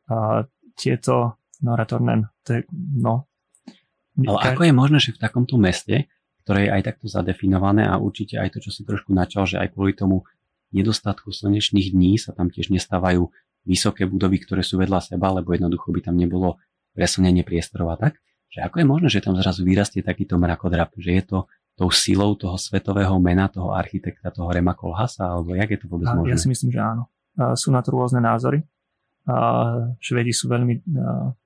A 0.07 0.47
tieto 0.73 1.37
Nora 1.61 1.83
Tornen. 1.83 2.29
To 2.47 2.49
je, 2.55 2.61
no. 2.97 3.27
Ale 4.17 4.55
ako 4.55 4.61
je 4.65 4.73
možné, 4.73 4.97
že 4.97 5.13
v 5.13 5.21
takomto 5.21 5.59
meste, 5.61 6.09
ktoré 6.47 6.69
je 6.69 6.73
aj 6.79 6.81
takto 6.87 7.05
zadefinované 7.11 7.85
a 7.85 7.99
určite 7.99 8.39
aj 8.39 8.55
to, 8.55 8.63
čo 8.63 8.71
si 8.71 8.81
trošku 8.87 9.11
načal, 9.11 9.45
že 9.45 9.59
aj 9.59 9.75
kvôli 9.75 9.93
tomu 9.93 10.25
nedostatku 10.71 11.29
slnečných 11.29 11.91
dní 11.91 12.15
sa 12.17 12.31
tam 12.31 12.47
tiež 12.47 12.71
nestávajú 12.71 13.29
vysoké 13.67 14.07
budovy, 14.07 14.39
ktoré 14.41 14.63
sú 14.63 14.79
vedľa 14.79 15.03
seba, 15.03 15.35
lebo 15.35 15.51
jednoducho 15.51 15.91
by 15.91 16.07
tam 16.07 16.15
nebolo 16.15 16.55
presunenie 16.95 17.43
priestorov 17.43 17.93
a 17.93 17.97
tak, 17.99 18.23
že 18.47 18.63
ako 18.63 18.79
je 18.79 18.85
možné, 18.87 19.07
že 19.11 19.21
tam 19.21 19.35
zrazu 19.35 19.61
vyrastie 19.67 20.01
takýto 20.01 20.39
mrakodrap, 20.39 20.95
že 20.97 21.19
je 21.19 21.23
to 21.27 21.37
tou 21.77 21.93
silou 21.93 22.33
toho 22.33 22.57
svetového 22.57 23.13
mena, 23.21 23.45
toho 23.45 23.69
architekta, 23.69 24.33
toho 24.33 24.49
Rema 24.49 24.73
Kolhasa, 24.73 25.29
alebo 25.29 25.53
jak 25.53 25.69
je 25.77 25.79
to 25.79 25.87
vôbec 25.87 26.09
možné? 26.09 26.33
Ja 26.33 26.41
si 26.41 26.49
myslím, 26.49 26.73
že 26.73 26.81
áno. 26.81 27.05
Sú 27.53 27.69
na 27.69 27.85
to 27.85 27.93
rôzne 27.93 28.17
názory. 28.17 28.65
Švedi 30.01 30.33
sú 30.33 30.49
veľmi 30.49 30.81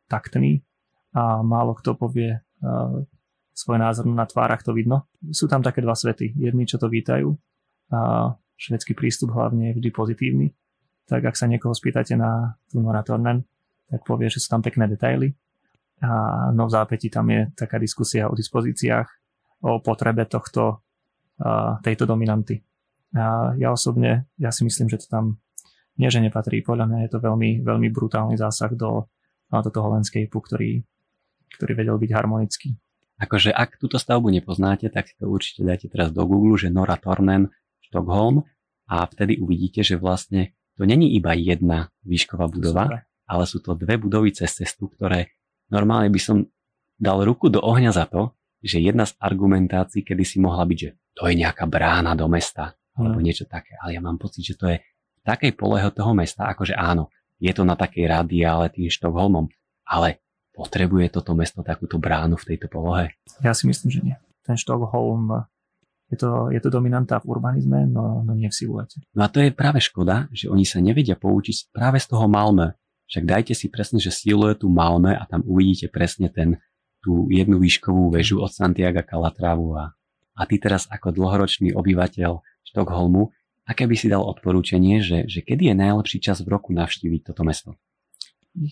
taktný 0.08 0.64
a 1.12 1.44
málo 1.44 1.76
kto 1.76 2.00
povie 2.00 2.40
uh, 2.40 3.04
svoj 3.52 3.78
názor 3.84 4.08
na 4.08 4.24
tvárach, 4.24 4.64
to 4.64 4.72
vidno. 4.72 5.12
Sú 5.36 5.52
tam 5.52 5.60
také 5.60 5.84
dva 5.84 5.92
svety. 5.92 6.32
Jedni, 6.40 6.64
čo 6.64 6.80
to 6.80 6.88
vítajú 6.88 7.36
a 7.92 8.32
švedský 8.56 8.96
prístup 8.96 9.36
hlavne 9.36 9.76
je 9.76 9.84
vždy 9.84 9.90
pozitívny. 9.92 10.48
Tak 11.12 11.28
ak 11.28 11.36
sa 11.36 11.52
niekoho 11.52 11.76
spýtate 11.76 12.16
na 12.16 12.56
tú 12.72 12.80
Nora 12.80 13.04
Tornen, 13.04 13.44
tak 13.92 14.08
povie, 14.08 14.32
že 14.32 14.40
sú 14.40 14.48
tam 14.48 14.64
pekné 14.64 14.88
detaily. 14.88 15.36
A 16.00 16.48
no 16.56 16.66
v 16.66 16.72
zápäti 16.72 17.12
tam 17.12 17.28
je 17.28 17.52
taká 17.52 17.76
diskusia 17.76 18.32
o 18.32 18.34
dispozíciách, 18.34 19.12
o 19.62 19.80
potrebe 19.80 20.26
tohto, 20.26 20.82
tejto 21.86 22.04
dominanty. 22.06 22.62
A 23.14 23.54
ja 23.58 23.74
osobne, 23.74 24.30
ja 24.38 24.50
si 24.50 24.66
myslím, 24.66 24.90
že 24.90 25.06
to 25.06 25.08
tam 25.10 25.26
nie, 25.98 26.10
že 26.10 26.24
nepatrí. 26.24 26.66
Podľa 26.66 26.86
mňa 26.88 27.00
je 27.06 27.10
to 27.12 27.20
veľmi, 27.22 27.62
veľmi 27.62 27.88
brutálny 27.94 28.40
zásah 28.40 28.74
do 28.74 29.12
do 29.60 29.68
toho 29.68 29.92
landscapeu, 29.92 30.40
ktorý, 30.40 30.80
ktorý 31.60 31.72
vedel 31.76 32.00
byť 32.00 32.12
harmonický. 32.16 32.80
Akože 33.20 33.52
ak 33.52 33.76
túto 33.76 34.00
stavbu 34.00 34.32
nepoznáte, 34.32 34.88
tak 34.88 35.12
si 35.12 35.16
to 35.20 35.28
určite 35.28 35.68
dajte 35.68 35.92
teraz 35.92 36.16
do 36.16 36.24
Google, 36.24 36.56
že 36.56 36.72
Nora 36.72 36.96
Tornen, 36.96 37.52
Stockholm 37.84 38.48
a 38.88 39.04
vtedy 39.04 39.44
uvidíte, 39.44 39.84
že 39.84 40.00
vlastne 40.00 40.56
to 40.80 40.88
není 40.88 41.12
iba 41.20 41.36
jedna 41.36 41.92
výšková 42.08 42.48
budova, 42.48 42.88
Super. 42.88 43.04
ale 43.28 43.44
sú 43.44 43.60
to 43.60 43.76
dve 43.76 44.00
budovy 44.00 44.32
cez 44.32 44.56
cestu, 44.56 44.88
ktoré 44.88 45.36
normálne 45.68 46.08
by 46.08 46.22
som 46.24 46.48
dal 46.96 47.22
ruku 47.28 47.52
do 47.52 47.60
ohňa 47.60 47.92
za 47.92 48.08
to, 48.08 48.32
že 48.62 48.78
jedna 48.78 49.10
z 49.10 49.18
argumentácií, 49.18 50.06
kedy 50.06 50.24
si 50.24 50.38
mohla 50.38 50.64
byť, 50.64 50.78
že 50.78 50.90
to 51.18 51.28
je 51.28 51.34
nejaká 51.36 51.66
brána 51.66 52.14
do 52.14 52.30
mesta, 52.30 52.78
alebo 52.94 53.18
mm. 53.18 53.26
niečo 53.26 53.46
také, 53.50 53.76
ale 53.82 53.98
ja 53.98 54.02
mám 54.02 54.22
pocit, 54.22 54.46
že 54.46 54.56
to 54.56 54.70
je 54.70 54.78
v 54.82 55.22
takej 55.26 55.58
polohe 55.58 55.86
toho 55.92 56.14
mesta, 56.14 56.50
akože 56.50 56.78
áno, 56.78 57.10
je 57.42 57.52
to 57.52 57.66
na 57.66 57.74
takej 57.74 58.06
radiále 58.06 58.70
tým 58.70 58.90
Štokholmom, 58.90 59.50
ale 59.90 60.22
potrebuje 60.54 61.10
toto 61.10 61.34
mesto 61.34 61.66
takúto 61.66 61.98
bránu 61.98 62.38
v 62.38 62.54
tejto 62.54 62.70
polohe? 62.70 63.18
Ja 63.42 63.58
si 63.58 63.66
myslím, 63.66 63.90
že 63.90 64.02
nie. 64.06 64.16
Ten 64.46 64.58
Štokholm 64.58 65.50
je 66.12 66.20
to, 66.20 66.52
je 66.52 66.60
to 66.60 66.70
dominanta 66.70 67.24
v 67.24 67.32
urbanizme, 67.32 67.88
no, 67.88 68.20
no 68.22 68.32
nie 68.36 68.52
v 68.52 68.56
siluete. 68.56 69.00
No 69.16 69.26
a 69.26 69.32
to 69.32 69.40
je 69.40 69.56
práve 69.56 69.80
škoda, 69.80 70.28
že 70.36 70.52
oni 70.52 70.68
sa 70.68 70.84
nevedia 70.84 71.16
poučiť 71.16 71.72
práve 71.72 72.04
z 72.04 72.12
toho 72.12 72.28
Malme. 72.28 72.76
Však 73.08 73.24
dajte 73.24 73.54
si 73.56 73.72
presne, 73.72 74.04
že 74.04 74.12
siluetu 74.12 74.68
Malme 74.68 75.16
a 75.16 75.24
tam 75.24 75.40
uvidíte 75.48 75.88
presne 75.88 76.28
ten, 76.28 76.60
tú 77.02 77.28
jednu 77.34 77.58
výškovú 77.58 78.14
väžu 78.14 78.40
od 78.40 78.54
Santiago 78.54 79.02
Calatravu 79.02 79.78
a, 79.78 79.94
ty 80.46 80.58
teraz 80.58 80.86
ako 80.90 81.14
dlhoročný 81.14 81.74
obyvateľ 81.74 82.42
Štokholmu 82.66 83.30
Aké 83.72 83.86
by 83.86 83.96
si 83.96 84.10
dal 84.10 84.26
odporúčanie, 84.26 85.00
že, 85.00 85.30
že 85.30 85.46
kedy 85.46 85.72
je 85.72 85.76
najlepší 85.78 86.18
čas 86.20 86.42
v 86.42 86.52
roku 86.52 86.74
navštíviť 86.74 87.32
toto 87.32 87.46
mesto? 87.46 87.78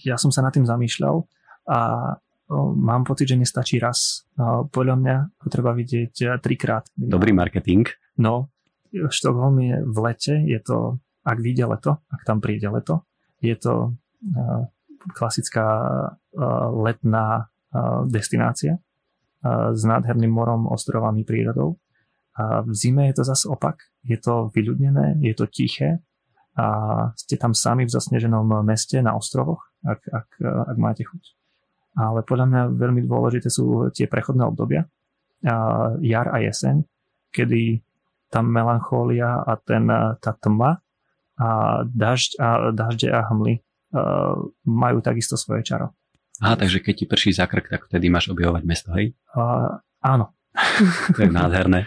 Ja 0.03 0.17
som 0.19 0.33
sa 0.33 0.41
nad 0.43 0.51
tým 0.51 0.65
zamýšľal 0.65 1.23
a 1.69 1.79
mám 2.75 3.05
pocit, 3.05 3.29
že 3.31 3.39
nestačí 3.39 3.77
raz. 3.77 4.25
Podľa 4.73 4.95
mňa 4.97 5.15
ho 5.39 5.47
treba 5.47 5.71
vidieť 5.77 6.13
e, 6.19 6.27
trikrát. 6.41 6.89
Dobrý 6.97 7.31
marketing. 7.31 7.85
No, 8.17 8.49
Štokholm 8.91 9.55
je 9.61 9.77
v 9.85 9.97
lete, 10.01 10.35
je 10.43 10.59
to, 10.59 10.97
ak 11.21 11.37
vyjde 11.37 11.69
leto, 11.69 12.01
ak 12.09 12.21
tam 12.25 12.41
príde 12.41 12.67
leto, 12.67 13.05
je 13.39 13.53
to 13.55 13.95
klasická 15.13 15.63
letná 16.73 17.48
destinácia 18.09 18.77
s 19.45 19.81
nádherným 19.85 20.31
morom, 20.31 20.67
ostrovami, 20.67 21.23
prírodou. 21.23 21.79
V 22.39 22.71
zime 22.75 23.07
je 23.11 23.19
to 23.19 23.23
zase 23.23 23.45
opak. 23.47 23.79
Je 24.03 24.15
to 24.19 24.51
vyľudnené, 24.55 25.19
je 25.19 25.33
to 25.35 25.45
tiché 25.47 25.99
a 26.59 26.67
ste 27.15 27.39
tam 27.39 27.55
sami 27.55 27.87
v 27.87 27.93
zasneženom 27.93 28.63
meste 28.67 28.99
na 28.99 29.15
ostrovoch, 29.15 29.63
ak, 29.83 30.01
ak, 30.11 30.29
ak 30.43 30.77
máte 30.79 31.07
chuť. 31.07 31.23
Ale 31.99 32.23
podľa 32.23 32.45
mňa 32.47 32.61
veľmi 32.79 33.01
dôležité 33.07 33.47
sú 33.51 33.87
tie 33.95 34.07
prechodné 34.07 34.43
obdobia, 34.43 34.87
a 35.47 35.95
jar 36.03 36.27
a 36.35 36.43
jeseň, 36.43 36.83
kedy 37.31 37.79
tá 38.27 38.43
melanchólia 38.43 39.39
a 39.39 39.55
ten, 39.55 39.87
tá 40.19 40.35
tma 40.35 40.83
a 41.39 41.49
dažď 41.87 42.29
a, 42.39 42.49
dažde 42.75 43.07
a 43.07 43.23
hmly 43.31 43.63
majú 44.67 44.99
takisto 44.99 45.39
svoje 45.39 45.63
čaro. 45.63 45.95
Aha, 46.39 46.55
takže 46.55 46.79
keď 46.79 46.93
ti 47.03 47.05
prší 47.05 47.31
za 47.35 47.45
krk, 47.45 47.67
tak 47.67 47.81
vtedy 47.91 48.07
máš 48.07 48.31
objavovať 48.31 48.63
mesto, 48.63 48.89
hej? 48.95 49.11
Uh, 49.35 49.79
áno. 49.99 50.31
to 51.15 51.27
je 51.27 51.31
nádherné. 51.31 51.85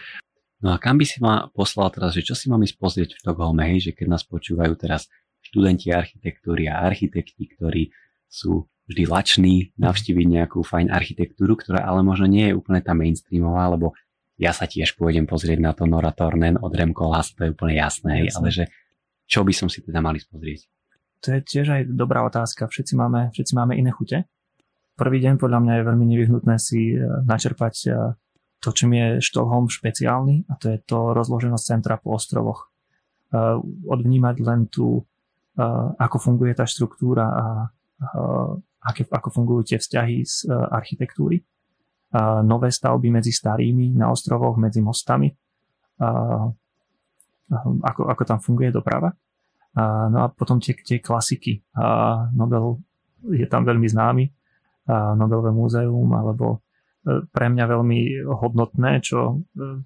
No 0.63 0.75
a 0.75 0.77
kam 0.79 1.01
by 1.01 1.05
si 1.09 1.19
ma 1.19 1.51
poslal 1.51 1.91
teraz, 1.91 2.15
že 2.15 2.23
čo 2.23 2.39
si 2.39 2.47
mám 2.47 2.63
ísť 2.63 2.77
pozrieť 2.79 3.11
v 3.17 3.21
Štokholme, 3.27 3.67
hej, 3.75 3.91
že 3.91 3.93
keď 3.97 4.07
nás 4.15 4.23
počúvajú 4.23 4.79
teraz 4.79 5.11
študenti 5.43 5.91
architektúry 5.91 6.71
a 6.71 6.87
architekti, 6.87 7.51
ktorí 7.51 7.91
sú 8.31 8.71
vždy 8.87 9.03
lační 9.11 9.55
navštíviť 9.75 10.27
nejakú 10.29 10.63
fajn 10.63 10.93
architektúru, 10.95 11.59
ktorá 11.59 11.83
ale 11.83 12.07
možno 12.07 12.31
nie 12.31 12.51
je 12.51 12.55
úplne 12.55 12.79
tá 12.79 12.95
mainstreamová, 12.95 13.75
lebo 13.75 13.97
ja 14.39 14.55
sa 14.55 14.71
tiež 14.71 14.95
pôjdem 14.95 15.27
pozrieť 15.27 15.59
na 15.59 15.73
to 15.75 15.85
Nora 15.87 16.15
Tornen 16.15 16.59
od 16.59 16.73
Remco 16.73 17.11
Las, 17.11 17.35
to 17.35 17.47
je 17.47 17.55
úplne 17.55 17.75
jasné, 17.79 18.27
jasné. 18.27 18.39
ale 18.39 18.49
že 18.51 18.65
čo 19.27 19.43
by 19.43 19.53
som 19.55 19.67
si 19.71 19.83
teda 19.83 19.99
mali 19.99 20.23
pozrieť? 20.23 20.67
To 21.23 21.39
je 21.39 21.41
tiež 21.41 21.67
aj 21.71 21.83
dobrá 21.95 22.27
otázka. 22.27 22.67
Všetci 22.67 22.99
máme, 22.99 23.31
všetci 23.31 23.53
máme 23.55 23.79
iné 23.79 23.95
chute. 23.95 24.27
Prvý 25.03 25.19
deň 25.19 25.35
podľa 25.35 25.59
mňa 25.67 25.75
je 25.75 25.89
veľmi 25.91 26.07
nevyhnutné 26.15 26.55
si 26.63 26.95
eh, 26.95 27.03
načerpať 27.27 27.75
eh, 27.91 28.15
to, 28.63 28.71
čím 28.71 28.95
je 28.95 29.07
Štokholm 29.19 29.67
špeciálny 29.67 30.47
a 30.47 30.55
to 30.63 30.71
je 30.71 30.79
to 30.87 31.11
rozloženosť 31.11 31.65
centra 31.67 31.99
po 31.99 32.15
ostrovoch. 32.15 32.71
Uh, 33.33 33.59
odvnímať 33.89 34.37
len 34.45 34.69
tú, 34.69 35.03
uh, 35.03 35.89
ako 35.99 36.21
funguje 36.21 36.53
tá 36.53 36.69
štruktúra 36.69 37.25
a 37.25 37.47
ako 38.93 39.29
fungujú 39.33 39.73
tie 39.73 39.79
vzťahy 39.81 40.21
z 40.21 40.53
architektúry. 40.53 41.41
Nové 42.45 42.69
stavby 42.69 43.09
medzi 43.09 43.33
starými 43.33 43.97
na 43.97 44.13
ostrovoch, 44.13 44.61
medzi 44.61 44.85
mostami. 44.85 45.33
Ako, 47.63 48.03
ako 48.05 48.23
tam 48.27 48.43
funguje 48.43 48.75
doprava. 48.75 49.15
No 50.13 50.19
a 50.21 50.27
potom 50.35 50.59
tie, 50.59 50.75
tie 50.77 50.99
klasiky. 50.99 51.63
Nobel 52.35 52.83
je 53.33 53.47
tam 53.47 53.63
veľmi 53.65 53.87
známy. 53.87 54.27
Nobelové 54.91 55.55
múzeum 55.55 56.11
alebo 56.11 56.63
pre 57.05 57.47
mňa 57.51 57.65
veľmi 57.67 58.01
hodnotné, 58.31 59.03
čo 59.03 59.19
e, 59.19 59.35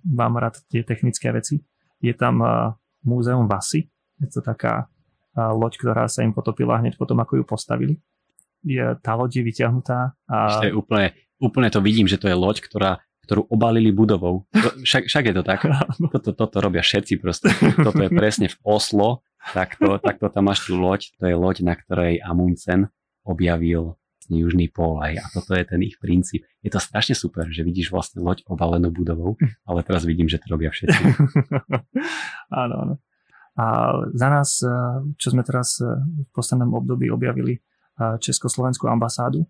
mám 0.05 0.37
rád 0.37 0.61
tie 0.69 0.85
technické 0.85 1.33
veci. 1.33 1.65
Je 2.05 2.13
tam 2.13 2.45
e, 2.45 2.77
múzeum 3.09 3.49
Vasy, 3.49 3.89
je 4.21 4.29
to 4.29 4.45
taká 4.45 4.85
e, 5.33 5.41
loď, 5.41 5.81
ktorá 5.81 6.05
sa 6.13 6.21
im 6.21 6.37
potopila 6.37 6.77
hneď 6.77 7.01
potom, 7.01 7.17
ako 7.25 7.41
ju 7.41 7.45
postavili. 7.49 7.95
Je, 8.61 8.85
tá 9.01 9.17
loď 9.17 9.41
je 9.41 9.43
vyťahnutá. 9.49 10.13
A... 10.29 10.37
je 10.69 10.77
úplne, 10.77 11.17
úplne 11.41 11.73
to 11.73 11.81
vidím, 11.81 12.05
že 12.05 12.21
to 12.21 12.29
je 12.29 12.37
loď, 12.37 12.61
ktorá, 12.61 13.01
ktorú 13.25 13.49
obalili 13.49 13.97
budovou. 13.97 14.45
Však, 14.85 15.09
však 15.09 15.25
je 15.33 15.35
to 15.41 15.45
tak. 15.47 15.65
Toto, 16.13 16.37
toto 16.37 16.57
robia 16.61 16.85
všetci 16.85 17.17
proste. 17.17 17.49
Toto 17.81 17.97
je 17.97 18.13
presne 18.13 18.53
v 18.53 18.57
Oslo, 18.61 19.25
takto, 19.57 19.97
takto 20.05 20.29
tam 20.29 20.53
máš 20.53 20.69
tú 20.69 20.77
loď. 20.77 21.17
To 21.17 21.25
je 21.25 21.33
loď, 21.33 21.65
na 21.65 21.75
ktorej 21.81 22.21
Amundsen 22.21 22.93
objavil 23.25 23.97
vlastne 24.27 24.43
južný 24.43 24.67
pól 24.67 24.99
aj 24.99 25.23
a 25.23 25.27
toto 25.31 25.55
je 25.55 25.63
ten 25.63 25.79
ich 25.87 26.03
princíp. 26.03 26.43
Je 26.67 26.71
to 26.75 26.83
strašne 26.83 27.15
super, 27.15 27.47
že 27.47 27.63
vidíš 27.63 27.95
vlastne 27.95 28.27
loď 28.27 28.43
obalenú 28.51 28.91
budovou, 28.91 29.39
ale 29.63 29.87
teraz 29.87 30.03
vidím, 30.03 30.27
že 30.27 30.43
to 30.43 30.51
robia 30.51 30.75
všetci. 30.75 30.99
áno, 32.51 32.75
áno. 32.75 32.95
A 33.55 33.95
za 34.11 34.29
nás, 34.29 34.59
eh, 34.67 34.71
čo 35.15 35.31
sme 35.31 35.47
teraz 35.47 35.79
eh, 35.79 35.87
v 36.03 36.31
poslednom 36.35 36.75
období 36.75 37.07
objavili 37.07 37.55
eh, 37.55 38.19
Československú 38.19 38.91
ambasádu, 38.91 39.47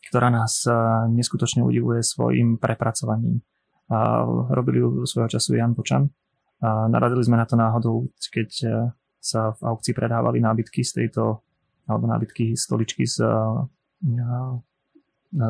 ktorá 0.00 0.32
nás 0.32 0.64
neskutočne 1.12 1.60
udivuje 1.60 2.00
svojim 2.00 2.56
prepracovaním. 2.56 3.44
Robili 4.48 4.80
ju 4.80 5.04
svojho 5.04 5.28
času 5.28 5.60
Jan 5.60 5.76
Počan. 5.76 6.08
Naradili 6.64 7.20
sme 7.20 7.36
na 7.36 7.44
to 7.44 7.52
náhodou, 7.52 8.08
keď 8.32 8.48
sa 9.20 9.52
v 9.52 9.60
aukcii 9.60 9.92
predávali 9.92 10.40
nábytky 10.40 10.80
z 10.88 11.04
tejto, 11.04 11.44
alebo 11.84 12.08
nábytky, 12.08 12.56
stoličky 12.56 13.04
z 13.04 13.20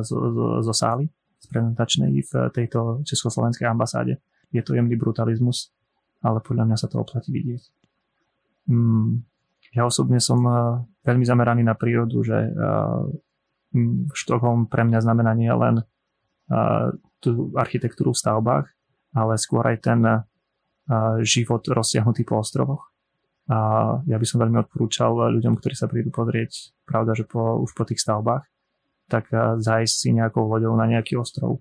zo, 0.02 0.16
zo, 0.34 0.46
zo 0.60 0.74
sály 0.74 1.08
z 1.40 1.46
prezentačnej 1.48 2.12
v 2.12 2.32
tejto 2.52 3.00
československej 3.08 3.64
ambasáde. 3.64 4.20
Je 4.52 4.60
to 4.60 4.76
jemný 4.76 4.98
brutalizmus, 4.98 5.72
ale 6.20 6.44
podľa 6.44 6.68
mňa 6.68 6.76
sa 6.76 6.90
to 6.90 7.00
oplatí 7.00 7.32
vidieť. 7.32 7.62
Mm, 8.68 9.24
ja 9.72 9.86
osobne 9.86 10.18
som 10.18 10.42
uh, 10.44 10.82
veľmi 11.06 11.24
zameraný 11.24 11.62
na 11.64 11.78
prírodu, 11.78 12.20
že 12.20 12.38
uh, 12.50 13.06
Štokholm 14.10 14.66
pre 14.66 14.82
mňa 14.82 14.98
znamená 15.06 15.30
nie 15.38 15.50
len 15.50 15.80
uh, 15.80 16.90
tú 17.22 17.54
architektúru 17.54 18.10
v 18.10 18.20
stavbách, 18.20 18.66
ale 19.14 19.38
skôr 19.38 19.66
aj 19.66 19.78
ten 19.82 20.00
život 21.22 21.62
rozsiahnutý 21.70 22.26
po 22.26 22.42
ostrovoch. 22.42 22.89
A 23.50 23.58
ja 24.06 24.14
by 24.14 24.26
som 24.26 24.38
veľmi 24.38 24.62
odporúčal 24.62 25.10
ľuďom, 25.34 25.58
ktorí 25.58 25.74
sa 25.74 25.90
prídu 25.90 26.14
pozrieť, 26.14 26.70
pravda, 26.86 27.18
že 27.18 27.26
po, 27.26 27.58
už 27.58 27.74
po 27.74 27.82
tých 27.82 27.98
stavbách, 27.98 28.46
tak 29.10 29.26
zájsť 29.58 29.90
si 29.90 30.14
nejakou 30.14 30.46
loďou 30.46 30.78
na 30.78 30.86
nejaký 30.86 31.18
ostrov. 31.18 31.58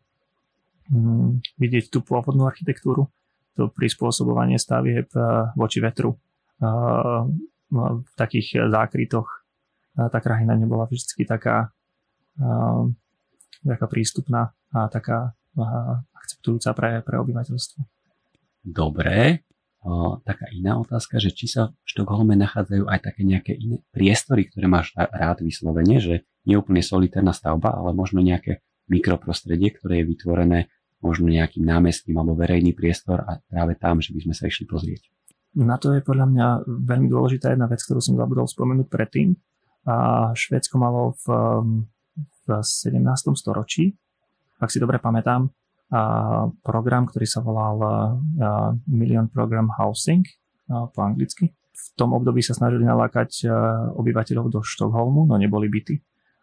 Mm, 0.93 1.41
vidieť 1.57 1.89
tú 1.89 2.05
pôvodnú 2.05 2.45
architektúru, 2.45 3.09
to 3.57 3.73
prispôsobovanie 3.73 4.61
stavieb 4.61 5.09
voči 5.57 5.81
vetru. 5.81 6.13
V 7.69 8.11
takých 8.13 8.69
zákrytoch 8.69 9.27
tá 9.97 10.19
krajina 10.23 10.55
nebola 10.55 10.85
vždy 10.87 11.25
taká, 11.25 11.73
taká 13.65 13.85
prístupná 13.89 14.53
a 14.71 14.87
taká 14.87 15.33
akceptujúca 16.13 16.71
pre, 16.77 17.01
pre 17.01 17.15
obyvateľstvo. 17.19 17.81
Dobre, 18.63 19.43
taká 20.27 20.51
iná 20.51 20.75
otázka, 20.79 21.23
že 21.23 21.31
či 21.31 21.47
sa 21.47 21.71
v 21.71 21.87
Štokholme 21.87 22.35
nachádzajú 22.35 22.83
aj 22.91 22.99
také 22.99 23.21
nejaké 23.23 23.55
iné 23.55 23.79
priestory, 23.95 24.51
ktoré 24.51 24.67
máš 24.67 24.91
rád 24.95 25.39
vyslovene, 25.39 26.03
že 26.03 26.27
nie 26.43 26.59
úplne 26.59 26.83
solitárna 26.83 27.31
stavba, 27.31 27.71
ale 27.71 27.95
možno 27.95 28.19
nejaké 28.19 28.59
mikroprostredie, 28.91 29.71
ktoré 29.79 30.03
je 30.03 30.09
vytvorené 30.11 30.59
možno 30.99 31.31
nejakým 31.31 31.63
námestím 31.63 32.19
alebo 32.19 32.35
verejný 32.35 32.75
priestor 32.75 33.23
a 33.23 33.39
práve 33.47 33.79
tam, 33.79 34.03
že 34.03 34.11
by 34.11 34.19
sme 34.27 34.33
sa 34.35 34.51
išli 34.51 34.67
pozrieť. 34.67 35.07
Na 35.55 35.79
to 35.79 35.95
je 35.95 36.03
podľa 36.03 36.27
mňa 36.29 36.47
veľmi 36.67 37.07
dôležitá 37.09 37.55
jedna 37.55 37.65
vec, 37.65 37.81
ktorú 37.81 38.03
som 38.03 38.19
zabudol 38.19 38.45
spomenúť 38.45 38.87
predtým. 38.91 39.33
A 39.87 40.29
Švédsko 40.35 40.75
malo 40.77 41.15
v, 41.23 41.27
v 42.45 42.61
17. 42.61 42.99
storočí, 43.33 43.95
ak 44.59 44.69
si 44.69 44.77
dobre 44.77 44.99
pamätám, 44.99 45.47
program, 46.61 47.09
ktorý 47.09 47.25
sa 47.25 47.41
volal 47.41 47.77
Million 48.85 49.25
Program 49.25 49.73
Housing 49.73 50.21
po 50.69 50.99
anglicky. 51.01 51.49
V 51.53 51.87
tom 51.97 52.13
období 52.13 52.45
sa 52.45 52.53
snažili 52.53 52.85
nalákať 52.85 53.49
obyvateľov 53.97 54.53
do 54.53 54.61
Štokholmu, 54.61 55.25
no 55.25 55.35
neboli 55.41 55.65
byty. 55.65 55.97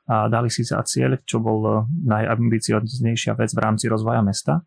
A 0.07 0.27
dali 0.31 0.51
si 0.51 0.63
za 0.63 0.83
cieľ, 0.87 1.19
čo 1.23 1.43
bol 1.43 1.87
najambicioznejšia 1.87 3.35
vec 3.39 3.51
v 3.55 3.63
rámci 3.63 3.87
rozvoja 3.91 4.23
mesta, 4.23 4.63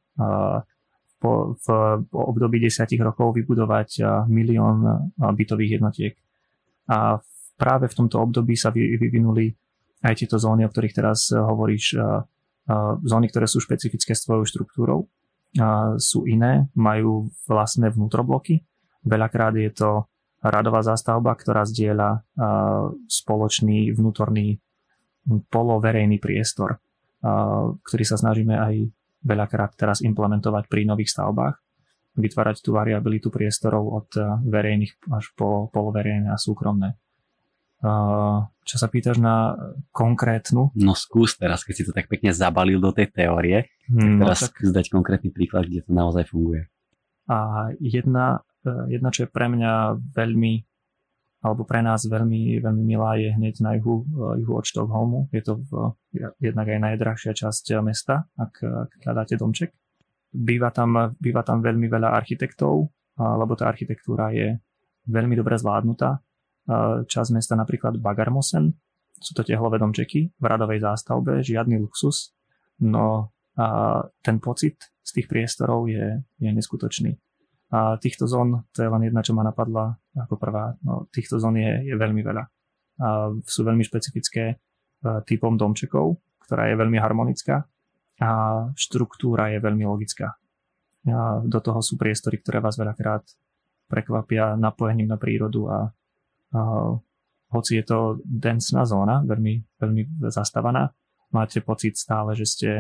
po, 1.19 1.55
v, 1.59 1.67
po 2.07 2.19
období 2.31 2.63
desiatich 2.63 3.03
rokov 3.03 3.35
vybudovať 3.35 4.03
milión 4.31 5.11
bytových 5.19 5.79
jednotiek. 5.79 6.15
A 6.87 7.19
práve 7.59 7.91
v 7.91 7.97
tomto 7.99 8.23
období 8.23 8.55
sa 8.55 8.71
vyvinuli 8.71 9.51
aj 9.99 10.15
tieto 10.15 10.39
zóny, 10.39 10.63
o 10.63 10.71
ktorých 10.71 10.95
teraz 10.95 11.31
hovoríš, 11.35 11.99
zóny, 13.01 13.33
ktoré 13.33 13.49
sú 13.49 13.57
špecifické 13.57 14.13
svojou 14.13 14.45
štruktúrou, 14.45 15.09
sú 15.97 16.29
iné, 16.29 16.69
majú 16.77 17.33
vlastné 17.49 17.89
vnútrobloky. 17.89 18.61
Veľakrát 19.01 19.57
je 19.57 19.73
to 19.73 20.05
radová 20.45 20.85
zástavba, 20.85 21.33
ktorá 21.33 21.65
zdieľa 21.65 22.21
spoločný 23.09 23.89
vnútorný 23.97 24.61
poloverejný 25.49 26.21
priestor, 26.21 26.77
ktorý 27.81 28.03
sa 28.05 28.21
snažíme 28.21 28.55
aj 28.55 28.87
veľakrát 29.25 29.75
teraz 29.75 29.99
implementovať 29.99 30.69
pri 30.69 30.87
nových 30.87 31.11
stavbách, 31.11 31.59
vytvárať 32.15 32.63
tú 32.63 32.71
variabilitu 32.77 33.27
priestorov 33.27 33.83
od 33.89 34.09
verejných 34.47 35.11
až 35.11 35.25
po 35.33 35.67
poloverejné 35.73 36.31
a 36.31 36.37
súkromné. 36.37 36.95
Čo 38.69 38.75
sa 38.75 38.87
pýtaš 38.91 39.23
na 39.23 39.55
konkrétnu? 39.95 40.75
No 40.75 40.93
skús 40.93 41.39
teraz, 41.39 41.63
keď 41.63 41.73
si 41.73 41.83
to 41.87 41.95
tak 41.95 42.11
pekne 42.11 42.35
zabalil 42.35 42.83
do 42.83 42.91
tej 42.91 43.07
teórie, 43.07 43.71
hmm, 43.87 44.19
teraz 44.19 44.43
no, 44.43 44.45
tak... 44.45 44.51
skús 44.51 44.69
dať 44.75 44.85
konkrétny 44.91 45.29
príklad, 45.31 45.65
kde 45.65 45.87
to 45.87 45.91
naozaj 45.95 46.27
funguje. 46.27 46.67
A 47.31 47.71
jedna, 47.79 48.43
e, 48.67 48.99
jedna, 48.99 49.09
čo 49.15 49.25
je 49.25 49.29
pre 49.31 49.47
mňa 49.47 49.95
veľmi 50.11 50.69
alebo 51.39 51.63
pre 51.63 51.79
nás 51.79 52.03
veľmi, 52.03 52.59
veľmi 52.59 52.83
milá 52.83 53.15
je 53.15 53.31
hneď 53.31 53.63
na 53.63 53.71
juhu, 53.79 54.03
juhu 54.43 54.59
od 54.59 54.65
Štokholmu. 54.67 55.31
Je 55.31 55.39
to 55.39 55.63
v, 55.63 55.95
jednak 56.43 56.67
aj 56.67 56.79
najdrahšia 56.83 57.31
časť 57.31 57.79
mesta, 57.79 58.27
ak, 58.35 58.59
ak 58.59 58.91
hľadáte 59.07 59.39
domček. 59.39 59.71
Býva 60.35 60.67
tam, 60.75 61.15
býva 61.15 61.39
tam 61.47 61.63
veľmi 61.63 61.87
veľa 61.87 62.11
architektov, 62.11 62.91
lebo 63.15 63.55
tá 63.55 63.71
architektúra 63.71 64.35
je 64.35 64.59
veľmi 65.07 65.39
dobre 65.39 65.55
zvládnutá. 65.55 66.19
Časť 67.09 67.29
mesta 67.33 67.57
napríklad 67.57 67.97
Bagarmosen, 67.97 68.77
sú 69.19 69.33
to 69.33 69.41
tehlové 69.41 69.81
domčeky 69.81 70.31
v 70.37 70.45
radovej 70.45 70.85
zástavbe, 70.85 71.41
žiadny 71.41 71.81
luxus, 71.81 72.31
no 72.85 73.33
a 73.59 73.99
ten 74.23 74.39
pocit 74.39 74.79
z 75.03 75.09
tých 75.19 75.27
priestorov 75.27 75.91
je, 75.91 76.23
je 76.39 76.49
neskutočný. 76.53 77.11
A 77.69 77.99
týchto 77.99 78.25
zón, 78.25 78.65
to 78.71 78.81
je 78.81 78.89
len 78.89 79.03
jedna, 79.03 79.21
čo 79.21 79.35
ma 79.35 79.43
napadla 79.43 79.93
ako 80.15 80.39
prvá, 80.39 80.73
no, 80.81 81.05
týchto 81.11 81.37
zón 81.37 81.59
je, 81.59 81.85
je 81.85 81.95
veľmi 81.97 82.23
veľa. 82.23 82.43
A 82.99 83.07
sú 83.43 83.61
veľmi 83.67 83.83
špecifické 83.83 84.45
e, 84.49 84.55
typom 85.27 85.53
domčekov, 85.59 86.17
ktorá 86.47 86.71
je 86.71 86.79
veľmi 86.79 86.97
harmonická 86.97 87.61
a 88.19 88.29
štruktúra 88.73 89.53
je 89.53 89.59
veľmi 89.61 89.85
logická. 89.85 90.33
A 91.07 91.39
do 91.45 91.59
toho 91.61 91.79
sú 91.83 91.95
priestory, 91.95 92.41
ktoré 92.41 92.59
vás 92.59 92.75
veľakrát 92.75 93.23
prekvapia 93.85 94.57
napojením 94.57 95.11
na 95.11 95.17
prírodu 95.21 95.61
a 95.69 95.77
hoci 97.49 97.71
je 97.81 97.83
to 97.85 98.21
densná 98.25 98.85
zóna, 98.85 99.25
veľmi, 99.25 99.79
veľmi 99.81 100.01
zastavaná, 100.29 100.93
máte 101.33 101.61
pocit 101.61 101.97
stále, 101.97 102.33
že 102.37 102.45
ste, 102.45 102.71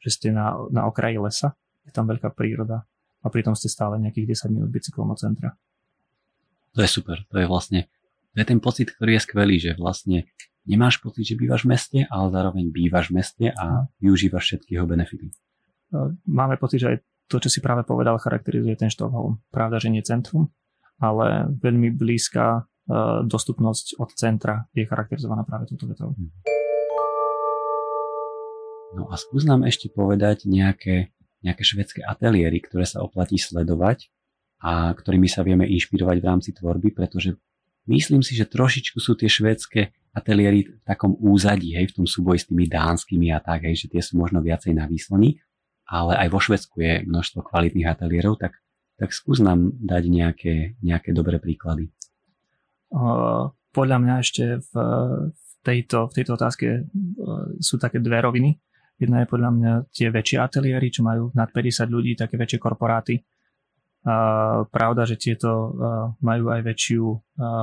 že 0.00 0.10
ste 0.12 0.28
na, 0.32 0.56
na 0.68 0.88
okraji 0.88 1.20
lesa, 1.20 1.56
je 1.84 1.92
tam 1.92 2.08
veľká 2.08 2.32
príroda 2.32 2.84
a 3.22 3.26
pritom 3.28 3.56
ste 3.56 3.72
stále 3.72 3.96
nejakých 4.00 4.48
10 4.48 4.54
minút 4.54 4.70
bicyklom 4.72 5.12
od 5.12 5.18
centra. 5.18 5.54
To 6.72 6.80
je 6.80 6.88
super, 6.88 7.20
to 7.28 7.36
je 7.36 7.46
vlastne, 7.48 7.84
to 8.32 8.36
je 8.40 8.46
ten 8.48 8.60
pocit, 8.60 8.88
ktorý 8.96 9.20
je 9.20 9.24
skvelý, 9.28 9.56
že 9.60 9.72
vlastne 9.76 10.24
nemáš 10.64 11.00
pocit, 11.04 11.28
že 11.28 11.36
bývaš 11.36 11.68
v 11.68 11.76
meste, 11.76 11.98
ale 12.08 12.32
zároveň 12.32 12.64
bývaš 12.72 13.12
v 13.12 13.20
meste 13.20 13.46
a 13.52 13.88
využívaš 14.00 14.44
všetky 14.44 14.80
jeho 14.80 14.88
benefity. 14.88 15.28
Máme 16.24 16.56
pocit, 16.56 16.80
že 16.80 16.96
aj 16.96 16.98
to, 17.28 17.36
čo 17.44 17.48
si 17.52 17.60
práve 17.60 17.84
povedal, 17.84 18.16
charakterizuje 18.16 18.76
ten 18.76 18.88
Štokholm. 18.88 19.40
Pravda, 19.52 19.76
že 19.76 19.92
nie 19.92 20.00
centrum, 20.00 20.48
ale 20.96 21.48
veľmi 21.60 21.92
blízka 21.92 22.64
dostupnosť 23.26 24.02
od 24.02 24.10
centra 24.14 24.66
je 24.74 24.86
charakterizovaná 24.86 25.46
práve 25.46 25.70
túto 25.70 25.86
vetou. 25.86 26.14
Hm. 26.14 26.30
No 28.92 29.08
a 29.08 29.16
skús 29.16 29.48
nám 29.48 29.64
ešte 29.64 29.88
povedať 29.88 30.44
nejaké 30.44 31.14
nejaké 31.42 31.62
švedské 31.66 32.00
ateliéry, 32.06 32.62
ktoré 32.62 32.86
sa 32.86 33.02
oplatí 33.02 33.36
sledovať 33.36 34.08
a 34.62 34.94
ktorými 34.94 35.26
sa 35.26 35.42
vieme 35.42 35.66
inšpirovať 35.66 36.16
v 36.22 36.26
rámci 36.26 36.50
tvorby, 36.54 36.94
pretože 36.94 37.34
myslím 37.90 38.22
si, 38.22 38.38
že 38.38 38.46
trošičku 38.46 39.02
sú 39.02 39.18
tie 39.18 39.26
švédske 39.26 39.90
ateliéry 40.14 40.70
v 40.70 40.72
takom 40.86 41.18
úzadí, 41.18 41.74
hej, 41.74 41.90
v 41.90 41.96
tom 42.02 42.06
súboji 42.06 42.46
s 42.46 42.48
tými 42.48 42.70
dánskymi 42.70 43.34
a 43.34 43.42
tak, 43.42 43.66
hej, 43.66 43.74
že 43.74 43.90
tie 43.90 43.98
sú 44.00 44.22
možno 44.22 44.38
viacej 44.38 44.70
na 44.78 44.86
výslení, 44.86 45.42
ale 45.90 46.14
aj 46.14 46.28
vo 46.30 46.38
Švedsku 46.38 46.78
je 46.78 46.94
množstvo 47.10 47.42
kvalitných 47.42 47.90
ateliérov, 47.90 48.38
tak, 48.38 48.62
tak 49.02 49.10
skús 49.10 49.42
nám 49.42 49.74
dať 49.82 50.02
nejaké, 50.06 50.54
nejaké 50.78 51.10
dobré 51.10 51.42
príklady. 51.42 51.90
Podľa 53.72 53.98
mňa 53.98 54.14
ešte 54.20 54.60
v, 54.60 54.72
v, 55.32 55.50
tejto, 55.64 56.12
v 56.12 56.12
tejto 56.12 56.32
otázke 56.36 56.66
sú 57.56 57.80
také 57.80 58.04
dve 58.04 58.20
roviny. 58.20 58.50
Jedna 59.00 59.24
je 59.24 59.32
podľa 59.32 59.50
mňa 59.50 59.72
tie 59.90 60.12
väčšie 60.12 60.38
ateliéry, 60.38 60.92
čo 60.92 61.00
majú 61.02 61.32
nad 61.32 61.48
50 61.48 61.88
ľudí, 61.88 62.12
také 62.14 62.36
väčšie 62.36 62.60
korporáty. 62.60 63.24
A 64.02 64.66
pravda, 64.68 65.08
že 65.08 65.16
tieto 65.16 65.72
majú 66.20 66.52
aj 66.52 66.60
väčšiu 66.66 67.02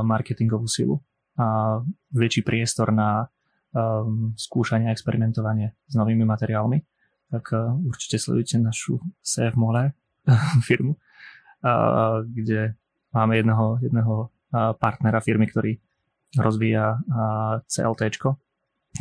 marketingovú 0.07 0.65
silu 0.65 0.97
a 1.37 1.79
väčší 2.11 2.41
priestor 2.41 2.89
na 2.89 3.29
skúšanie 4.35 4.89
a 4.89 4.95
experimentovanie 4.95 5.77
s 5.85 5.93
novými 5.93 6.25
materiálmi, 6.25 6.81
tak 7.29 7.53
určite 7.85 8.17
sledujte 8.17 8.57
našu 8.57 8.97
CF 9.21 9.53
Mole 9.53 9.93
firmu, 10.67 10.97
kde 12.25 12.73
máme 13.13 13.37
jedného, 13.37 13.77
jedného 13.83 14.33
partnera 14.53 15.21
firmy, 15.21 15.45
ktorý 15.49 15.77
rozvíja 16.37 16.97
uh, 16.97 17.61
CLT, 17.65 18.01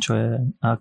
čo 0.01 0.13
je 0.13 0.29
uh, 0.39 0.77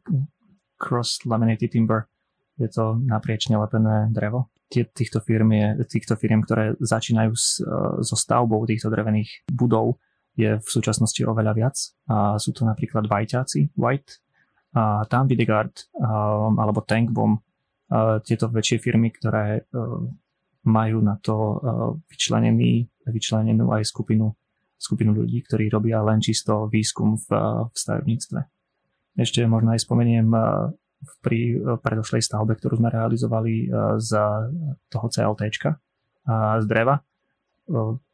cross 0.79 1.23
laminated 1.27 1.71
timber. 1.71 2.07
Je 2.55 2.71
to 2.71 2.97
napriečne 2.99 3.59
lepené 3.59 4.09
drevo. 4.11 4.49
Týchto 4.67 5.23
firm, 5.23 5.55
je, 5.55 5.87
týchto 5.87 6.19
firm, 6.19 6.43
ktoré 6.43 6.75
začínajú 6.75 7.31
s, 7.31 7.63
so 8.03 8.15
stavbou 8.19 8.67
týchto 8.67 8.91
drevených 8.91 9.47
budov, 9.47 10.01
je 10.35 10.59
v 10.59 10.67
súčasnosti 10.67 11.23
oveľa 11.23 11.53
viac. 11.55 11.77
A 12.11 12.35
sú 12.35 12.51
to 12.51 12.67
napríklad 12.67 13.07
Vajťáci, 13.07 13.77
White, 13.79 14.19
a 14.75 15.07
tam 15.07 15.25
Videgard 15.25 15.87
alebo 15.97 16.83
Tankbomb. 16.83 17.39
Tieto 18.27 18.51
väčšie 18.51 18.77
firmy, 18.83 19.09
ktoré 19.15 19.63
majú 20.67 20.97
na 20.99 21.15
to 21.23 21.35
vyčlenený, 22.11 22.85
vyčlenenú 23.07 23.71
aj 23.71 23.87
skupinu, 23.87 24.35
skupinu 24.77 25.11
ľudí, 25.11 25.41
ktorí 25.41 25.73
robia 25.73 25.99
len 26.05 26.21
čisto 26.21 26.69
výskum 26.69 27.17
v, 27.17 27.27
v 27.67 27.75
stavebníctve. 27.75 28.39
Ešte 29.17 29.41
možno 29.49 29.73
aj 29.73 29.81
spomeniem 29.81 30.29
eh, 30.29 30.41
pri 31.25 31.39
eh, 31.57 31.59
predošlej 31.81 32.21
stavbe, 32.21 32.53
ktorú 32.53 32.77
sme 32.77 32.93
realizovali 32.93 33.53
eh, 33.65 33.69
z 33.97 34.09
toho 34.93 35.07
CLT 35.09 35.43
z 36.27 36.65
dreva. 36.67 36.99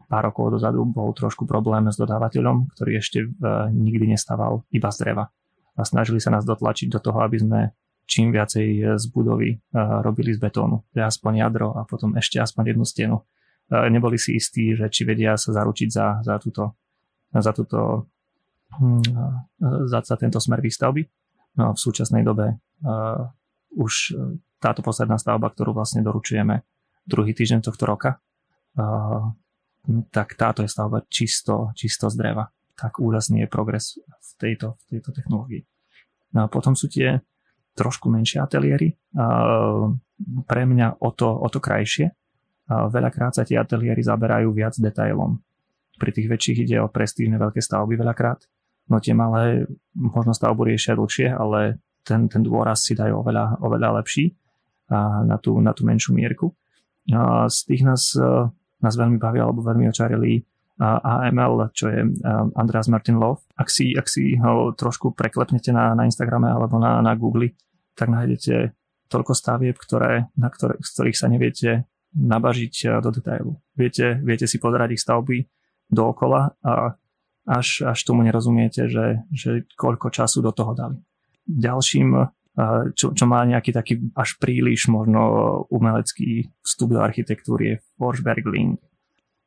Pár 0.06 0.24
rokov 0.30 0.54
dozadu 0.54 0.86
bol 0.86 1.10
trošku 1.18 1.50
problém 1.50 1.90
s 1.90 1.98
dodávateľom, 1.98 2.70
ktorý 2.78 3.02
ešte 3.02 3.26
nikdy 3.74 4.14
nestával 4.14 4.62
iba 4.70 4.94
z 4.94 5.02
dreva. 5.02 5.34
A 5.74 5.82
snažili 5.82 6.22
sa 6.22 6.30
nás 6.30 6.46
dotlačiť 6.46 6.94
do 6.94 7.02
toho, 7.02 7.26
aby 7.26 7.42
sme 7.42 7.60
čím 8.06 8.30
viacej 8.30 9.02
z 9.02 9.06
budovy 9.10 9.58
robili 10.06 10.30
z 10.30 10.46
betónu. 10.46 10.86
Aspoň 10.94 11.42
jadro 11.42 11.74
a 11.74 11.90
potom 11.90 12.14
ešte 12.22 12.38
aspoň 12.38 12.78
jednu 12.78 12.86
stenu. 12.86 13.26
Neboli 13.72 14.20
si 14.20 14.36
istí, 14.36 14.76
že 14.76 14.92
či 14.92 15.08
vedia 15.08 15.40
sa 15.40 15.56
zaručiť 15.56 15.90
za, 15.90 16.20
za, 16.26 16.36
túto, 16.42 16.76
za 17.32 17.52
túto 17.56 18.10
Hm, 18.80 19.02
za, 19.86 20.02
za 20.02 20.16
tento 20.18 20.42
smer 20.42 20.62
výstavby. 20.62 21.06
No 21.54 21.78
v 21.78 21.80
súčasnej 21.80 22.26
dobe 22.26 22.58
uh, 22.82 23.30
už 23.78 24.18
e, 24.18 24.42
táto 24.58 24.82
posledná 24.82 25.22
stavba, 25.22 25.54
ktorú 25.54 25.78
vlastne 25.78 26.02
doručujeme 26.02 26.66
druhý 27.06 27.38
týždeň 27.38 27.62
tohto 27.62 27.86
roka, 27.86 28.18
uh, 28.82 29.30
tak 30.10 30.34
táto 30.34 30.66
je 30.66 30.70
stavba 30.74 31.06
čisto, 31.06 31.70
čisto 31.78 32.10
z 32.10 32.18
dreva. 32.18 32.50
Tak 32.74 32.98
úžasný 32.98 33.46
je 33.46 33.54
progres 33.54 34.02
v 34.02 34.32
tejto, 34.42 34.82
v 34.82 34.98
tejto 34.98 35.14
technológii. 35.14 35.62
No 36.34 36.40
a 36.42 36.48
potom 36.50 36.74
sú 36.74 36.90
tie 36.90 37.22
trošku 37.78 38.10
menšie 38.10 38.42
ateliéry. 38.42 38.98
Uh, 39.14 39.94
pre 40.50 40.66
mňa 40.66 41.06
o 41.06 41.14
to, 41.14 41.30
o 41.30 41.46
to 41.54 41.62
krajšie. 41.62 42.18
Veľakrát 42.70 43.36
sa 43.36 43.44
tie 43.44 43.60
ateliéry 43.60 44.00
zaberajú 44.00 44.56
viac 44.56 44.80
detailom. 44.80 45.40
Pri 46.00 46.12
tých 46.16 46.32
väčších 46.32 46.58
ide 46.64 46.78
o 46.80 46.88
prestížne 46.88 47.36
veľké 47.36 47.60
stavby 47.60 48.00
veľakrát 48.00 48.44
no 48.90 49.00
tie 49.00 49.16
malé 49.16 49.68
možno 49.96 50.36
stavbu 50.36 50.68
riešia 50.68 50.98
dlhšie, 50.98 51.32
ale 51.32 51.80
ten, 52.04 52.28
ten 52.28 52.44
dôraz 52.44 52.84
si 52.84 52.98
dajú 52.98 53.24
oveľa, 53.24 53.64
oveľa 53.64 54.04
lepší 54.04 54.36
a 54.92 55.24
na, 55.24 55.40
tú, 55.40 55.56
na 55.64 55.72
tú 55.72 55.88
menšiu 55.88 56.12
mierku. 56.12 56.52
A 57.12 57.48
z 57.48 57.58
tých 57.68 57.84
nás, 57.88 58.12
e, 58.16 58.52
nás 58.84 58.94
veľmi 58.96 59.20
bavia 59.20 59.48
alebo 59.48 59.64
veľmi 59.64 59.88
očarili 59.88 60.44
AML, 60.84 61.72
čo 61.72 61.88
je 61.88 62.02
e, 62.04 62.10
Andreas 62.60 62.92
Martin 62.92 63.16
Love. 63.16 63.48
Ak 63.56 63.72
si, 63.72 63.96
ak 63.96 64.08
si 64.12 64.36
ho 64.36 64.76
trošku 64.76 65.16
preklepnete 65.16 65.72
na, 65.72 65.96
na 65.96 66.04
Instagrame 66.04 66.52
alebo 66.52 66.76
na, 66.76 67.00
na 67.00 67.16
Google, 67.16 67.56
tak 67.96 68.12
nájdete 68.12 68.76
toľko 69.08 69.32
stavieb, 69.32 69.78
ktoré, 69.80 70.28
na 70.36 70.52
ktoré, 70.52 70.76
z 70.84 70.90
ktorých 70.92 71.18
sa 71.20 71.28
neviete 71.32 71.88
nabažiť 72.14 72.74
e, 72.86 72.88
do 73.02 73.10
detailu. 73.10 73.52
Viete, 73.74 74.22
viete 74.22 74.46
si 74.46 74.62
pozerať 74.62 74.98
ich 74.98 75.04
stavby 75.04 75.46
dookola 75.90 76.56
a 76.64 76.98
až, 77.44 77.84
až 77.84 78.00
tomu 78.08 78.24
nerozumiete, 78.24 78.88
že, 78.88 79.28
že 79.30 79.68
koľko 79.76 80.10
času 80.10 80.40
do 80.40 80.56
toho 80.56 80.72
dali. 80.72 80.96
Ďalším, 81.44 82.16
čo, 82.94 83.12
čo 83.12 83.26
má 83.26 83.42
nejaký 83.44 83.74
taký 83.74 83.94
až 84.14 84.38
príliš 84.38 84.86
možno 84.86 85.20
umelecký 85.74 86.54
vstup 86.62 86.94
do 86.94 87.02
architektúry 87.02 87.76
je 87.76 87.76
Forsbergling. 87.98 88.78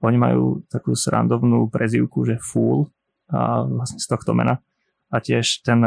Oni 0.03 0.19
majú 0.19 0.67
takú 0.67 0.93
srandovnú 0.93 1.71
prezivku, 1.71 2.27
že 2.27 2.43
Fool, 2.43 2.91
a 3.31 3.63
vlastne 3.65 4.03
z 4.03 4.07
tohto 4.11 4.35
mena. 4.35 4.59
A 5.11 5.23
tiež 5.23 5.63
ten, 5.63 5.81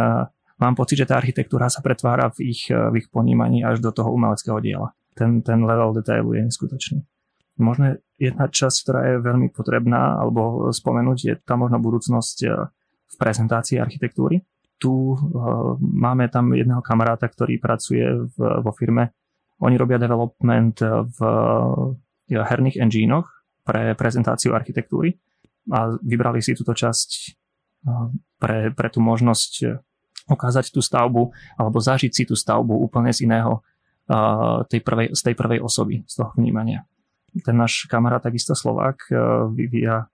mám 0.58 0.76
pocit, 0.80 1.04
že 1.04 1.08
tá 1.08 1.20
architektúra 1.20 1.68
sa 1.68 1.84
pretvára 1.84 2.32
v 2.32 2.56
ich, 2.56 2.72
v 2.72 2.94
ich 2.96 3.08
ponímaní 3.12 3.68
až 3.68 3.84
do 3.84 3.92
toho 3.92 4.16
umeleckého 4.16 4.60
diela. 4.64 4.96
Ten, 5.20 5.44
ten 5.44 5.60
level 5.68 5.92
detailu 6.00 6.32
je 6.32 6.48
neskutočný. 6.48 7.04
Možno 7.60 8.00
jedna 8.16 8.48
časť, 8.48 8.78
ktorá 8.88 9.02
je 9.04 9.16
veľmi 9.20 9.52
potrebná, 9.52 10.16
alebo 10.16 10.72
spomenúť, 10.72 11.18
je 11.20 11.36
tá 11.44 11.60
možno 11.60 11.84
budúcnosť 11.84 12.38
eh, 12.48 12.72
v 13.10 13.16
prezentácii 13.20 13.76
architektúry. 13.76 14.40
Tu 14.80 14.88
uh, 14.88 15.76
máme 15.76 16.32
tam 16.32 16.56
jedného 16.56 16.80
kamaráta, 16.80 17.28
ktorý 17.28 17.60
pracuje 17.60 18.06
v, 18.08 18.38
vo 18.40 18.72
firme. 18.72 19.12
Oni 19.60 19.76
robia 19.76 20.00
development 20.00 20.80
v 20.88 21.20
uh, 21.20 22.48
herných 22.48 22.80
engínoch 22.80 23.28
pre 23.68 23.92
prezentáciu 24.00 24.56
architektúry. 24.56 25.20
a 25.68 26.00
vybrali 26.00 26.40
si 26.40 26.56
túto 26.56 26.72
časť 26.72 27.36
pre, 28.40 28.72
pre 28.72 28.88
tú 28.88 29.04
možnosť 29.04 29.84
ukázať 30.30 30.72
tú 30.72 30.80
stavbu 30.80 31.34
alebo 31.58 31.78
zažiť 31.82 32.12
si 32.14 32.24
tú 32.24 32.38
stavbu 32.38 32.78
úplne 32.78 33.10
z 33.10 33.26
iného 33.26 33.66
tej 34.66 34.82
prvej, 34.82 35.14
z 35.14 35.22
tej 35.22 35.36
prvej 35.38 35.62
osoby, 35.62 36.02
z 36.10 36.14
toho 36.18 36.34
vnímania. 36.34 36.84
Ten 37.46 37.62
náš 37.62 37.86
kamarát, 37.86 38.26
takisto 38.26 38.58
Slovák, 38.58 39.06
vyvíja 39.54 40.10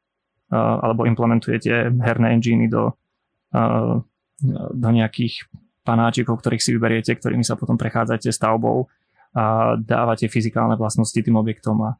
alebo 0.51 1.07
implementuje 1.07 1.57
tie 1.57 1.89
herné 1.89 2.35
engíny 2.35 2.67
do, 2.67 2.93
do 4.75 4.89
nejakých 4.91 5.47
panáčikov, 5.87 6.43
ktorých 6.43 6.61
si 6.61 6.75
vyberiete, 6.75 7.15
ktorými 7.15 7.41
sa 7.41 7.55
potom 7.55 7.79
prechádzate 7.79 8.29
stavbou 8.29 8.91
a 9.35 9.75
dávate 9.79 10.27
fyzikálne 10.27 10.75
vlastnosti 10.75 11.15
tým 11.15 11.39
objektom. 11.39 11.87
A. 11.87 11.91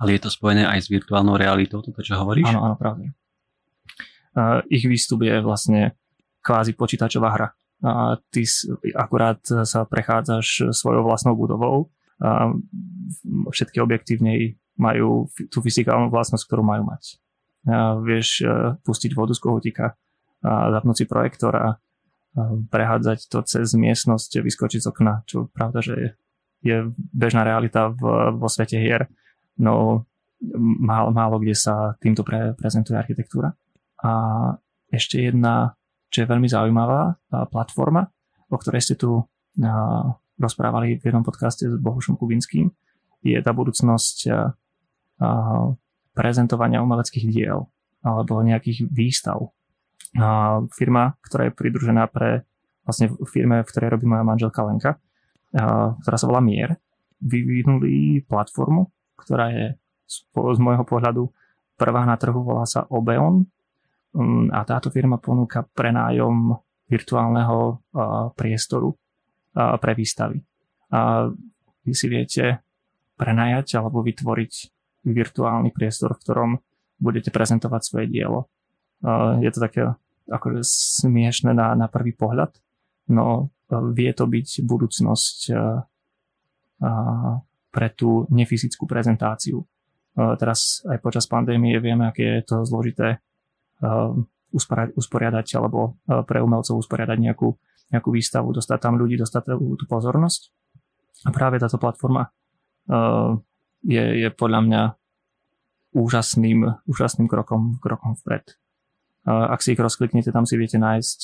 Ale 0.00 0.10
je 0.16 0.20
to 0.24 0.30
spojené 0.32 0.64
aj 0.64 0.84
s 0.84 0.88
virtuálnou 0.88 1.38
realitou, 1.38 1.84
toto 1.84 2.02
čo 2.02 2.18
hovoríš? 2.18 2.50
Áno, 2.50 2.72
áno, 2.72 2.76
pravde. 2.80 3.12
ich 4.68 4.84
výstup 4.84 5.22
je 5.22 5.38
vlastne 5.40 5.94
kvázi 6.42 6.74
počítačová 6.74 7.28
hra. 7.30 7.48
A 7.84 8.16
ty 8.32 8.48
akurát 8.96 9.44
sa 9.44 9.84
prechádzaš 9.84 10.72
svojou 10.72 11.04
vlastnou 11.04 11.36
budovou 11.36 11.92
a 12.16 12.48
všetky 13.52 13.76
objekty 13.84 14.16
v 14.16 14.22
nej 14.24 14.40
majú 14.80 15.28
tú 15.52 15.60
fyzikálnu 15.60 16.08
vlastnosť, 16.08 16.44
ktorú 16.48 16.64
majú 16.64 16.88
mať. 16.88 17.20
A 17.68 18.00
vieš 18.00 18.40
e, 18.40 18.76
pustiť 18.80 19.12
vodu 19.12 19.36
z 19.36 19.40
kohutika 19.40 19.86
a 20.44 20.72
zapnúť 20.72 20.96
si 20.96 21.04
projektor 21.08 21.52
a 21.56 21.66
prehádzať 22.70 23.30
to 23.30 23.38
cez 23.46 23.78
miestnosť, 23.78 24.42
vyskočiť 24.42 24.80
z 24.82 24.88
okna, 24.90 25.22
čo 25.24 25.46
pravda, 25.54 25.78
že 25.80 25.94
je, 25.94 26.10
je 26.66 26.76
bežná 27.14 27.46
realita 27.46 27.94
v, 27.94 28.34
vo 28.34 28.48
svete 28.50 28.74
hier, 28.74 29.06
no 29.54 30.04
málo, 30.58 31.14
málo 31.14 31.36
kde 31.38 31.54
sa 31.54 31.94
týmto 32.02 32.26
pre, 32.26 32.58
prezentuje 32.58 32.98
architektúra. 32.98 33.54
A 34.02 34.12
ešte 34.90 35.22
jedna, 35.22 35.78
čo 36.14 36.22
je 36.22 36.30
veľmi 36.30 36.46
zaujímavá 36.46 37.18
platforma, 37.50 38.06
o 38.46 38.54
ktorej 38.54 38.86
ste 38.86 38.94
tu 38.94 39.18
rozprávali 40.38 41.02
v 41.02 41.02
jednom 41.02 41.26
podcaste 41.26 41.66
s 41.66 41.74
Bohušom 41.74 42.14
Kubinským, 42.14 42.70
je 43.26 43.34
tá 43.42 43.50
budúcnosť 43.50 44.30
prezentovania 46.14 46.78
umeleckých 46.86 47.26
diel 47.26 47.66
alebo 48.06 48.38
nejakých 48.46 48.86
výstav. 48.94 49.50
Firma, 50.70 51.18
ktorá 51.26 51.50
je 51.50 51.56
pridružená 51.58 52.06
pre 52.06 52.46
vlastne 52.86 53.10
firme, 53.26 53.64
v 53.64 53.70
ktorej 53.74 53.98
robí 53.98 54.06
moja 54.06 54.22
manželka 54.22 54.62
Lenka, 54.62 55.02
ktorá 55.98 56.14
sa 56.14 56.28
volá 56.30 56.38
Mier, 56.38 56.78
vyvinuli 57.18 58.22
platformu, 58.28 58.92
ktorá 59.18 59.50
je 59.50 59.66
z, 60.04 60.22
môjho 60.60 60.84
pohľadu 60.84 61.32
prvá 61.74 62.04
na 62.06 62.14
trhu, 62.20 62.44
volá 62.44 62.68
sa 62.68 62.86
Obeon 62.92 63.48
a 64.50 64.60
táto 64.62 64.94
firma 64.94 65.18
ponúka 65.18 65.66
prenájom 65.74 66.54
virtuálneho 66.86 67.82
priestoru 68.38 68.94
pre 69.54 69.92
výstavy. 69.98 70.38
A 70.94 71.26
vy 71.82 71.92
si 71.92 72.06
viete 72.06 72.62
prenajať 73.18 73.82
alebo 73.82 74.06
vytvoriť 74.06 74.52
virtuálny 75.04 75.74
priestor, 75.74 76.14
v 76.14 76.22
ktorom 76.22 76.50
budete 77.02 77.34
prezentovať 77.34 77.82
svoje 77.82 78.06
dielo. 78.06 78.46
Je 79.42 79.50
to 79.50 79.60
také 79.60 79.82
akože 80.30 80.62
smiešne 81.04 81.52
na, 81.52 81.74
na 81.74 81.90
prvý 81.90 82.16
pohľad, 82.16 82.54
no 83.12 83.52
vie 83.92 84.10
to 84.14 84.24
byť 84.30 84.64
budúcnosť 84.64 85.38
pre 87.74 87.88
tú 87.92 88.24
nefyzickú 88.30 88.86
prezentáciu. 88.86 89.66
Teraz 90.14 90.86
aj 90.86 91.02
počas 91.02 91.26
pandémie 91.26 91.74
vieme, 91.82 92.06
aké 92.06 92.38
je 92.38 92.42
to 92.46 92.56
zložité 92.62 93.18
usporiadať 94.94 95.46
alebo 95.58 95.98
pre 96.06 96.38
umelcov 96.38 96.78
usporiadať 96.78 97.18
nejakú, 97.18 97.50
nejakú 97.90 98.10
výstavu, 98.14 98.54
dostať 98.54 98.78
tam 98.78 98.94
ľudí, 98.94 99.18
dostať 99.18 99.58
tú 99.58 99.84
pozornosť. 99.90 100.54
A 101.26 101.34
práve 101.34 101.58
táto 101.58 101.80
platforma 101.80 102.30
je, 103.82 104.04
je 104.24 104.28
podľa 104.30 104.60
mňa 104.62 104.82
úžasným, 105.94 106.86
úžasným 106.86 107.26
krokom, 107.26 107.78
krokom 107.82 108.14
vpred. 108.22 108.58
Ak 109.26 109.64
si 109.64 109.72
ich 109.72 109.80
rozkliknete, 109.80 110.30
tam 110.30 110.44
si 110.44 110.54
viete 110.60 110.78
nájsť 110.78 111.20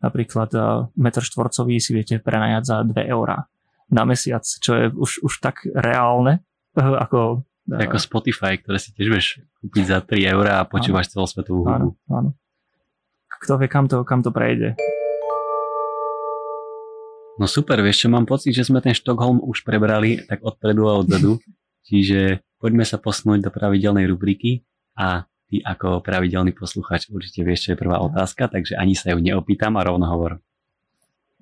napríklad 0.00 0.50
metr 0.96 1.20
štvorcový 1.20 1.76
si 1.76 1.92
viete 1.92 2.16
prenajať 2.16 2.62
za 2.64 2.76
2 2.82 3.12
eurá 3.12 3.44
na 3.92 4.08
mesiac, 4.08 4.40
čo 4.46 4.72
je 4.74 4.84
už, 4.90 5.22
už 5.22 5.32
tak 5.42 5.66
reálne, 5.70 6.40
ako... 6.74 7.44
Ako 7.70 8.02
Spotify, 8.02 8.58
ktoré 8.58 8.82
si 8.82 8.90
tiež 8.90 9.08
vieš 9.14 9.26
kúpiť 9.62 9.84
za 9.86 9.98
3 10.02 10.34
eurá 10.34 10.58
a 10.58 10.66
počúvaš 10.66 11.14
celosvetovú 11.14 11.62
hudbu. 11.62 11.88
Áno, 11.94 12.10
áno. 12.10 12.30
Kto 13.40 13.56
vie, 13.56 13.70
kam 13.70 13.86
to, 13.86 14.02
kam 14.02 14.20
to 14.26 14.34
prejde. 14.34 14.74
No 17.40 17.48
super, 17.48 17.80
vieš 17.80 18.04
čo, 18.04 18.08
mám 18.12 18.28
pocit, 18.28 18.52
že 18.52 18.68
sme 18.68 18.84
ten 18.84 18.92
Štokholm 18.92 19.40
už 19.40 19.64
prebrali 19.64 20.20
tak 20.28 20.44
odpredu 20.44 20.90
a 20.92 21.00
odzadu, 21.00 21.40
čiže 21.88 22.44
poďme 22.60 22.84
sa 22.84 23.00
posnúť 23.00 23.48
do 23.48 23.50
pravidelnej 23.54 24.04
rubriky 24.04 24.60
a 24.98 25.24
ty 25.48 25.64
ako 25.64 26.04
pravidelný 26.04 26.52
posluchač 26.52 27.08
určite 27.08 27.40
vieš, 27.40 27.64
čo 27.64 27.68
je 27.72 27.80
prvá 27.80 27.96
otázka, 28.04 28.52
takže 28.52 28.76
ani 28.76 28.92
sa 28.92 29.16
ju 29.16 29.24
neopýtam 29.24 29.80
a 29.80 29.86
rovno 29.88 30.04
hovor. 30.04 30.42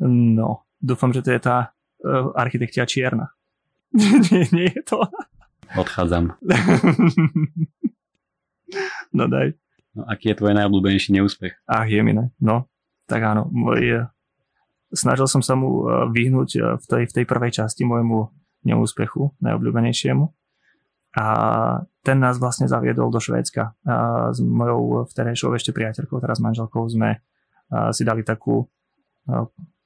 No, 0.06 0.62
dúfam, 0.78 1.10
že 1.10 1.26
to 1.26 1.34
je 1.34 1.40
tá 1.42 1.74
uh, 1.74 2.30
architektia 2.38 2.86
čierna. 2.86 3.34
nie, 4.30 4.46
nie 4.54 4.70
je 4.70 4.82
to. 4.86 5.02
Odchádzam. 5.76 6.32
no 9.16 9.24
daj. 9.28 9.52
No, 9.92 10.04
aký 10.08 10.32
je 10.32 10.38
tvoj 10.38 10.56
najobľúbenejší 10.56 11.12
neúspech? 11.18 11.52
Ach, 11.68 11.88
je 11.88 12.00
mi 12.00 12.14
ne. 12.14 12.30
No, 12.38 12.70
tak 13.10 13.24
áno. 13.24 13.50
Môj, 13.50 14.06
snažil 14.94 15.26
som 15.28 15.42
sa 15.42 15.58
mu 15.58 15.84
uh, 15.84 16.06
vyhnúť 16.08 16.50
uh, 16.60 16.64
v 16.78 16.84
tej, 16.86 17.02
v 17.08 17.14
tej 17.20 17.24
prvej 17.26 17.52
časti 17.52 17.84
môjmu 17.84 18.30
neúspechu, 18.64 19.34
najobľúbenejšiemu. 19.42 20.24
A 21.18 21.26
ten 22.04 22.20
nás 22.20 22.38
vlastne 22.38 22.70
zaviedol 22.70 23.10
do 23.10 23.18
Švédska. 23.18 23.74
A 23.88 24.30
s 24.30 24.38
mojou 24.38 25.08
vterejšou 25.08 25.56
ešte 25.56 25.74
priateľkou, 25.74 26.20
teraz 26.20 26.38
manželkou, 26.38 26.84
sme 26.86 27.18
si 27.92 28.04
dali 28.04 28.24
takú 28.24 28.68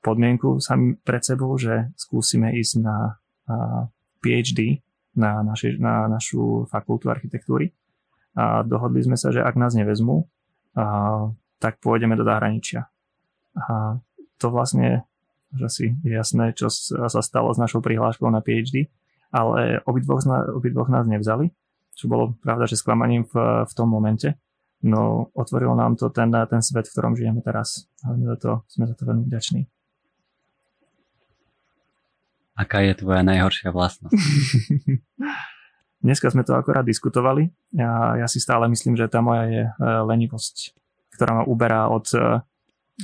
podmienku 0.02 0.58
sami 0.58 0.98
pred 0.98 1.22
sebou, 1.22 1.54
že 1.58 1.94
skúsime 1.94 2.54
ísť 2.58 2.74
na 2.82 3.18
PhD 4.22 4.82
na, 5.16 5.44
naši, 5.44 5.76
na 5.76 6.08
našu 6.08 6.68
fakultu 6.68 7.08
architektúry. 7.12 7.72
A 8.32 8.64
dohodli 8.64 9.04
sme 9.04 9.20
sa, 9.20 9.28
že 9.28 9.44
ak 9.44 9.56
nás 9.60 9.76
nevezmú, 9.76 10.24
a, 10.76 11.28
tak 11.60 11.78
pôjdeme 11.78 12.16
do 12.16 12.24
zahraničia. 12.24 12.88
A 13.54 13.96
to 14.40 14.48
vlastne, 14.48 15.04
že 15.52 15.68
si 15.68 15.86
je 16.00 16.12
jasné, 16.16 16.56
čo 16.56 16.72
sa 16.72 17.20
stalo 17.20 17.52
s 17.52 17.60
našou 17.60 17.84
prihláškou 17.84 18.26
na 18.32 18.40
PhD 18.40 18.88
ale 19.32 19.80
obidvoch, 19.88 20.20
obidvoch 20.52 20.92
nás 20.92 21.08
nevzali, 21.08 21.48
čo 21.96 22.06
bolo 22.06 22.36
pravda, 22.44 22.68
že 22.68 22.76
sklamaním 22.76 23.24
v, 23.24 23.64
v 23.64 23.72
tom 23.72 23.88
momente. 23.88 24.36
No 24.84 25.32
otvorilo 25.32 25.72
nám 25.72 25.96
to 25.96 26.12
ten, 26.12 26.28
ten 26.28 26.60
svet, 26.60 26.86
v 26.86 26.92
ktorom 26.92 27.16
žijeme 27.16 27.40
teraz. 27.40 27.88
A 28.04 28.12
sme 28.12 28.28
za 28.28 28.36
to, 28.36 28.50
sme 28.68 28.84
za 28.84 28.94
to 28.94 29.08
veľmi 29.08 29.24
vďační. 29.24 29.64
Aká 32.52 32.84
je 32.84 32.92
tvoja 32.92 33.24
najhoršia 33.24 33.72
vlastnosť? 33.72 34.12
Dneska 36.04 36.28
sme 36.34 36.42
to 36.42 36.58
akorát 36.58 36.82
diskutovali. 36.82 37.48
Ja, 37.72 38.18
ja 38.18 38.26
si 38.26 38.42
stále 38.42 38.66
myslím, 38.68 38.98
že 38.98 39.06
tá 39.06 39.22
moja 39.22 39.46
je 39.46 39.62
e, 39.70 39.72
lenivosť, 39.80 40.74
ktorá 41.14 41.30
ma 41.40 41.44
uberá 41.46 41.86
od 41.88 42.10
e, 42.12 42.42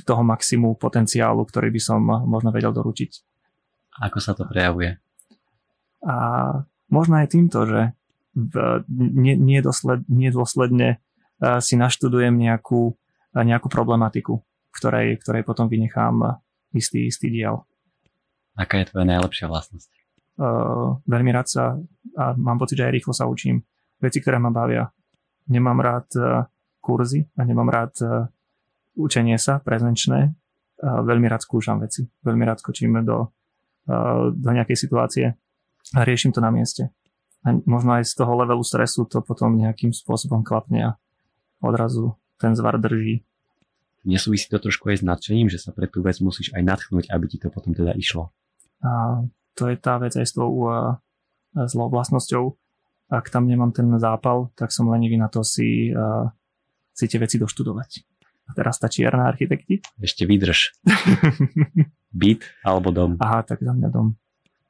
toho 0.03 0.21
maximu 0.21 0.75
potenciálu, 0.75 1.47
ktorý 1.47 1.71
by 1.71 1.81
som 1.81 2.03
možno 2.03 2.51
vedel 2.51 2.75
doručiť. 2.75 3.11
Ako 4.03 4.19
sa 4.21 4.35
to 4.35 4.45
prejavuje? 4.45 4.99
A 6.05 6.15
možno 6.91 7.19
aj 7.19 7.27
týmto, 7.31 7.65
že 7.67 7.91
nedôsledne 10.07 10.89
si 11.59 11.75
naštudujem 11.75 12.35
nejakú, 12.35 12.95
nejakú 13.35 13.67
problematiku, 13.67 14.39
ktorej, 14.71 15.19
ktorej 15.19 15.43
potom 15.43 15.67
vynechám 15.67 16.39
istý, 16.71 17.09
istý 17.09 17.27
diel. 17.33 17.67
Aká 18.59 18.83
je 18.83 18.91
tvoja 18.91 19.07
najlepšia 19.07 19.47
vlastnosť? 19.47 19.87
Uh, 20.39 20.99
veľmi 21.07 21.31
rád 21.31 21.47
sa 21.47 21.63
a 22.19 22.35
mám 22.35 22.59
pocit, 22.59 22.75
že 22.79 22.91
aj 22.91 22.95
rýchlo 22.95 23.15
sa 23.15 23.27
učím. 23.27 23.63
Veci, 24.03 24.19
ktoré 24.19 24.35
ma 24.35 24.51
bavia. 24.51 24.91
Nemám 25.47 25.79
rád 25.79 26.07
uh, 26.19 26.43
kurzy 26.83 27.23
a 27.39 27.47
nemám 27.47 27.71
rád 27.71 27.93
uh, 28.03 28.27
učenie 28.99 29.39
sa 29.39 29.63
prezenčné. 29.63 30.35
Uh, 30.79 30.99
veľmi 31.07 31.27
rád 31.31 31.43
skúšam 31.43 31.79
veci. 31.79 32.07
Veľmi 32.23 32.43
rád 32.43 32.59
skočím 32.59 32.99
do, 33.03 33.31
uh, 33.87 34.31
do 34.31 34.49
nejakej 34.51 34.75
situácie 34.75 35.25
a 35.95 35.99
riešim 36.03 36.35
to 36.35 36.43
na 36.43 36.51
mieste. 36.51 36.91
A 37.47 37.55
možno 37.63 37.95
aj 37.95 38.03
z 38.07 38.19
toho 38.19 38.35
levelu 38.35 38.63
stresu 38.63 39.07
to 39.07 39.23
potom 39.23 39.55
nejakým 39.55 39.95
spôsobom 39.95 40.43
klapne 40.43 40.79
a 40.83 40.91
odrazu 41.63 42.19
ten 42.39 42.55
zvar 42.55 42.75
drží. 42.79 43.23
Nesúvisí 44.07 44.47
to 44.47 44.59
trošku 44.59 44.91
aj 44.91 44.99
s 44.99 45.03
nadšením, 45.03 45.47
že 45.51 45.59
sa 45.59 45.75
pre 45.75 45.87
tú 45.87 45.99
vec 45.99 46.19
musíš 46.23 46.55
aj 46.55 46.63
nadchnúť, 46.63 47.11
aby 47.11 47.25
ti 47.27 47.35
to 47.39 47.51
potom 47.51 47.75
teda 47.75 47.91
išlo? 47.95 48.31
A 48.83 49.23
to 49.53 49.67
je 49.67 49.75
tá 49.75 49.99
vec 49.99 50.15
aj 50.15 50.25
s 50.25 50.33
tou 50.35 50.71
zlou 51.55 51.89
vlastnosťou. 51.89 52.55
ak 53.09 53.33
tam 53.33 53.49
nemám 53.49 53.73
ten 53.73 53.89
zápal, 53.97 54.53
tak 54.53 54.69
som 54.69 54.85
lenivý 54.85 55.17
na 55.17 55.27
to 55.33 55.41
si, 55.41 55.89
uh, 55.89 56.29
si 56.93 57.09
tie 57.09 57.17
veci 57.17 57.41
doštudovať. 57.41 58.05
A 58.49 58.53
teraz 58.53 58.77
tá 58.77 58.85
čierna 58.89 59.29
architekti. 59.29 59.81
Ešte 59.97 60.29
vydrž. 60.29 60.77
Byt 62.21 62.45
alebo 62.61 62.93
dom? 62.93 63.17
Aha, 63.21 63.45
tak 63.45 63.61
za 63.61 63.73
mňa 63.73 63.89
dom. 63.89 64.17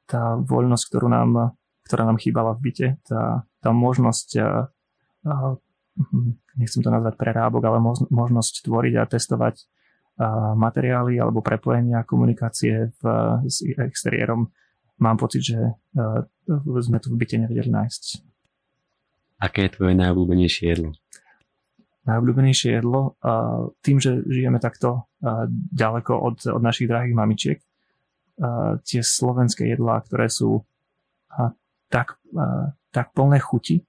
Tá 0.08 0.36
voľnosť, 0.40 0.84
ktorú 0.88 1.08
nám, 1.12 1.56
ktorá 1.84 2.08
nám 2.08 2.16
chýbala 2.16 2.56
v 2.56 2.60
byte, 2.64 2.88
tá, 3.04 3.44
tá 3.60 3.70
možnosť, 3.72 4.28
uh, 4.40 5.56
nechcem 6.56 6.80
to 6.80 6.88
nazvať 6.88 7.20
prerábok, 7.20 7.60
ale 7.68 7.78
možnosť 8.08 8.64
tvoriť 8.64 8.94
a 9.00 9.04
testovať 9.04 9.68
materiály 10.54 11.16
alebo 11.16 11.40
prepojenia 11.40 12.04
komunikácie 12.04 12.92
v, 13.00 13.02
s 13.48 13.64
exteriérom. 13.64 14.52
Mám 15.00 15.16
pocit, 15.16 15.48
že 15.48 15.56
uh, 15.56 16.20
sme 16.84 17.00
to 17.00 17.08
v 17.08 17.16
byte 17.16 17.40
nevedeli 17.40 17.72
nájsť. 17.72 18.02
Aké 19.40 19.64
je 19.64 19.80
tvoje 19.80 19.96
najobľúbenejšie 19.96 20.64
jedlo? 20.68 20.92
Najobľúbenejšie 22.04 22.70
jedlo, 22.76 23.16
tým, 23.80 23.96
že 24.00 24.24
žijeme 24.24 24.60
takto 24.60 25.08
ďaleko 25.72 26.12
od, 26.16 26.36
od 26.48 26.62
našich 26.64 26.88
drahých 26.88 27.16
mamičiek, 27.16 27.58
tie 28.84 29.00
slovenské 29.04 29.68
jedlá, 29.68 30.00
ktoré 30.04 30.32
sú 30.32 30.64
tak, 31.92 32.20
tak 32.92 33.06
plné 33.12 33.40
chuti, 33.40 33.84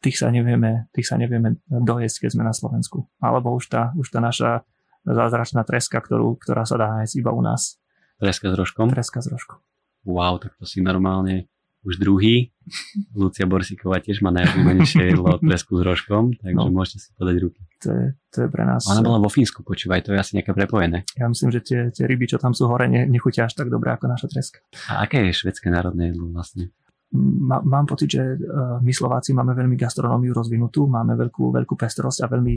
tých 0.00 0.16
sa 0.16 0.32
nevieme, 0.32 0.88
tých 0.96 1.08
sa 1.08 1.20
nevieme 1.20 1.60
dojesť, 1.68 2.26
keď 2.26 2.30
sme 2.34 2.44
na 2.44 2.56
Slovensku. 2.56 3.08
Alebo 3.20 3.52
už 3.52 3.68
tá, 3.68 3.92
už 3.96 4.08
tá 4.12 4.18
naša 4.20 4.64
zázračná 5.06 5.66
treska, 5.66 5.98
ktorú, 5.98 6.38
ktorá 6.38 6.66
sa 6.66 6.78
dá 6.78 6.86
nájsť 7.00 7.14
iba 7.18 7.30
u 7.34 7.42
nás. 7.42 7.78
Treska 8.22 8.50
s 8.50 8.54
rožkom? 8.54 8.86
Treska 8.90 9.18
s 9.18 9.28
rožkom. 9.30 9.58
Wow, 10.06 10.42
tak 10.42 10.54
to 10.58 10.66
si 10.66 10.82
normálne 10.82 11.50
už 11.82 11.98
druhý. 11.98 12.54
Lucia 13.18 13.46
Borsíková 13.46 13.98
tiež 13.98 14.22
má 14.22 14.30
najobľúbenejšie 14.30 15.02
jedlo 15.10 15.38
tresku 15.42 15.78
s 15.78 15.82
rožkom, 15.82 16.30
takže 16.38 16.54
no. 16.54 16.70
môžete 16.70 16.98
si 17.02 17.08
podať 17.18 17.36
ruky. 17.42 17.60
To 17.82 17.88
je, 17.90 18.06
to 18.30 18.36
je 18.46 18.48
pre 18.48 18.62
nás... 18.62 18.86
Ona 18.86 19.02
bola 19.02 19.18
vo 19.18 19.26
Fínsku, 19.26 19.66
počúvaj, 19.66 20.06
to 20.06 20.14
je 20.14 20.18
asi 20.22 20.38
nejaké 20.38 20.54
prepojené. 20.54 21.02
Ja 21.18 21.26
myslím, 21.26 21.50
že 21.50 21.60
tie, 21.66 21.80
tie 21.90 22.06
ryby, 22.06 22.30
čo 22.30 22.38
tam 22.38 22.54
sú 22.54 22.70
hore, 22.70 22.86
ne, 22.86 23.02
nechutia 23.10 23.50
až 23.50 23.58
tak 23.58 23.66
dobre 23.66 23.90
ako 23.90 24.06
naša 24.06 24.30
treska. 24.30 24.62
A 24.94 25.02
aké 25.02 25.26
je 25.26 25.34
švedské 25.34 25.66
národné 25.74 26.14
jedlo 26.14 26.30
vlastne? 26.30 26.70
Má, 27.12 27.60
mám 27.60 27.84
pocit, 27.84 28.08
že 28.08 28.22
uh, 28.24 28.80
my 28.80 28.88
Slováci 28.94 29.36
máme 29.36 29.52
veľmi 29.52 29.76
gastronómiu 29.76 30.32
rozvinutú, 30.32 30.88
máme 30.88 31.12
veľkú, 31.18 31.52
veľkú 31.52 31.74
pestrosť 31.76 32.24
a 32.24 32.26
veľmi, 32.30 32.54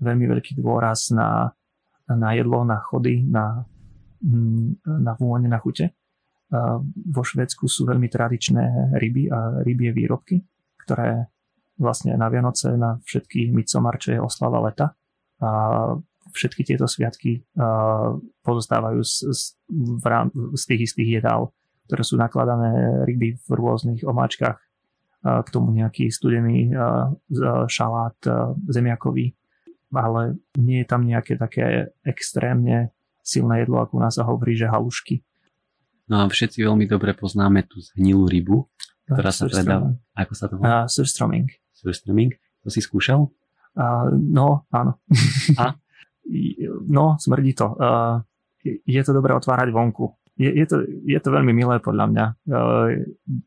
veľmi 0.00 0.26
veľký 0.30 0.58
dôraz 0.58 1.14
na, 1.14 1.52
na 2.10 2.30
jedlo, 2.34 2.62
na 2.66 2.78
chody, 2.80 3.22
na, 3.26 3.66
mm, 4.22 4.86
na 4.86 5.12
vône, 5.18 5.46
na 5.46 5.58
chute 5.58 5.94
vo 6.92 7.22
Švedsku 7.24 7.66
sú 7.66 7.88
veľmi 7.88 8.06
tradičné 8.06 8.94
ryby 8.98 9.30
a 9.32 9.64
rybie 9.64 9.90
výrobky, 9.90 10.38
ktoré 10.84 11.26
vlastne 11.80 12.14
na 12.14 12.30
Vianoce, 12.30 12.76
na 12.78 13.00
všetky 13.02 13.50
Midsommar, 13.50 13.98
je 13.98 14.20
oslava 14.20 14.62
leta. 14.62 14.94
A 15.42 15.50
všetky 16.30 16.62
tieto 16.62 16.86
sviatky 16.86 17.42
pozostávajú 18.44 19.00
z, 19.02 19.14
z, 19.34 19.42
z 20.54 20.62
tých 20.64 20.80
istých 20.92 21.20
jedál, 21.20 21.50
ktoré 21.90 22.02
sú 22.06 22.16
nakladané 22.16 23.04
ryby 23.04 23.36
v 23.36 23.50
rôznych 23.50 24.06
omáčkach, 24.06 24.58
k 25.24 25.48
tomu 25.48 25.72
nejaký 25.72 26.12
studený 26.12 26.68
šalát 27.66 28.16
zemiakový, 28.68 29.32
ale 29.96 30.38
nie 30.58 30.82
je 30.82 30.86
tam 30.86 31.06
nejaké 31.06 31.38
také 31.38 31.90
extrémne 32.04 32.92
silné 33.24 33.64
jedlo, 33.64 33.80
ako 33.80 33.98
u 33.98 34.02
nás 34.04 34.14
sa 34.14 34.26
hovorí, 34.28 34.52
že 34.52 34.68
halušky 34.68 35.24
No 36.04 36.20
a 36.20 36.28
všetci 36.28 36.60
veľmi 36.60 36.84
dobre 36.84 37.16
poznáme 37.16 37.64
tú 37.64 37.80
zhnilú 37.80 38.28
rybu, 38.28 38.68
ktorá 39.08 39.32
sa 39.32 39.48
predáva. 39.48 39.96
Ako 40.12 40.32
sa 40.36 40.46
to 40.52 40.60
volá? 40.60 40.84
Uh, 40.84 40.86
surstroming. 40.88 41.48
Surstroming. 41.72 42.36
To 42.64 42.68
si 42.68 42.84
skúšal? 42.84 43.24
Uh, 43.72 44.12
no, 44.12 44.68
áno. 44.68 45.00
A? 45.56 45.72
no, 46.96 47.16
smrdí 47.16 47.56
to. 47.56 47.72
Uh, 47.72 48.20
je 48.64 49.00
to 49.00 49.12
dobré 49.16 49.32
otvárať 49.32 49.72
vonku. 49.72 50.12
Je, 50.36 50.50
je, 50.50 50.66
to, 50.66 50.82
je 50.84 51.18
to 51.20 51.28
veľmi 51.32 51.56
milé 51.56 51.80
podľa 51.80 52.04
mňa. 52.12 52.24
Uh, 52.52 53.00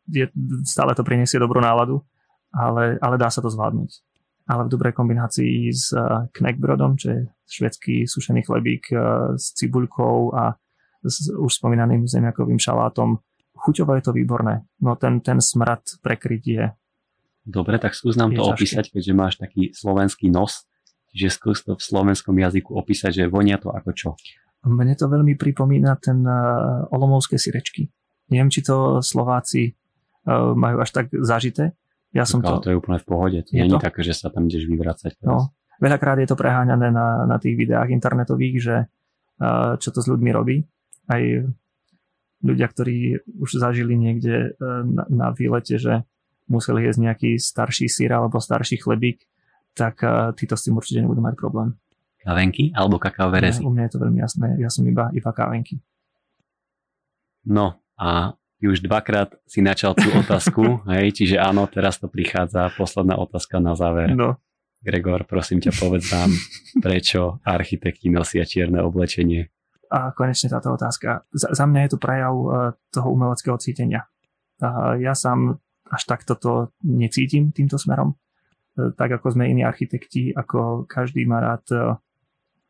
je, 0.10 0.26
stále 0.66 0.98
to 0.98 1.06
prinesie 1.06 1.38
dobrú 1.38 1.62
náladu, 1.62 2.02
ale, 2.50 2.98
ale 2.98 3.22
dá 3.22 3.30
sa 3.30 3.38
to 3.38 3.54
zvládnuť. 3.54 4.02
Ale 4.48 4.64
v 4.66 4.72
dobrej 4.72 4.96
kombinácii 4.96 5.72
s 5.72 5.92
uh, 5.92 6.32
knekbrodom, 6.32 6.96
čo 6.96 7.08
je 7.12 7.20
švedský 7.52 8.08
sušený 8.08 8.48
chlebík 8.48 8.96
uh, 8.96 9.36
s 9.36 9.52
cibuľkou 9.60 10.32
a 10.36 10.56
s 11.04 11.28
už 11.32 11.52
spomínaným 11.52 12.08
zemiakovým 12.08 12.56
šalátom. 12.56 13.20
Chuťovo 13.58 14.00
je 14.00 14.04
to 14.08 14.12
výborné, 14.16 14.64
no 14.80 14.96
ten, 14.96 15.20
ten 15.20 15.44
smrad 15.44 15.84
prekryť 16.00 16.44
je 16.44 16.66
Dobre, 17.48 17.80
tak 17.80 17.96
skús 17.96 18.20
nám 18.20 18.36
to 18.36 18.44
ťažké. 18.44 18.52
opísať, 18.60 18.86
keďže 18.92 19.14
máš 19.16 19.40
taký 19.40 19.72
slovenský 19.72 20.28
nos, 20.28 20.68
že 21.16 21.32
skús 21.32 21.64
to 21.64 21.80
v 21.80 21.84
slovenskom 21.84 22.36
jazyku 22.36 22.76
opísať, 22.76 23.24
že 23.24 23.32
vonia 23.32 23.56
to 23.56 23.72
ako 23.72 23.92
čo. 23.96 24.10
Mne 24.68 25.00
to 25.00 25.08
veľmi 25.08 25.40
pripomína 25.40 25.96
ten 25.96 26.28
uh, 26.28 26.84
olomovské 26.92 27.40
sirečky. 27.40 27.88
Neviem, 28.28 28.52
či 28.52 28.68
to 28.68 29.00
Slováci 29.00 29.80
majú 30.28 30.84
až 30.84 30.92
tak 30.92 31.06
zažité. 31.12 31.72
Ja 32.16 32.24
som 32.24 32.40
to... 32.40 32.64
to 32.64 32.72
je 32.72 32.80
úplne 32.80 33.00
v 33.00 33.08
pohode. 33.08 33.38
To 33.44 33.52
nie 33.52 33.68
je 33.68 33.78
také, 33.78 34.02
že 34.02 34.16
sa 34.16 34.32
tam 34.32 34.48
ideš 34.48 34.68
vyvracať. 34.68 35.20
No, 35.28 35.52
veľakrát 35.82 36.18
je 36.24 36.28
to 36.30 36.40
preháňané 36.40 36.90
na, 36.90 37.28
na 37.28 37.38
tých 37.38 37.60
videách 37.60 37.92
internetových, 37.92 38.56
že 38.58 38.76
uh, 39.44 39.76
čo 39.78 39.90
to 39.92 40.00
s 40.00 40.08
ľuďmi 40.08 40.30
robí 40.32 40.64
aj 41.08 41.24
ľudia, 42.44 42.68
ktorí 42.70 43.18
už 43.42 43.58
zažili 43.58 43.98
niekde 43.98 44.54
e, 44.54 44.60
na, 44.86 45.04
na 45.10 45.28
výlete, 45.34 45.82
že 45.82 46.06
museli 46.46 46.86
jesť 46.86 47.00
nejaký 47.02 47.32
starší 47.42 47.90
sír 47.90 48.14
alebo 48.14 48.38
starší 48.38 48.78
chlebík, 48.80 49.26
tak 49.76 50.00
uh, 50.02 50.32
títo 50.32 50.56
s 50.56 50.64
tým 50.66 50.80
určite 50.80 51.04
nebudú 51.04 51.20
mať 51.20 51.36
problém. 51.36 51.76
Kavenky 52.24 52.72
alebo 52.72 52.98
kakaové 52.98 53.44
rezy? 53.44 53.62
u 53.62 53.70
mňa 53.70 53.84
je 53.90 53.92
to 53.92 54.00
veľmi 54.00 54.20
jasné, 54.22 54.48
ja 54.58 54.70
som 54.72 54.88
iba, 54.88 55.12
iba 55.12 55.32
kávenky. 55.34 55.82
No 57.46 57.84
a 58.00 58.37
ty 58.58 58.64
už 58.66 58.82
dvakrát 58.82 59.38
si 59.46 59.62
načal 59.62 59.94
tú 59.94 60.10
otázku, 60.14 60.82
hej, 60.94 61.14
čiže 61.14 61.38
áno, 61.38 61.70
teraz 61.70 62.02
to 62.02 62.10
prichádza, 62.10 62.74
posledná 62.74 63.18
otázka 63.18 63.62
na 63.62 63.78
záver. 63.78 64.14
No. 64.18 64.42
Gregor, 64.82 65.26
prosím 65.26 65.58
ťa, 65.58 65.74
povedz 65.74 66.14
nám, 66.14 66.30
prečo 66.86 67.42
architekti 67.42 68.14
nosia 68.14 68.46
čierne 68.46 68.78
oblečenie? 68.86 69.50
A 69.90 70.14
konečne 70.14 70.54
táto 70.54 70.70
otázka. 70.76 71.26
Za, 71.34 71.50
za 71.56 71.66
mňa 71.66 71.80
je 71.88 71.92
to 71.96 72.00
prejav 72.00 72.36
uh, 72.36 72.50
toho 72.94 73.08
umeleckého 73.10 73.58
cítenia. 73.58 74.06
Uh, 74.62 75.00
ja 75.02 75.18
sám 75.18 75.58
až 75.88 76.02
takto 76.06 76.36
to 76.38 76.52
necítim 76.86 77.50
týmto 77.56 77.80
smerom. 77.82 78.14
Uh, 78.78 78.94
tak 78.94 79.18
ako 79.18 79.34
sme 79.34 79.50
iní 79.50 79.66
architekti, 79.66 80.30
ako 80.36 80.86
každý 80.86 81.26
má 81.26 81.42
rád 81.42 81.66
uh, 81.74 81.98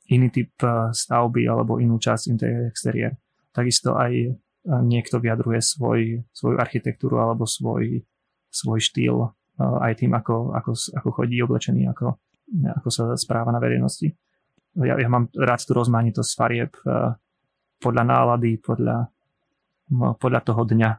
iný 0.08 0.32
typ 0.32 0.56
stavby 0.96 1.44
alebo 1.52 1.84
inú 1.84 2.00
časť 2.00 2.32
interiér 2.32 2.72
exteriér. 2.72 3.12
Takisto 3.52 4.00
aj 4.00 4.40
niekto 4.68 5.24
vyjadruje 5.24 5.64
svoj, 5.64 6.28
svoju 6.36 6.60
architektúru 6.60 7.24
alebo 7.24 7.48
svoj, 7.48 8.04
svoj 8.52 8.80
štýl 8.84 9.18
uh, 9.24 9.32
aj 9.80 10.04
tým, 10.04 10.12
ako, 10.12 10.52
ako, 10.52 10.72
ako 10.76 11.10
chodí 11.16 11.40
oblečený, 11.40 11.88
ako, 11.88 12.20
ako 12.84 12.90
sa 12.92 13.16
správa 13.16 13.56
na 13.56 13.64
verejnosti 13.64 14.12
ja, 14.86 14.96
ja 15.00 15.10
mám 15.10 15.32
rád 15.34 15.66
tú 15.66 15.74
rozmanitosť 15.74 16.32
farieb 16.38 16.72
uh, 16.86 17.18
podľa 17.82 18.04
nálady, 18.06 18.62
podľa, 18.62 19.10
no, 19.94 20.14
podľa 20.18 20.42
toho 20.46 20.62
dňa. 20.68 20.92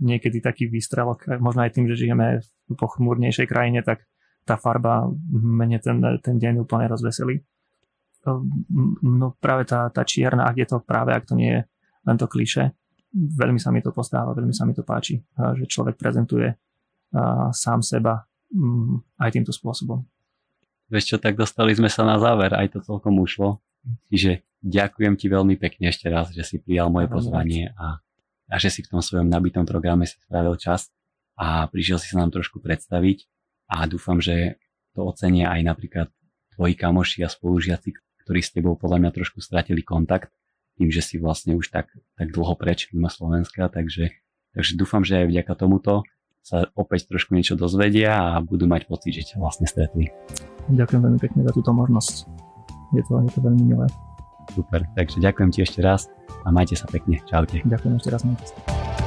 Niekedy 0.00 0.40
taký 0.40 0.64
výstrelok, 0.72 1.28
možno 1.44 1.60
aj 1.60 1.76
tým, 1.76 1.84
že 1.84 2.08
žijeme 2.08 2.40
v 2.40 2.72
pochmúrnejšej 2.72 3.46
krajine, 3.46 3.84
tak 3.84 4.08
tá 4.48 4.56
farba 4.56 5.12
mene 5.28 5.76
ten, 5.76 6.00
ten 6.24 6.40
deň 6.40 6.64
úplne 6.64 6.88
rozveselí. 6.88 7.44
No 9.04 9.36
práve 9.36 9.68
tá, 9.68 9.92
tá 9.92 10.00
čierna, 10.08 10.48
ak 10.48 10.56
je 10.56 10.66
to 10.72 10.80
práve, 10.80 11.12
ak 11.12 11.28
to 11.28 11.36
nie 11.36 11.52
je 11.52 11.60
len 12.08 12.16
to 12.16 12.24
kliše, 12.24 12.72
veľmi 13.14 13.58
sa 13.58 13.74
mi 13.74 13.82
to 13.82 13.90
postáva, 13.90 14.34
veľmi 14.34 14.54
sa 14.54 14.64
mi 14.64 14.72
to 14.72 14.86
páči, 14.86 15.18
že 15.34 15.64
človek 15.66 15.98
prezentuje 15.98 16.54
sám 17.50 17.82
seba 17.82 18.22
mm, 18.54 19.18
aj 19.18 19.30
týmto 19.34 19.50
spôsobom. 19.50 20.06
Vieš 20.90 21.14
čo, 21.14 21.16
tak 21.22 21.38
dostali 21.38 21.74
sme 21.74 21.86
sa 21.86 22.02
na 22.02 22.18
záver, 22.18 22.50
aj 22.54 22.74
to 22.74 22.78
celkom 22.82 23.18
ušlo. 23.22 23.62
Čiže 24.10 24.42
ďakujem 24.62 25.14
ti 25.14 25.26
veľmi 25.30 25.54
pekne 25.58 25.90
ešte 25.90 26.10
raz, 26.10 26.34
že 26.34 26.42
si 26.42 26.56
prijal 26.58 26.90
moje 26.90 27.06
pozvanie 27.06 27.70
a, 27.78 28.02
a 28.50 28.54
že 28.58 28.70
si 28.74 28.80
v 28.82 28.90
tom 28.90 29.02
svojom 29.02 29.30
nabitom 29.30 29.62
programe 29.62 30.06
si 30.06 30.18
spravil 30.18 30.58
čas 30.58 30.90
a 31.38 31.66
prišiel 31.70 31.98
si 32.02 32.10
sa 32.10 32.22
nám 32.22 32.34
trošku 32.34 32.58
predstaviť 32.58 33.26
a 33.70 33.86
dúfam, 33.86 34.18
že 34.18 34.58
to 34.92 35.06
ocenia 35.06 35.54
aj 35.54 35.62
napríklad 35.62 36.08
tvoji 36.58 36.74
kamoši 36.74 37.22
a 37.22 37.30
spolužiaci, 37.30 37.94
ktorí 38.26 38.40
s 38.42 38.50
tebou 38.50 38.74
podľa 38.74 39.06
mňa 39.06 39.10
trošku 39.14 39.38
stratili 39.38 39.86
kontakt 39.86 40.34
tým, 40.80 40.88
že 40.88 41.04
si 41.04 41.20
vlastne 41.20 41.52
už 41.52 41.68
tak, 41.68 41.92
tak 42.16 42.32
dlho 42.32 42.56
preč 42.56 42.88
mimo 42.96 43.12
Slovenska, 43.12 43.68
takže, 43.68 44.16
takže 44.56 44.72
dúfam, 44.80 45.04
že 45.04 45.20
aj 45.20 45.26
vďaka 45.28 45.52
tomuto 45.52 46.08
sa 46.40 46.72
opäť 46.72 47.04
trošku 47.12 47.36
niečo 47.36 47.52
dozvedia 47.52 48.16
a 48.16 48.40
budú 48.40 48.64
mať 48.64 48.88
pocit, 48.88 49.12
že 49.12 49.28
ťa 49.28 49.44
vlastne 49.44 49.68
stretli. 49.68 50.08
Ďakujem 50.72 51.00
veľmi 51.04 51.20
pekne 51.20 51.44
za 51.44 51.52
túto 51.52 51.70
možnosť. 51.76 52.24
Je 52.96 53.04
to, 53.04 53.20
je 53.20 53.30
to 53.36 53.40
veľmi 53.44 53.64
milé. 53.76 53.86
Super, 54.56 54.82
takže 54.96 55.20
ďakujem 55.20 55.50
ti 55.52 55.60
ešte 55.62 55.84
raz 55.84 56.08
a 56.42 56.48
majte 56.48 56.74
sa 56.74 56.88
pekne. 56.88 57.20
Čaute. 57.28 57.60
Ďakujem 57.62 57.94
ešte 58.00 58.08
raz. 58.10 58.24
Majte 58.24 58.44
sa. 58.48 58.99